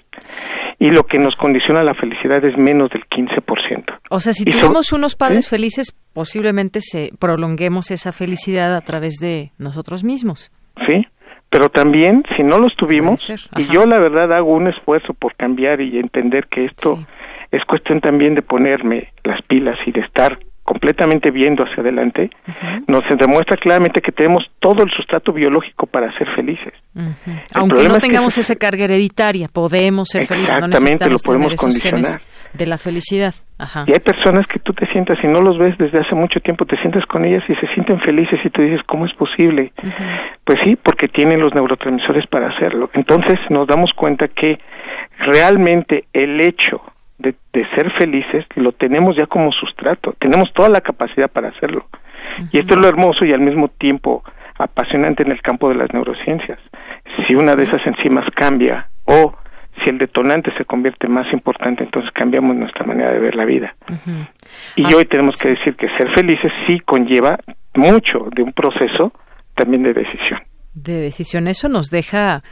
[0.79, 3.99] Y lo que nos condiciona la felicidad es menos del 15%.
[4.09, 9.51] O sea, si tenemos unos padres felices, posiblemente se prolonguemos esa felicidad a través de
[9.59, 10.51] nosotros mismos.
[10.87, 11.05] Sí,
[11.49, 15.81] pero también si no los tuvimos, y yo la verdad hago un esfuerzo por cambiar
[15.81, 16.97] y entender que esto
[17.51, 20.39] es cuestión también de ponerme las pilas y de estar
[20.71, 22.29] completamente viendo hacia adelante,
[22.87, 26.71] nos demuestra claramente que tenemos todo el sustrato biológico para ser felices.
[27.53, 32.21] Aunque no tengamos esa carga hereditaria, podemos ser felices, no necesitamos lo podemos condicionar.
[32.53, 33.33] de la felicidad.
[33.85, 36.65] Y hay personas que tú te sientas y no los ves desde hace mucho tiempo,
[36.65, 39.73] te sientas con ellas y se sienten felices y tú dices, ¿cómo es posible?
[40.45, 42.89] Pues sí, porque tienen los neurotransmisores para hacerlo.
[42.93, 44.57] Entonces nos damos cuenta que
[45.19, 46.81] realmente el hecho
[47.21, 47.35] de,
[47.75, 51.87] ser felices lo tenemos ya como sustrato, tenemos toda la capacidad para hacerlo.
[52.51, 54.23] Y esto es lo hermoso y al mismo tiempo
[54.57, 56.59] apasionante en el campo de las neurociencias.
[57.27, 59.35] Si una de esas enzimas cambia o
[59.83, 63.75] si el detonante se convierte más importante, entonces cambiamos nuestra manera de ver la vida.
[64.75, 67.37] Y ah, hoy tenemos que decir que ser felices sí conlleva
[67.73, 69.13] mucho de un proceso
[69.55, 70.39] también de decisión.
[70.73, 71.47] De decisión.
[71.47, 72.43] Eso nos deja,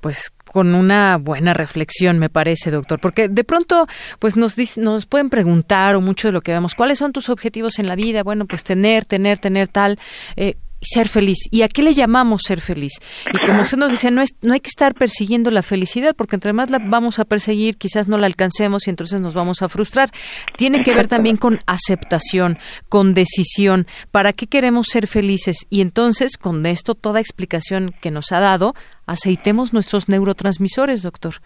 [0.00, 3.86] pues, con una buena reflexión, me parece, doctor, porque de pronto,
[4.18, 7.78] pues nos, nos pueden preguntar o mucho de lo que vemos, ¿cuáles son tus objetivos
[7.78, 8.24] en la vida?
[8.24, 10.00] Bueno, pues tener, tener, tener tal.
[10.34, 11.38] Eh, ser feliz.
[11.50, 12.92] ¿Y a qué le llamamos ser feliz?
[13.32, 16.36] Y como usted nos decía, no, es, no hay que estar persiguiendo la felicidad, porque
[16.36, 19.68] entre más la vamos a perseguir, quizás no la alcancemos y entonces nos vamos a
[19.68, 20.10] frustrar.
[20.56, 23.86] Tiene que ver también con aceptación, con decisión.
[24.10, 25.66] ¿Para qué queremos ser felices?
[25.70, 28.74] Y entonces, con esto, toda explicación que nos ha dado,
[29.06, 31.40] aceitemos nuestros neurotransmisores, doctor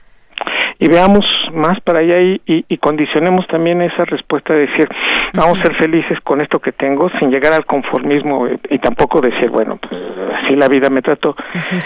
[0.83, 4.89] y veamos más para allá y, y, condicionemos también esa respuesta de decir,
[5.33, 9.49] vamos a ser felices con esto que tengo, sin llegar al conformismo y, tampoco decir,
[9.49, 9.93] bueno, pues
[10.43, 11.37] así la vida me trató.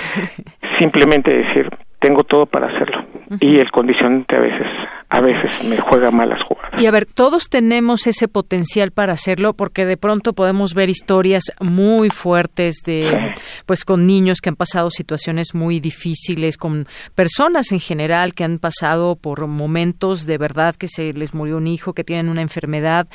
[0.78, 1.68] Simplemente decir,
[1.98, 3.04] tengo todo para hacerlo.
[3.38, 4.66] Y el condicionante a veces,
[5.08, 6.80] a veces me juega malas jugadas.
[6.80, 11.44] Y a ver, todos tenemos ese potencial para hacerlo porque de pronto podemos ver historias
[11.60, 13.32] muy fuertes de,
[13.66, 18.58] pues con niños que han pasado situaciones muy difíciles, con personas en general que han
[18.58, 23.06] pasado por momentos de verdad que se les murió un hijo, que tienen una enfermedad.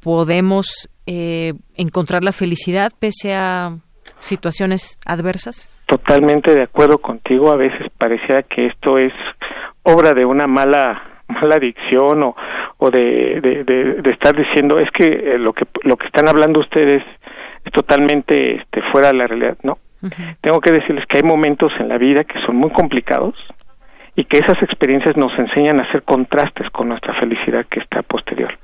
[0.00, 3.76] Podemos eh, encontrar la felicidad pese a
[4.18, 5.68] situaciones adversas?
[5.86, 7.52] Totalmente de acuerdo contigo.
[7.52, 9.12] A veces parecía que esto es
[9.82, 12.36] obra de una mala mala adicción o,
[12.78, 17.02] o de, de, estar diciendo es que eh, lo que lo que están hablando ustedes
[17.64, 19.56] es totalmente este, fuera de la realidad.
[19.62, 19.78] No,
[20.40, 23.34] tengo que decirles que hay momentos en la vida que son muy complicados
[24.16, 28.56] y que esas experiencias nos enseñan a hacer contrastes con nuestra felicidad que está posterior.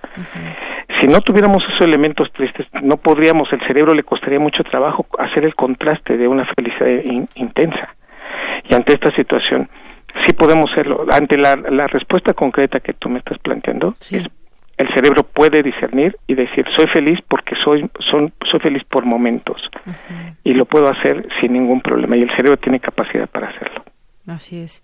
[1.01, 5.45] Si no tuviéramos esos elementos tristes, no podríamos, el cerebro le costaría mucho trabajo hacer
[5.45, 7.03] el contraste de una felicidad
[7.35, 7.95] intensa.
[8.69, 9.69] Y ante esta situación,
[10.27, 11.05] sí podemos hacerlo.
[11.11, 13.95] Ante la, la respuesta concreta que tú me estás planteando,
[14.81, 19.61] el cerebro puede discernir y decir, soy feliz porque soy, son, soy feliz por momentos.
[20.43, 22.16] Y lo puedo hacer sin ningún problema.
[22.16, 23.85] Y el cerebro tiene capacidad para hacerlo.
[24.27, 24.82] Así es.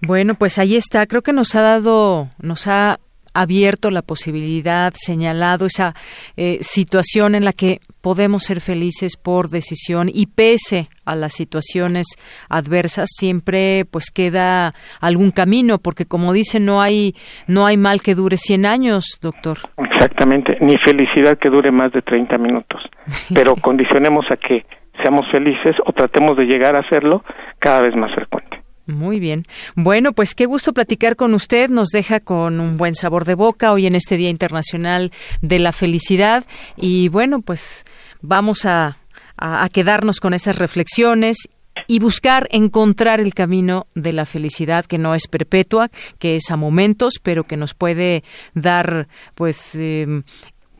[0.00, 1.06] Bueno, pues ahí está.
[1.06, 2.98] Creo que nos ha dado, nos ha
[3.40, 5.94] abierto la posibilidad, señalado esa
[6.36, 12.06] eh, situación en la que podemos ser felices por decisión y pese a las situaciones
[12.48, 17.14] adversas siempre pues queda algún camino porque como dice no hay
[17.46, 19.58] no hay mal que dure 100 años, doctor.
[19.76, 22.80] Exactamente, ni felicidad que dure más de 30 minutos,
[23.34, 24.64] pero condicionemos a que
[25.02, 27.22] seamos felices o tratemos de llegar a hacerlo
[27.58, 28.45] cada vez más frecuente.
[28.86, 29.44] Muy bien.
[29.74, 31.68] Bueno, pues qué gusto platicar con usted.
[31.68, 35.10] Nos deja con un buen sabor de boca hoy en este Día Internacional
[35.42, 36.44] de la Felicidad.
[36.76, 37.84] Y bueno, pues
[38.22, 38.98] vamos a,
[39.36, 41.48] a, quedarnos con esas reflexiones
[41.88, 46.56] y buscar encontrar el camino de la felicidad que no es perpetua, que es a
[46.56, 50.22] momentos, pero que nos puede dar pues eh,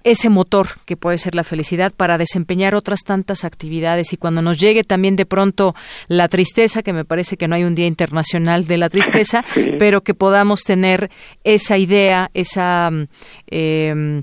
[0.07, 4.57] ese motor que puede ser la felicidad para desempeñar otras tantas actividades y cuando nos
[4.57, 5.75] llegue también de pronto
[6.07, 9.45] la tristeza, que me parece que no hay un día internacional de la tristeza,
[9.81, 11.11] pero que podamos tener
[11.43, 12.93] esa idea, esa,
[13.51, 14.23] eh,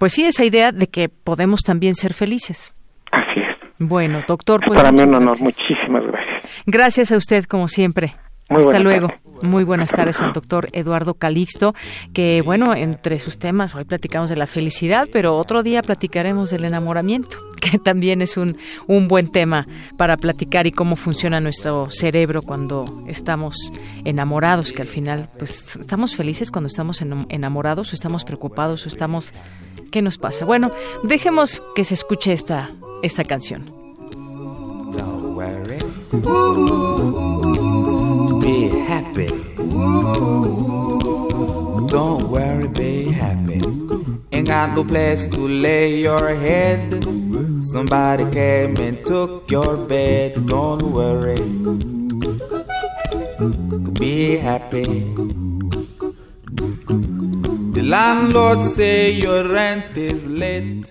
[0.00, 2.74] pues sí, esa idea de que podemos también ser felices.
[3.12, 3.56] Así es.
[3.78, 6.42] Bueno, doctor, pues para mí un honor, muchísimas gracias.
[6.66, 8.16] Gracias a usted como siempre.
[8.48, 9.12] Hasta luego.
[9.42, 11.74] Muy buenas tardes al doctor Eduardo Calixto,
[12.12, 16.64] que bueno, entre sus temas, hoy platicamos de la felicidad, pero otro día platicaremos del
[16.64, 22.42] enamoramiento, que también es un, un buen tema para platicar y cómo funciona nuestro cerebro
[22.42, 23.72] cuando estamos
[24.04, 29.32] enamorados, que al final, pues estamos felices cuando estamos enamorados o estamos preocupados o estamos...
[29.90, 30.44] ¿Qué nos pasa?
[30.44, 30.70] Bueno,
[31.02, 32.70] dejemos que se escuche esta,
[33.02, 33.72] esta canción.
[38.40, 39.28] Be happy.
[41.88, 43.60] Don't worry, be happy.
[44.32, 47.04] Ain't got no place to lay your head.
[47.62, 50.46] Somebody came and took your bed.
[50.46, 51.40] Don't worry.
[53.98, 54.84] Be happy.
[57.76, 60.90] The landlord say your rent is late.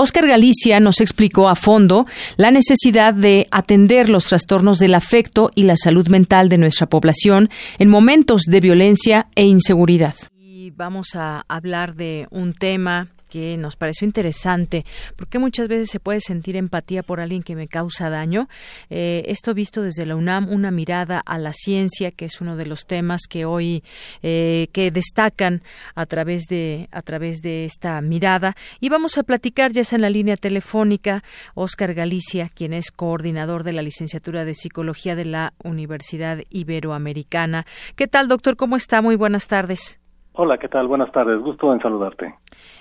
[0.00, 2.06] Oscar Galicia nos explicó a fondo
[2.36, 7.50] la necesidad de atender los trastornos del afecto y la salud mental de nuestra población
[7.80, 10.14] en momentos de violencia e inseguridad.
[10.38, 14.84] Y vamos a hablar de un tema que nos pareció interesante,
[15.16, 18.48] porque muchas veces se puede sentir empatía por alguien que me causa daño.
[18.90, 22.66] Eh, esto visto desde la UNAM, una mirada a la ciencia, que es uno de
[22.66, 23.82] los temas que hoy
[24.22, 25.62] eh, que destacan
[25.94, 28.54] a través de a través de esta mirada.
[28.80, 31.22] Y vamos a platicar ya en la línea telefónica
[31.54, 37.64] Oscar Galicia, quien es coordinador de la licenciatura de psicología de la Universidad Iberoamericana.
[37.96, 38.56] ¿Qué tal, doctor?
[38.56, 39.00] ¿Cómo está?
[39.02, 40.00] Muy buenas tardes.
[40.32, 40.86] Hola, ¿qué tal?
[40.86, 41.40] Buenas tardes.
[41.40, 42.34] Gusto en saludarte.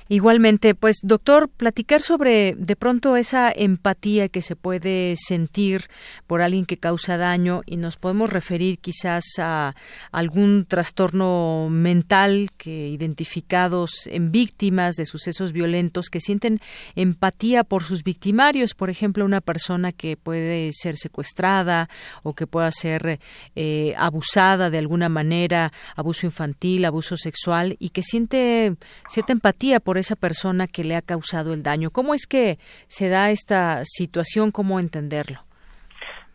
[0.10, 5.90] Igualmente, pues doctor, platicar sobre de pronto esa empatía que se puede sentir
[6.28, 9.76] por alguien que causa daño y nos podemos referir quizás a
[10.12, 16.60] algún trastorno mental que identificados en víctimas de sucesos violentos que sienten
[16.96, 21.90] empatía por sus victimarios, por ejemplo, una persona que puede ser secuestrada
[22.24, 23.20] o que pueda ser
[23.56, 28.76] eh, abusada de alguna manera, abuso infantil, abuso sexual y que siente
[29.10, 31.92] cierta empatía por esa persona que le ha causado el daño.
[31.92, 32.58] ¿Cómo es que
[32.88, 34.52] se da esta situación?
[34.52, 35.40] ¿Cómo entenderlo?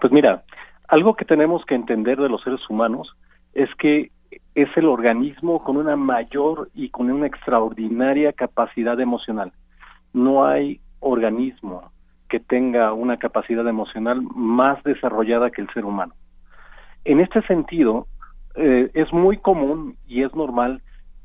[0.00, 0.42] Pues mira,
[0.88, 3.16] algo que tenemos que entender de los seres humanos
[3.54, 4.10] es que
[4.54, 9.52] es el organismo con una mayor y con una extraordinaria capacidad emocional.
[10.12, 11.90] No hay organismo
[12.28, 16.14] que tenga una capacidad emocional más desarrollada que el ser humano.
[17.04, 18.06] En este sentido,
[18.54, 20.82] eh, es muy común y es normal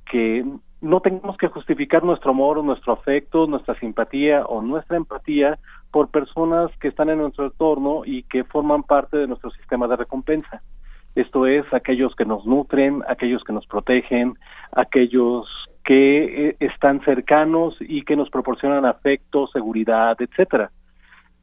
[0.10, 0.46] que
[0.82, 5.58] no tengamos que justificar nuestro amor, nuestro afecto, nuestra simpatía o nuestra empatía
[5.92, 9.96] por personas que están en nuestro entorno y que forman parte de nuestro sistema de
[9.96, 10.62] recompensa.
[11.16, 14.36] Esto es, aquellos que nos nutren, aquellos que nos protegen,
[14.72, 15.48] aquellos
[15.84, 20.70] que eh, están cercanos y que nos proporcionan afecto, seguridad, etcétera.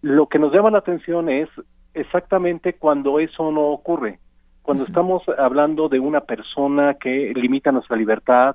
[0.00, 1.48] Lo que nos llama la atención es
[1.92, 4.20] exactamente cuando eso no ocurre.
[4.62, 8.54] Cuando estamos hablando de una persona que limita nuestra libertad,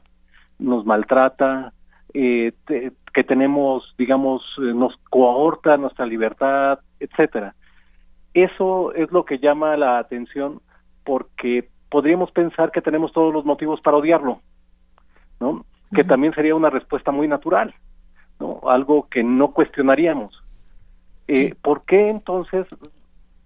[0.59, 1.73] nos maltrata,
[2.13, 2.53] eh,
[3.13, 7.55] que tenemos, digamos, eh, nos cohorta nuestra libertad, etcétera.
[8.33, 10.61] Eso es lo que llama la atención
[11.03, 14.41] porque podríamos pensar que tenemos todos los motivos para odiarlo,
[15.39, 15.65] ¿no?
[15.93, 17.73] Que también sería una respuesta muy natural,
[18.39, 18.59] ¿no?
[18.65, 20.43] Algo que no cuestionaríamos.
[21.27, 22.67] Eh, ¿Por qué entonces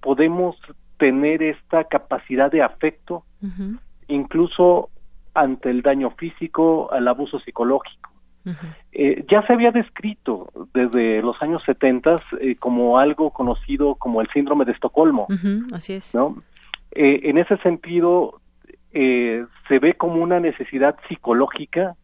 [0.01, 0.57] podemos
[0.97, 3.25] tener esta capacidad de afecto,
[4.07, 4.89] incluso
[5.33, 8.13] ante el daño físico, al abuso psicológico?
[8.91, 14.29] Eh, ya se había descrito desde los años 70 eh, como algo conocido como el
[14.31, 15.27] síndrome de Estocolmo.
[15.71, 16.13] así es.
[16.13, 16.35] ¿no?
[16.91, 18.39] Eh, en ese sentido,
[18.91, 21.95] se ve como una necesidad psicológica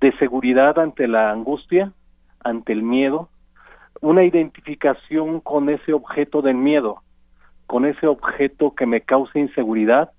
[0.00, 1.92] de seguridad ante la angustia,
[2.42, 3.28] ante el miedo,
[4.00, 7.02] una identificación con ese objeto del miedo,
[7.66, 10.12] con ese objeto que me causa inseguridad,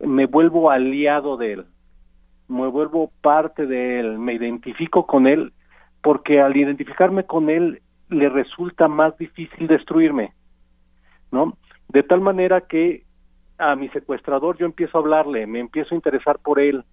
[0.00, 1.66] me vuelvo aliado de él
[2.48, 5.52] me vuelvo parte de él, me identifico con él,
[6.02, 7.80] porque al identificarme con él
[8.10, 10.32] le resulta más difícil destruirme,
[11.30, 11.56] ¿no?
[11.88, 13.04] De tal manera que
[13.58, 16.84] a mi secuestrador yo empiezo a hablarle, me empiezo a interesar por él,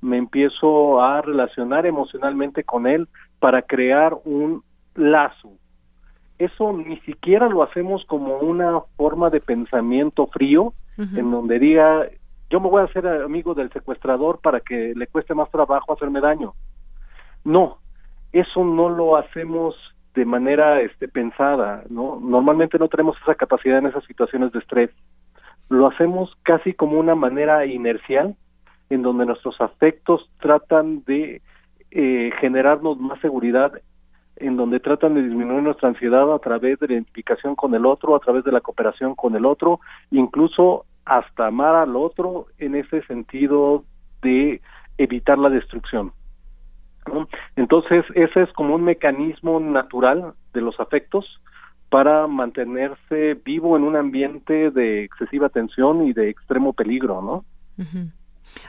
[0.00, 3.08] me empiezo a relacionar emocionalmente con él
[3.38, 4.62] para crear un
[4.94, 5.52] lazo.
[6.38, 12.06] Eso ni siquiera lo hacemos como una forma de pensamiento frío, en donde diga,
[12.52, 16.20] yo me voy a hacer amigo del secuestrador para que le cueste más trabajo hacerme
[16.20, 16.52] daño.
[17.44, 17.78] No,
[18.30, 19.74] eso no lo hacemos
[20.14, 22.20] de manera este, pensada, ¿no?
[22.20, 24.90] Normalmente no tenemos esa capacidad en esas situaciones de estrés.
[25.70, 28.36] Lo hacemos casi como una manera inercial,
[28.90, 31.40] en donde nuestros afectos tratan de
[31.90, 33.72] eh, generarnos más seguridad,
[34.36, 38.14] en donde tratan de disminuir nuestra ansiedad a través de la identificación con el otro,
[38.14, 39.80] a través de la cooperación con el otro,
[40.10, 43.84] incluso hasta amar al otro en ese sentido
[44.22, 44.60] de
[44.98, 46.12] evitar la destrucción.
[47.56, 51.40] Entonces, ese es como un mecanismo natural de los afectos
[51.88, 57.44] para mantenerse vivo en un ambiente de excesiva tensión y de extremo peligro, ¿no?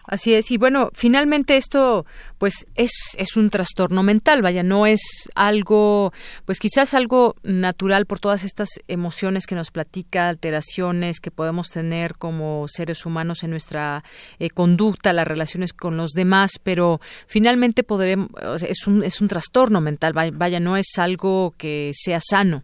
[0.06, 2.06] Así es, y bueno, finalmente esto
[2.38, 5.02] pues es, es un trastorno mental, vaya, no es
[5.34, 6.12] algo,
[6.46, 12.16] pues quizás algo natural por todas estas emociones que nos platica, alteraciones que podemos tener
[12.16, 14.04] como seres humanos en nuestra
[14.40, 18.30] eh, conducta, las relaciones con los demás, pero finalmente podremos,
[18.62, 22.64] es un, es un trastorno mental, vaya, no es algo que sea sano.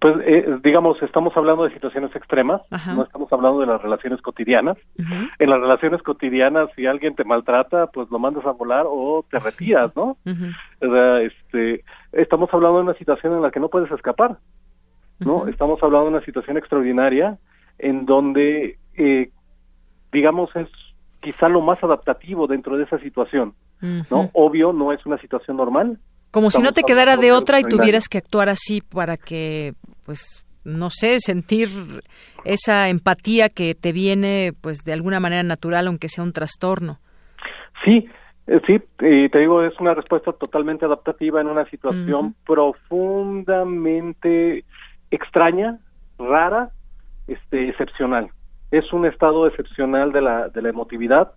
[0.00, 2.62] Pues eh, digamos, estamos hablando de situaciones extremas,
[2.94, 4.76] no estamos hablando de las relaciones cotidianas.
[5.38, 9.38] En las relaciones cotidianas, si alguien te maltrata, pues lo mandas a volar o te
[9.40, 10.16] retiras, ¿no?
[11.20, 14.38] este, estamos hablando de una situación en la que no puedes escapar,
[15.18, 15.48] ¿no?
[15.48, 17.38] Estamos hablando de una situación extraordinaria
[17.78, 19.30] en donde, eh,
[20.12, 20.68] digamos, es
[21.20, 24.30] quizá lo más adaptativo dentro de esa situación, ¿no?
[24.32, 25.98] Obvio, no es una situación normal,
[26.30, 29.74] como si no te quedara de otra y tuvieras que actuar así para que,
[30.04, 31.68] pues, no sé, sentir
[32.44, 36.98] esa empatía que te viene, pues, de alguna manera natural, aunque sea un trastorno.
[37.84, 38.08] Sí,
[38.46, 44.64] eh, sí, y te digo, es una respuesta totalmente adaptativa en una situación profundamente
[45.10, 45.78] extraña,
[46.18, 46.70] rara,
[47.26, 48.30] este, excepcional.
[48.70, 51.32] Es un estado excepcional de la, de la emotividad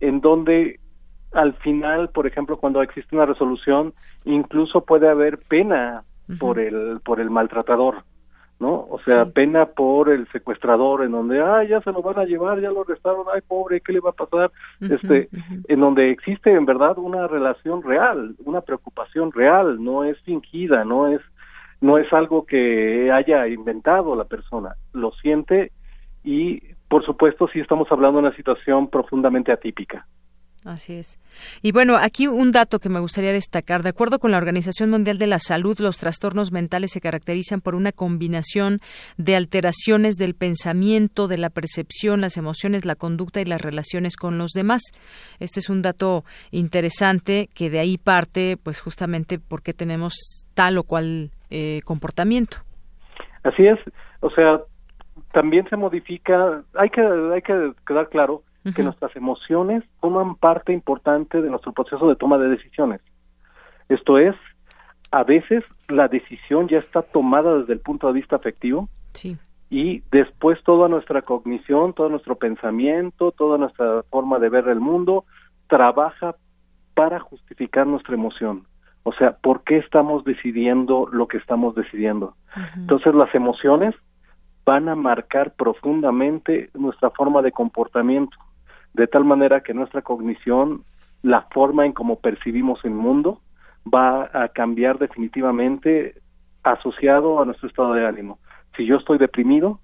[0.00, 0.80] en donde
[1.32, 3.92] al final, por ejemplo, cuando existe una resolución,
[4.24, 6.04] incluso puede haber pena
[6.38, 8.04] por el por el maltratador,
[8.58, 8.86] ¿no?
[8.88, 12.60] O sea, pena por el secuestrador, en donde, ah, ya se lo van a llevar,
[12.60, 14.50] ya lo arrestaron, ay, pobre, ¿qué le va a pasar?
[14.80, 15.28] este,
[15.68, 21.08] en donde existe en verdad una relación real, una preocupación real, no es fingida, no
[21.08, 21.20] es
[21.80, 25.72] no es algo que haya inventado la persona, lo siente
[26.22, 30.06] y por supuesto sí estamos hablando de una situación profundamente atípica.
[30.64, 31.18] Así es.
[31.60, 33.82] Y bueno, aquí un dato que me gustaría destacar.
[33.82, 37.74] De acuerdo con la Organización Mundial de la Salud, los trastornos mentales se caracterizan por
[37.74, 38.78] una combinación
[39.16, 44.38] de alteraciones del pensamiento, de la percepción, las emociones, la conducta y las relaciones con
[44.38, 44.82] los demás.
[45.40, 50.14] Este es un dato interesante que de ahí parte, pues justamente porque tenemos
[50.54, 52.58] tal o cual eh, comportamiento.
[53.42, 53.78] Así es.
[54.20, 54.60] O sea,
[55.32, 61.42] también se modifica, hay que, hay que quedar claro que nuestras emociones forman parte importante
[61.42, 63.00] de nuestro proceso de toma de decisiones.
[63.88, 64.36] Esto es,
[65.10, 68.88] a veces la decisión ya está tomada desde el punto de vista afectivo
[69.68, 75.24] y después toda nuestra cognición, todo nuestro pensamiento, toda nuestra forma de ver el mundo
[75.66, 76.36] trabaja
[76.94, 78.66] para justificar nuestra emoción.
[79.02, 82.36] O sea, ¿por qué estamos decidiendo lo que estamos decidiendo?
[82.76, 83.94] Entonces las emociones
[84.64, 88.36] van a marcar profundamente nuestra forma de comportamiento
[88.94, 90.84] de tal manera que nuestra cognición,
[91.22, 93.40] la forma en cómo percibimos el mundo,
[93.92, 96.20] va a cambiar definitivamente
[96.62, 98.38] asociado a nuestro estado de ánimo.
[98.76, 99.80] Si yo estoy deprimido,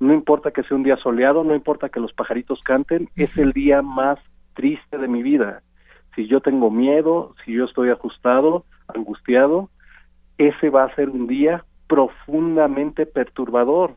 [0.00, 3.52] no importa que sea un día soleado, no importa que los pajaritos canten, es el
[3.52, 4.18] día más
[4.54, 5.62] triste de mi vida.
[6.14, 9.70] Si yo tengo miedo, si yo estoy ajustado, angustiado,
[10.36, 13.94] ese va a ser un día profundamente perturbador.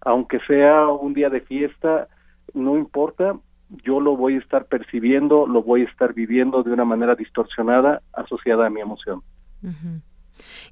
[0.00, 2.08] Aunque sea un día de fiesta,
[2.54, 3.36] no importa,
[3.84, 8.02] yo lo voy a estar percibiendo, lo voy a estar viviendo de una manera distorsionada
[8.12, 9.22] asociada a mi emoción.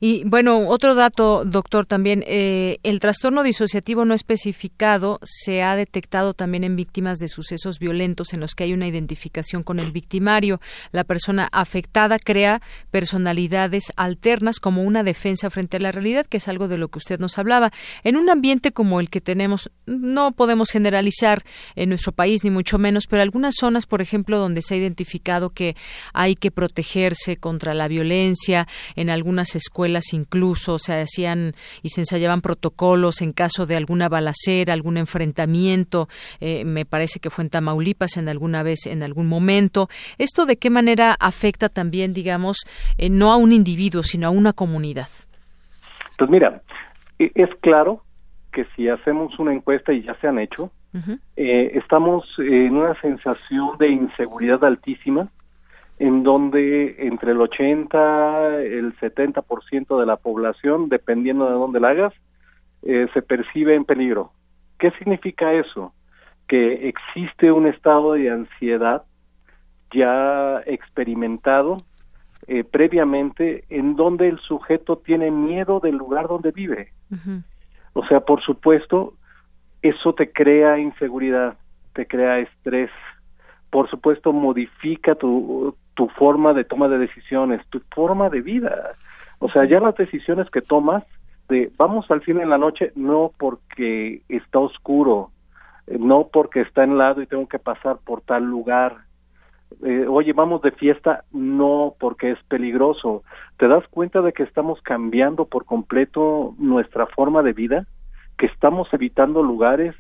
[0.01, 6.34] Y bueno, otro dato, doctor, también, eh, el trastorno disociativo no especificado se ha detectado
[6.34, 10.60] también en víctimas de sucesos violentos en los que hay una identificación con el victimario.
[10.90, 12.60] La persona afectada crea
[12.90, 16.98] personalidades alternas como una defensa frente a la realidad, que es algo de lo que
[16.98, 17.72] usted nos hablaba.
[18.02, 21.44] En un ambiente como el que tenemos, no podemos generalizar
[21.76, 25.51] en nuestro país, ni mucho menos, pero algunas zonas, por ejemplo, donde se ha identificado
[25.51, 25.76] que
[26.12, 28.66] hay que protegerse contra la violencia,
[28.97, 34.73] en algunas escuelas incluso se hacían y se ensayaban protocolos en caso de alguna balacera,
[34.73, 36.09] algún enfrentamiento,
[36.41, 39.89] eh, me parece que fue en Tamaulipas en alguna vez, en algún momento.
[40.19, 42.59] ¿Esto de qué manera afecta también, digamos,
[42.99, 45.09] eh, no a un individuo, sino a una comunidad?
[46.19, 46.62] Pues mira,
[47.19, 48.03] e, es claro
[48.53, 50.70] que si hacemos una encuesta y ya se han hecho,
[51.37, 55.29] eh, estamos en una sensación de inseguridad altísima,
[55.98, 62.14] en donde entre el 80 el 70% de la población, dependiendo de dónde la hagas,
[62.82, 64.32] eh, se percibe en peligro.
[64.78, 65.94] ¿Qué significa eso?
[66.48, 69.05] Que existe un estado de ansiedad
[69.93, 71.77] ya experimentado
[72.48, 76.93] eh, previamente en donde el sujeto tiene miedo del lugar donde vive.
[77.93, 79.14] O sea, por supuesto,
[79.82, 81.56] eso te crea inseguridad,
[81.93, 82.90] te crea estrés,
[83.70, 88.93] por supuesto modifica tu, tu forma de toma de decisiones, tu forma de vida.
[89.39, 91.05] O sea, ya las decisiones que tomas
[91.48, 95.31] de vamos al cine en la noche no porque está oscuro,
[95.86, 98.98] eh, no porque está en lado y tengo que pasar por tal lugar.
[99.82, 103.23] Eh, oye, vamos de fiesta no porque es peligroso.
[103.56, 107.86] ¿Te das cuenta de que estamos cambiando por completo nuestra forma de vida?
[108.39, 109.94] Que estamos evitando lugares,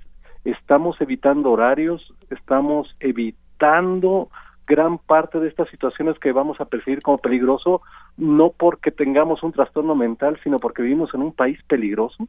[0.44, 4.28] estamos evitando horarios, estamos evitando
[4.66, 7.82] gran parte de estas situaciones que vamos a percibir como peligroso,
[8.16, 12.28] no porque tengamos un trastorno mental, sino porque vivimos en un país peligroso,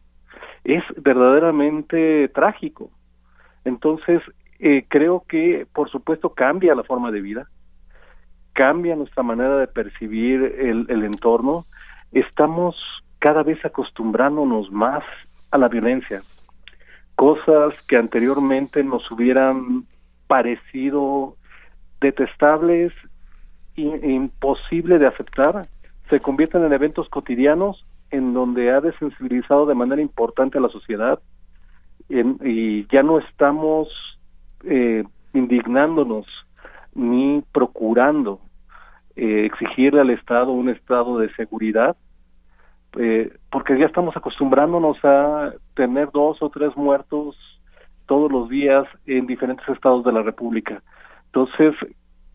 [0.63, 2.89] es verdaderamente trágico.
[3.65, 4.21] Entonces,
[4.59, 7.47] eh, creo que, por supuesto, cambia la forma de vida,
[8.53, 11.63] cambia nuestra manera de percibir el, el entorno,
[12.11, 12.75] estamos
[13.19, 15.03] cada vez acostumbrándonos más
[15.51, 16.21] a la violencia,
[17.15, 19.85] cosas que anteriormente nos hubieran
[20.27, 21.35] parecido
[22.03, 22.93] detestables,
[23.75, 25.65] imposible de aceptar,
[26.09, 31.19] se convierten en eventos cotidianos en donde ha desensibilizado de manera importante a la sociedad
[32.09, 33.87] y ya no estamos
[34.65, 35.03] eh,
[35.33, 36.27] indignándonos
[36.93, 38.39] ni procurando
[39.15, 41.95] eh, exigirle al Estado un estado de seguridad,
[42.99, 47.35] eh, porque ya estamos acostumbrándonos a tener dos o tres muertos
[48.05, 50.83] todos los días en diferentes estados de la República.
[51.33, 51.73] Entonces,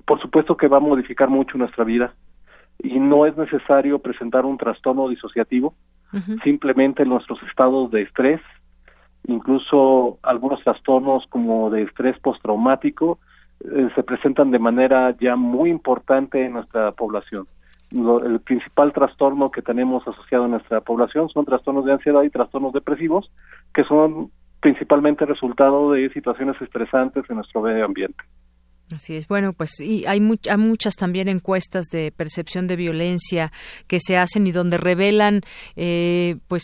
[0.05, 2.15] por supuesto que va a modificar mucho nuestra vida
[2.81, 5.75] y no es necesario presentar un trastorno disociativo,
[6.43, 8.41] simplemente nuestros estados de estrés,
[9.29, 13.19] incluso algunos trastornos como de estrés postraumático,
[13.61, 17.47] eh, se presentan de manera ya muy importante en nuestra población.
[17.91, 22.73] el principal trastorno que tenemos asociado a nuestra población son trastornos de ansiedad y trastornos
[22.73, 23.31] depresivos,
[23.73, 24.31] que son
[24.61, 28.25] principalmente resultado de situaciones estresantes en nuestro medio ambiente.
[28.95, 29.29] Así es.
[29.29, 33.53] Bueno, pues y hay, hay, muchas también encuestas de percepción de violencia
[33.87, 35.43] que se hacen y donde revelan,
[35.77, 36.63] eh, pues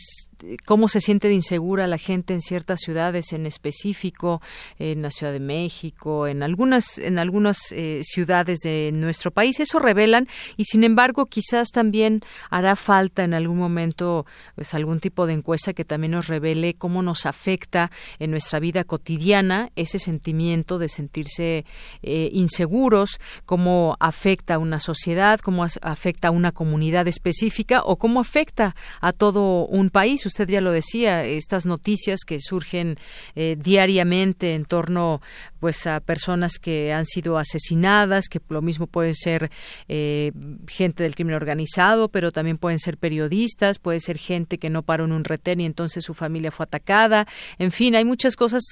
[0.65, 4.41] cómo se siente de insegura la gente en ciertas ciudades en específico,
[4.79, 9.61] en la Ciudad de México, en algunas, en algunas eh, ciudades de nuestro país.
[9.61, 15.27] Eso revelan y sin embargo quizás también hará falta en algún momento pues algún tipo
[15.27, 20.79] de encuesta que también nos revele cómo nos afecta en nuestra vida cotidiana ese sentimiento
[20.79, 21.65] de sentirse
[22.03, 28.21] eh, inseguros, cómo afecta a una sociedad, cómo afecta a una comunidad específica o cómo
[28.21, 32.97] afecta a todo un país usted ya lo decía, estas noticias que surgen
[33.37, 35.23] eh, diariamente en torno
[35.65, 39.51] pues a personas que han sido asesinadas, que lo mismo pueden ser
[39.89, 40.31] eh,
[40.69, 45.07] gente del crimen organizado, pero también pueden ser periodistas, puede ser gente que no paró
[45.07, 47.27] en un retén y entonces su familia fue atacada.
[47.59, 48.63] En fin, hay muchas cosas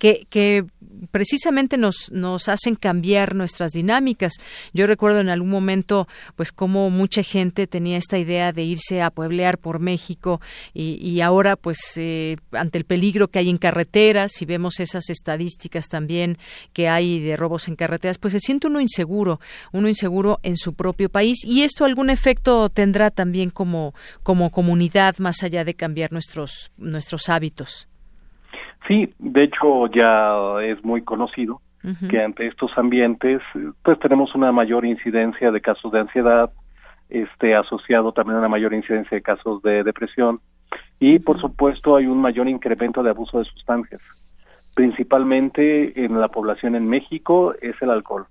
[0.00, 0.64] que, que
[1.12, 4.32] precisamente nos, nos hacen cambiar nuestras dinámicas.
[4.72, 9.10] Yo recuerdo en algún momento, pues, como mucha gente tenía esta idea de irse a
[9.12, 10.40] pueblear por México
[10.74, 15.10] y, y ahora pues eh, ante el peligro que hay en carreteras, si vemos esas
[15.10, 16.39] estadísticas también
[16.72, 19.40] que hay de robos en carreteras, pues se siente uno inseguro,
[19.72, 23.92] uno inseguro en su propio país y esto algún efecto tendrá también como
[24.22, 27.88] como comunidad más allá de cambiar nuestros nuestros hábitos.
[28.88, 31.60] Sí, de hecho ya es muy conocido
[32.10, 33.40] que ante estos ambientes
[33.82, 36.50] pues tenemos una mayor incidencia de casos de ansiedad,
[37.08, 40.40] este asociado también a una mayor incidencia de casos de depresión
[40.98, 44.29] y por supuesto hay un mayor incremento de abuso de sustancias.
[44.80, 48.24] Principalmente en la población en México es el alcohol.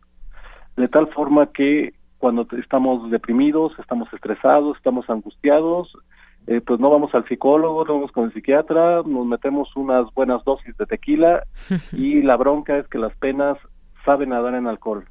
[0.75, 5.93] De tal forma que cuando estamos deprimidos, estamos estresados, estamos angustiados,
[6.47, 10.43] eh, pues no vamos al psicólogo, no vamos con el psiquiatra, nos metemos unas buenas
[10.43, 11.43] dosis de tequila
[11.91, 13.59] y la bronca es que las penas
[14.03, 15.05] saben nadar en alcohol.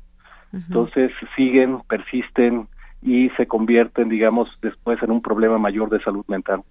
[0.53, 2.67] Entonces siguen, persisten
[3.01, 6.65] y se convierten, digamos, después en un problema mayor de salud mental.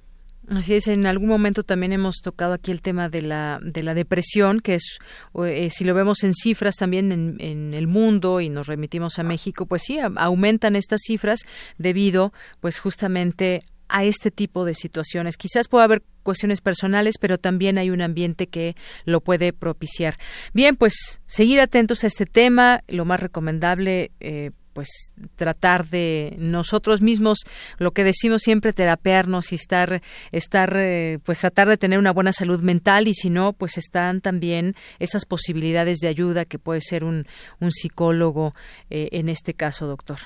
[0.50, 3.94] Así es, en algún momento también hemos tocado aquí el tema de la, de la
[3.94, 5.00] depresión, que es,
[5.44, 9.24] eh, si lo vemos en cifras también en, en, el mundo y nos remitimos a
[9.24, 11.42] México, pues sí, aumentan estas cifras
[11.78, 15.38] debido, pues justamente a este tipo de situaciones.
[15.38, 18.76] Quizás pueda haber cuestiones personales, pero también hay un ambiente que
[19.06, 20.18] lo puede propiciar.
[20.54, 24.12] Bien, pues seguir atentos a este tema, lo más recomendable.
[24.20, 27.40] Eh, pues tratar de nosotros mismos
[27.80, 30.02] lo que decimos siempre terapearnos y estar
[30.32, 34.22] estar eh, pues tratar de tener una buena salud mental y si no pues están
[34.22, 37.26] también esas posibilidades de ayuda que puede ser un,
[37.60, 38.54] un psicólogo
[38.92, 40.18] eh, en este caso doctor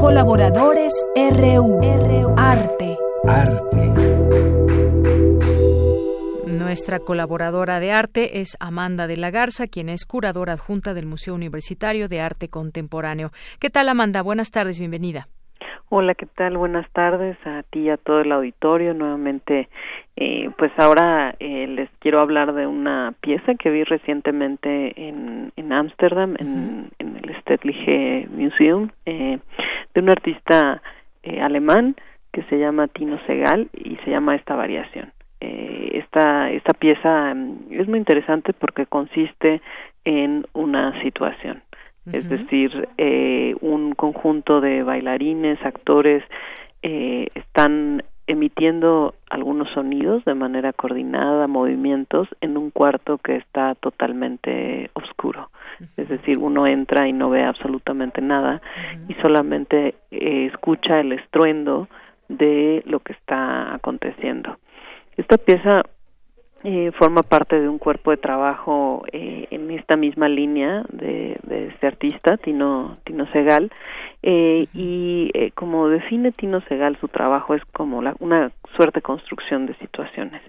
[0.00, 2.34] Colaboradores RU.
[2.36, 2.96] Arte.
[3.24, 3.67] Arte.
[6.68, 11.34] Nuestra colaboradora de arte es Amanda de la Garza, quien es curadora adjunta del Museo
[11.34, 13.30] Universitario de Arte Contemporáneo.
[13.58, 14.20] ¿Qué tal, Amanda?
[14.20, 15.28] Buenas tardes, bienvenida.
[15.88, 16.58] Hola, ¿qué tal?
[16.58, 18.92] Buenas tardes a ti y a todo el auditorio.
[18.92, 19.70] Nuevamente,
[20.16, 26.36] eh, pues ahora eh, les quiero hablar de una pieza que vi recientemente en Ámsterdam,
[26.38, 29.38] en, en, el Stedtliche Museum, eh,
[29.94, 30.82] de un artista
[31.22, 31.96] eh, alemán
[32.30, 35.12] que se llama Tino Segal y se llama esta variación.
[35.40, 39.60] Eh, esta, esta pieza mm, es muy interesante porque consiste
[40.04, 41.62] en una situación,
[42.10, 46.24] es decir, eh, un conjunto de bailarines, actores,
[46.82, 54.90] eh, están emitiendo algunos sonidos de manera coordinada, movimientos en un cuarto que está totalmente
[54.92, 55.50] oscuro.
[55.96, 58.60] Es decir, uno entra y no ve absolutamente nada
[59.08, 61.88] y solamente eh, escucha el estruendo
[62.28, 64.58] de lo que está aconteciendo.
[65.18, 65.82] Esta pieza
[66.64, 71.66] eh, forma parte de un cuerpo de trabajo eh, en esta misma línea de, de,
[71.68, 73.70] este artista, Tino, Tino Segal,
[74.22, 79.02] eh, y eh, como define Tino Segal, su trabajo es como la, una suerte de
[79.02, 80.40] construcción de situaciones.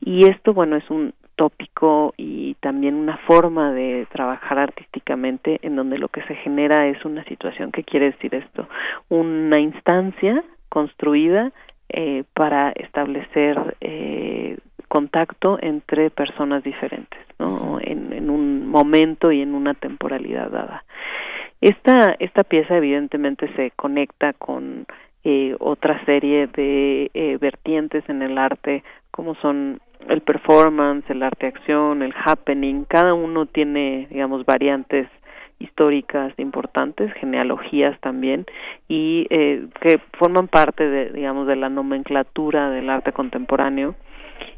[0.00, 5.98] Y esto, bueno, es un tópico y también una forma de trabajar artísticamente en donde
[5.98, 7.72] lo que se genera es una situación.
[7.72, 8.66] ¿Qué quiere decir esto?
[9.10, 11.52] Una instancia construida
[11.88, 14.58] eh, para establecer eh,
[14.88, 17.78] contacto entre personas diferentes, ¿no?
[17.80, 20.84] En, en, un momento y en una temporalidad dada.
[21.60, 24.86] Esta, esta pieza evidentemente se conecta con
[25.24, 31.46] eh, otra serie de eh, vertientes en el arte, como son el performance, el arte
[31.46, 35.08] acción, el happening, cada uno tiene, digamos, variantes
[35.58, 38.46] históricas importantes, genealogías también,
[38.88, 43.94] y eh, que forman parte de, digamos, de la nomenclatura del arte contemporáneo.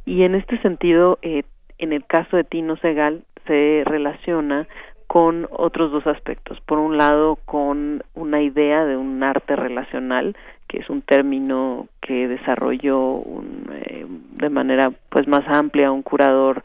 [0.04, 1.44] Y en este sentido, eh,
[1.78, 4.66] en el caso de Tino Segal, se relaciona
[5.06, 6.60] con otros dos aspectos.
[6.62, 12.28] Por un lado, con una idea de un arte relacional, que es un término que
[12.28, 16.62] desarrolló un, eh, de manera pues más amplia un curador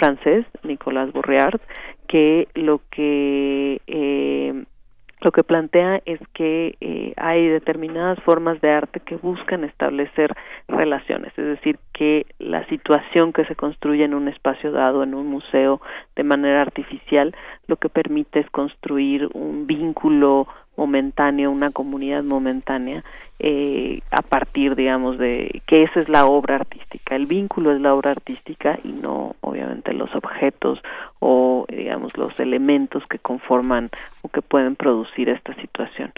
[0.00, 1.60] francés, Nicolas Bourriard,
[2.12, 3.80] que lo que
[5.22, 10.34] lo que plantea es que eh, hay determinadas formas de arte que buscan establecer
[10.66, 15.28] relaciones, es decir, que la situación que se construye en un espacio dado, en un
[15.28, 15.80] museo,
[16.16, 17.36] de manera artificial,
[17.68, 23.04] lo que permite es construir un vínculo momentáneo, una comunidad momentánea,
[23.38, 27.16] eh, a partir, digamos, de que esa es la obra artística.
[27.16, 30.80] El vínculo es la obra artística y no, obviamente, los objetos
[31.18, 33.90] o, digamos, los elementos que conforman
[34.22, 36.12] o que pueden producir esta situación.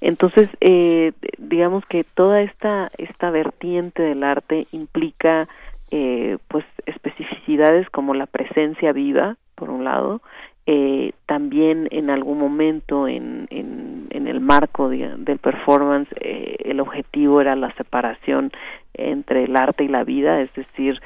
[0.00, 5.46] Entonces, eh, digamos que toda esta, esta vertiente del arte implica,
[5.92, 10.20] eh, pues, especificidades como la presencia viva, por un lado,
[10.66, 17.54] eh, también en algún momento en, en, el marco del performance eh, el objetivo era
[17.56, 18.50] la separación
[18.94, 21.00] entre el arte y la vida, es decir,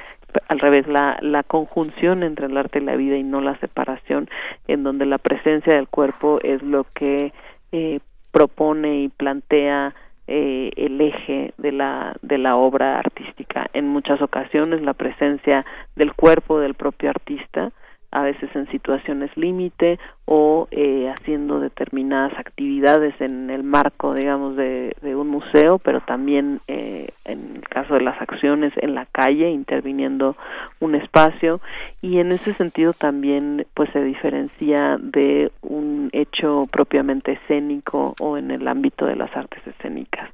[0.48, 4.28] al revés, la, la conjunción entre el arte y la vida y no la separación,
[4.68, 7.32] en donde la presencia del cuerpo es lo que
[7.72, 9.94] eh, propone y plantea
[10.26, 13.68] eh, el eje de la de la obra artística.
[13.72, 15.64] En muchas ocasiones la presencia
[15.96, 17.72] del cuerpo del propio artista
[18.10, 24.94] a veces en situaciones límite o eh, haciendo determinadas actividades en el marco, digamos, de,
[25.02, 30.36] un museo, pero también eh, en el caso de las acciones en la calle, interviniendo
[30.80, 31.60] un espacio.
[32.02, 38.50] Y en ese sentido también pues se diferencia de un hecho propiamente escénico o en
[38.50, 40.30] el ámbito de las artes escénicas,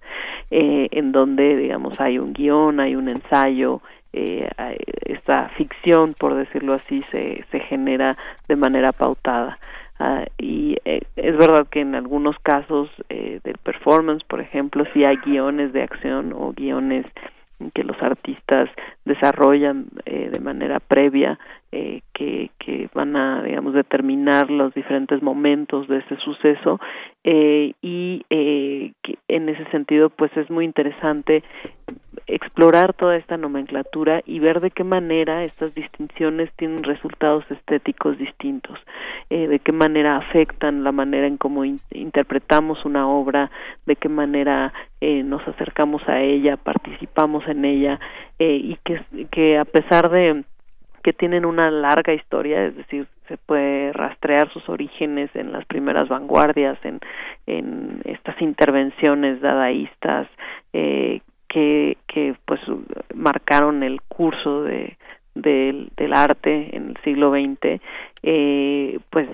[0.50, 3.80] eh, en donde, digamos, hay un guion, hay un ensayo,
[4.14, 4.48] eh,
[5.06, 8.16] esta ficción, por decirlo así, se, se genera
[8.48, 9.58] de manera pautada.
[9.98, 15.04] Ah, y eh, es verdad que en algunos casos eh, del performance, por ejemplo, si
[15.04, 17.06] hay guiones de acción o guiones
[17.72, 18.68] que los artistas
[19.04, 21.38] desarrollan eh, de manera previa
[21.74, 22.50] eh, que,
[22.94, 26.78] van a digamos determinar los diferentes momentos de ese suceso
[27.24, 28.92] eh, y eh,
[29.26, 31.42] en ese sentido pues es muy interesante
[32.26, 38.78] explorar toda esta nomenclatura y ver de qué manera estas distinciones tienen resultados estéticos distintos,
[39.30, 43.50] eh, de qué manera afectan la manera en cómo interpretamos una obra,
[43.86, 48.00] de qué manera eh, nos acercamos a ella, participamos en ella
[48.38, 50.44] eh, y que, que a pesar de
[51.04, 56.08] que tienen una larga historia, es decir, se puede rastrear sus orígenes en las primeras
[56.08, 56.98] vanguardias, en,
[58.04, 60.26] estas intervenciones dadaístas
[60.72, 62.60] eh, que, que pues
[63.14, 64.96] marcaron el curso de,
[65.34, 67.82] del, arte en el siglo XX,
[68.22, 69.28] eh, pues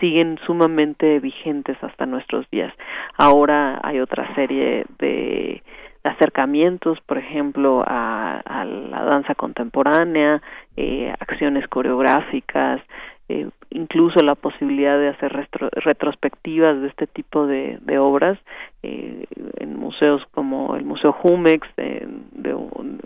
[0.00, 2.72] siguen sumamente vigentes hasta nuestros días.
[3.16, 5.62] Ahora hay otra serie de
[6.04, 10.42] acercamientos, por ejemplo, a, la danza contemporánea,
[10.76, 12.80] eh, acciones coreográficas,
[13.28, 15.32] eh, incluso la posibilidad de hacer
[15.72, 18.38] retrospectivas de este tipo de, obras
[18.82, 19.24] eh,
[19.56, 22.06] en museos como el Museo Jumex, de,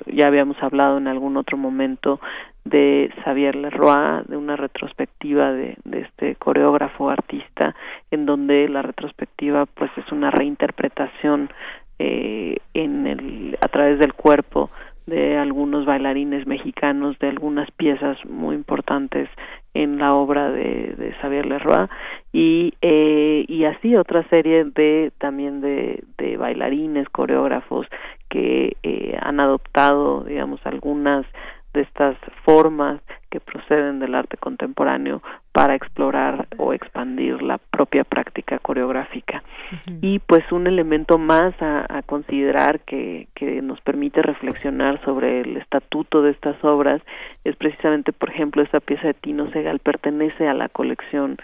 [0.07, 2.21] ya habíamos hablado en algún otro momento
[2.65, 7.77] de Xavier Leroy, de una retrospectiva de, de este coreógrafo artista,
[8.11, 11.49] en donde la retrospectiva pues es una reinterpretación
[11.99, 14.71] eh, en el, a través del cuerpo
[15.07, 19.29] de algunos bailarines mexicanos, de algunas piezas muy importantes
[19.73, 21.89] en la obra de, de Xavier Leroy
[22.33, 27.87] y, eh, y así otra serie de también de, de bailarines, coreógrafos
[28.29, 31.25] que eh, han adoptado, digamos, algunas
[31.73, 33.01] de estas formas
[33.31, 35.23] que proceden del arte contemporáneo
[35.59, 39.43] para explorar o expandir la propia práctica coreográfica.
[40.01, 46.23] Y pues un elemento más a, considerar que, que nos permite reflexionar sobre el estatuto
[46.23, 47.03] de estas obras
[47.43, 51.39] es precisamente, por ejemplo, esta pieza de Tino Segal pertenece a la colección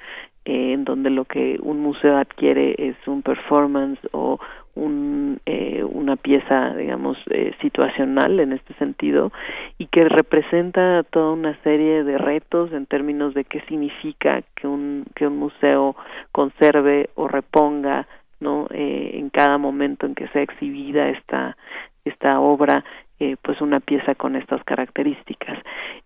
[0.45, 4.39] eh, en donde lo que un museo adquiere es un performance o
[4.75, 9.33] un, eh, una pieza, digamos, eh, situacional en este sentido
[9.79, 15.05] y que representa toda una serie de retos en términos de qué significa que un,
[15.15, 15.97] que un museo
[16.33, 18.07] conserve o reponga
[18.41, 21.57] no eh, en cada momento en que sea exhibida esta
[22.05, 22.85] esta obra
[23.21, 25.59] eh, pues una pieza con estas características.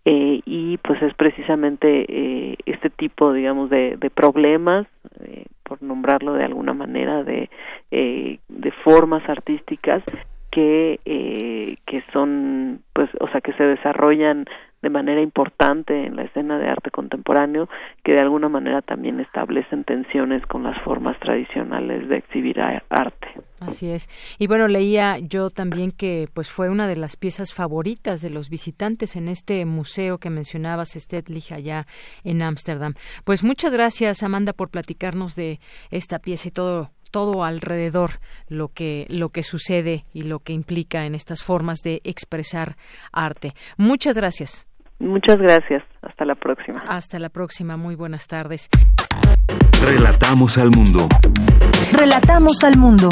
[0.05, 4.87] Eh, y pues es precisamente eh, este tipo digamos de, de problemas
[5.21, 7.49] eh, por nombrarlo de alguna manera de,
[7.91, 10.01] eh, de formas artísticas
[10.49, 14.45] que, eh, que son pues o sea que se desarrollan
[14.81, 17.67] de manera importante en la escena de arte contemporáneo
[18.03, 23.27] que de alguna manera también establecen tensiones con las formas tradicionales de exhibir arte.
[23.59, 24.07] Así es.
[24.37, 28.49] Y bueno, leía yo también que pues fue una de las piezas favoritas de los
[28.49, 31.85] visitantes en este museo que mencionabas, Stetlich, allá
[32.23, 32.93] en Ámsterdam.
[33.25, 35.59] Pues muchas gracias, Amanda, por platicarnos de
[35.91, 41.05] esta pieza y todo todo alrededor lo que lo que sucede y lo que implica
[41.05, 42.77] en estas formas de expresar
[43.11, 43.53] arte.
[43.77, 44.68] Muchas gracias.
[44.99, 45.83] Muchas gracias.
[46.01, 46.83] Hasta la próxima.
[46.87, 47.77] Hasta la próxima.
[47.77, 48.69] Muy buenas tardes.
[49.81, 51.07] Relatamos al mundo.
[51.93, 53.09] Relatamos al mundo.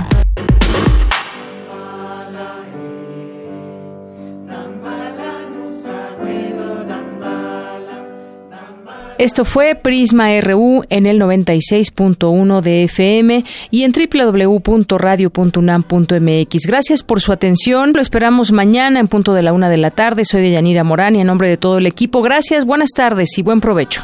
[9.18, 16.68] Esto fue Prisma RU en el 96.1 de FM y en www.radio.unam.mx.
[16.68, 17.94] Gracias por su atención.
[17.94, 20.24] Lo esperamos mañana en punto de la una de la tarde.
[20.24, 22.22] Soy de Yanira Morán y en nombre de todo el equipo.
[22.22, 24.04] Gracias, buenas tardes y buen provecho.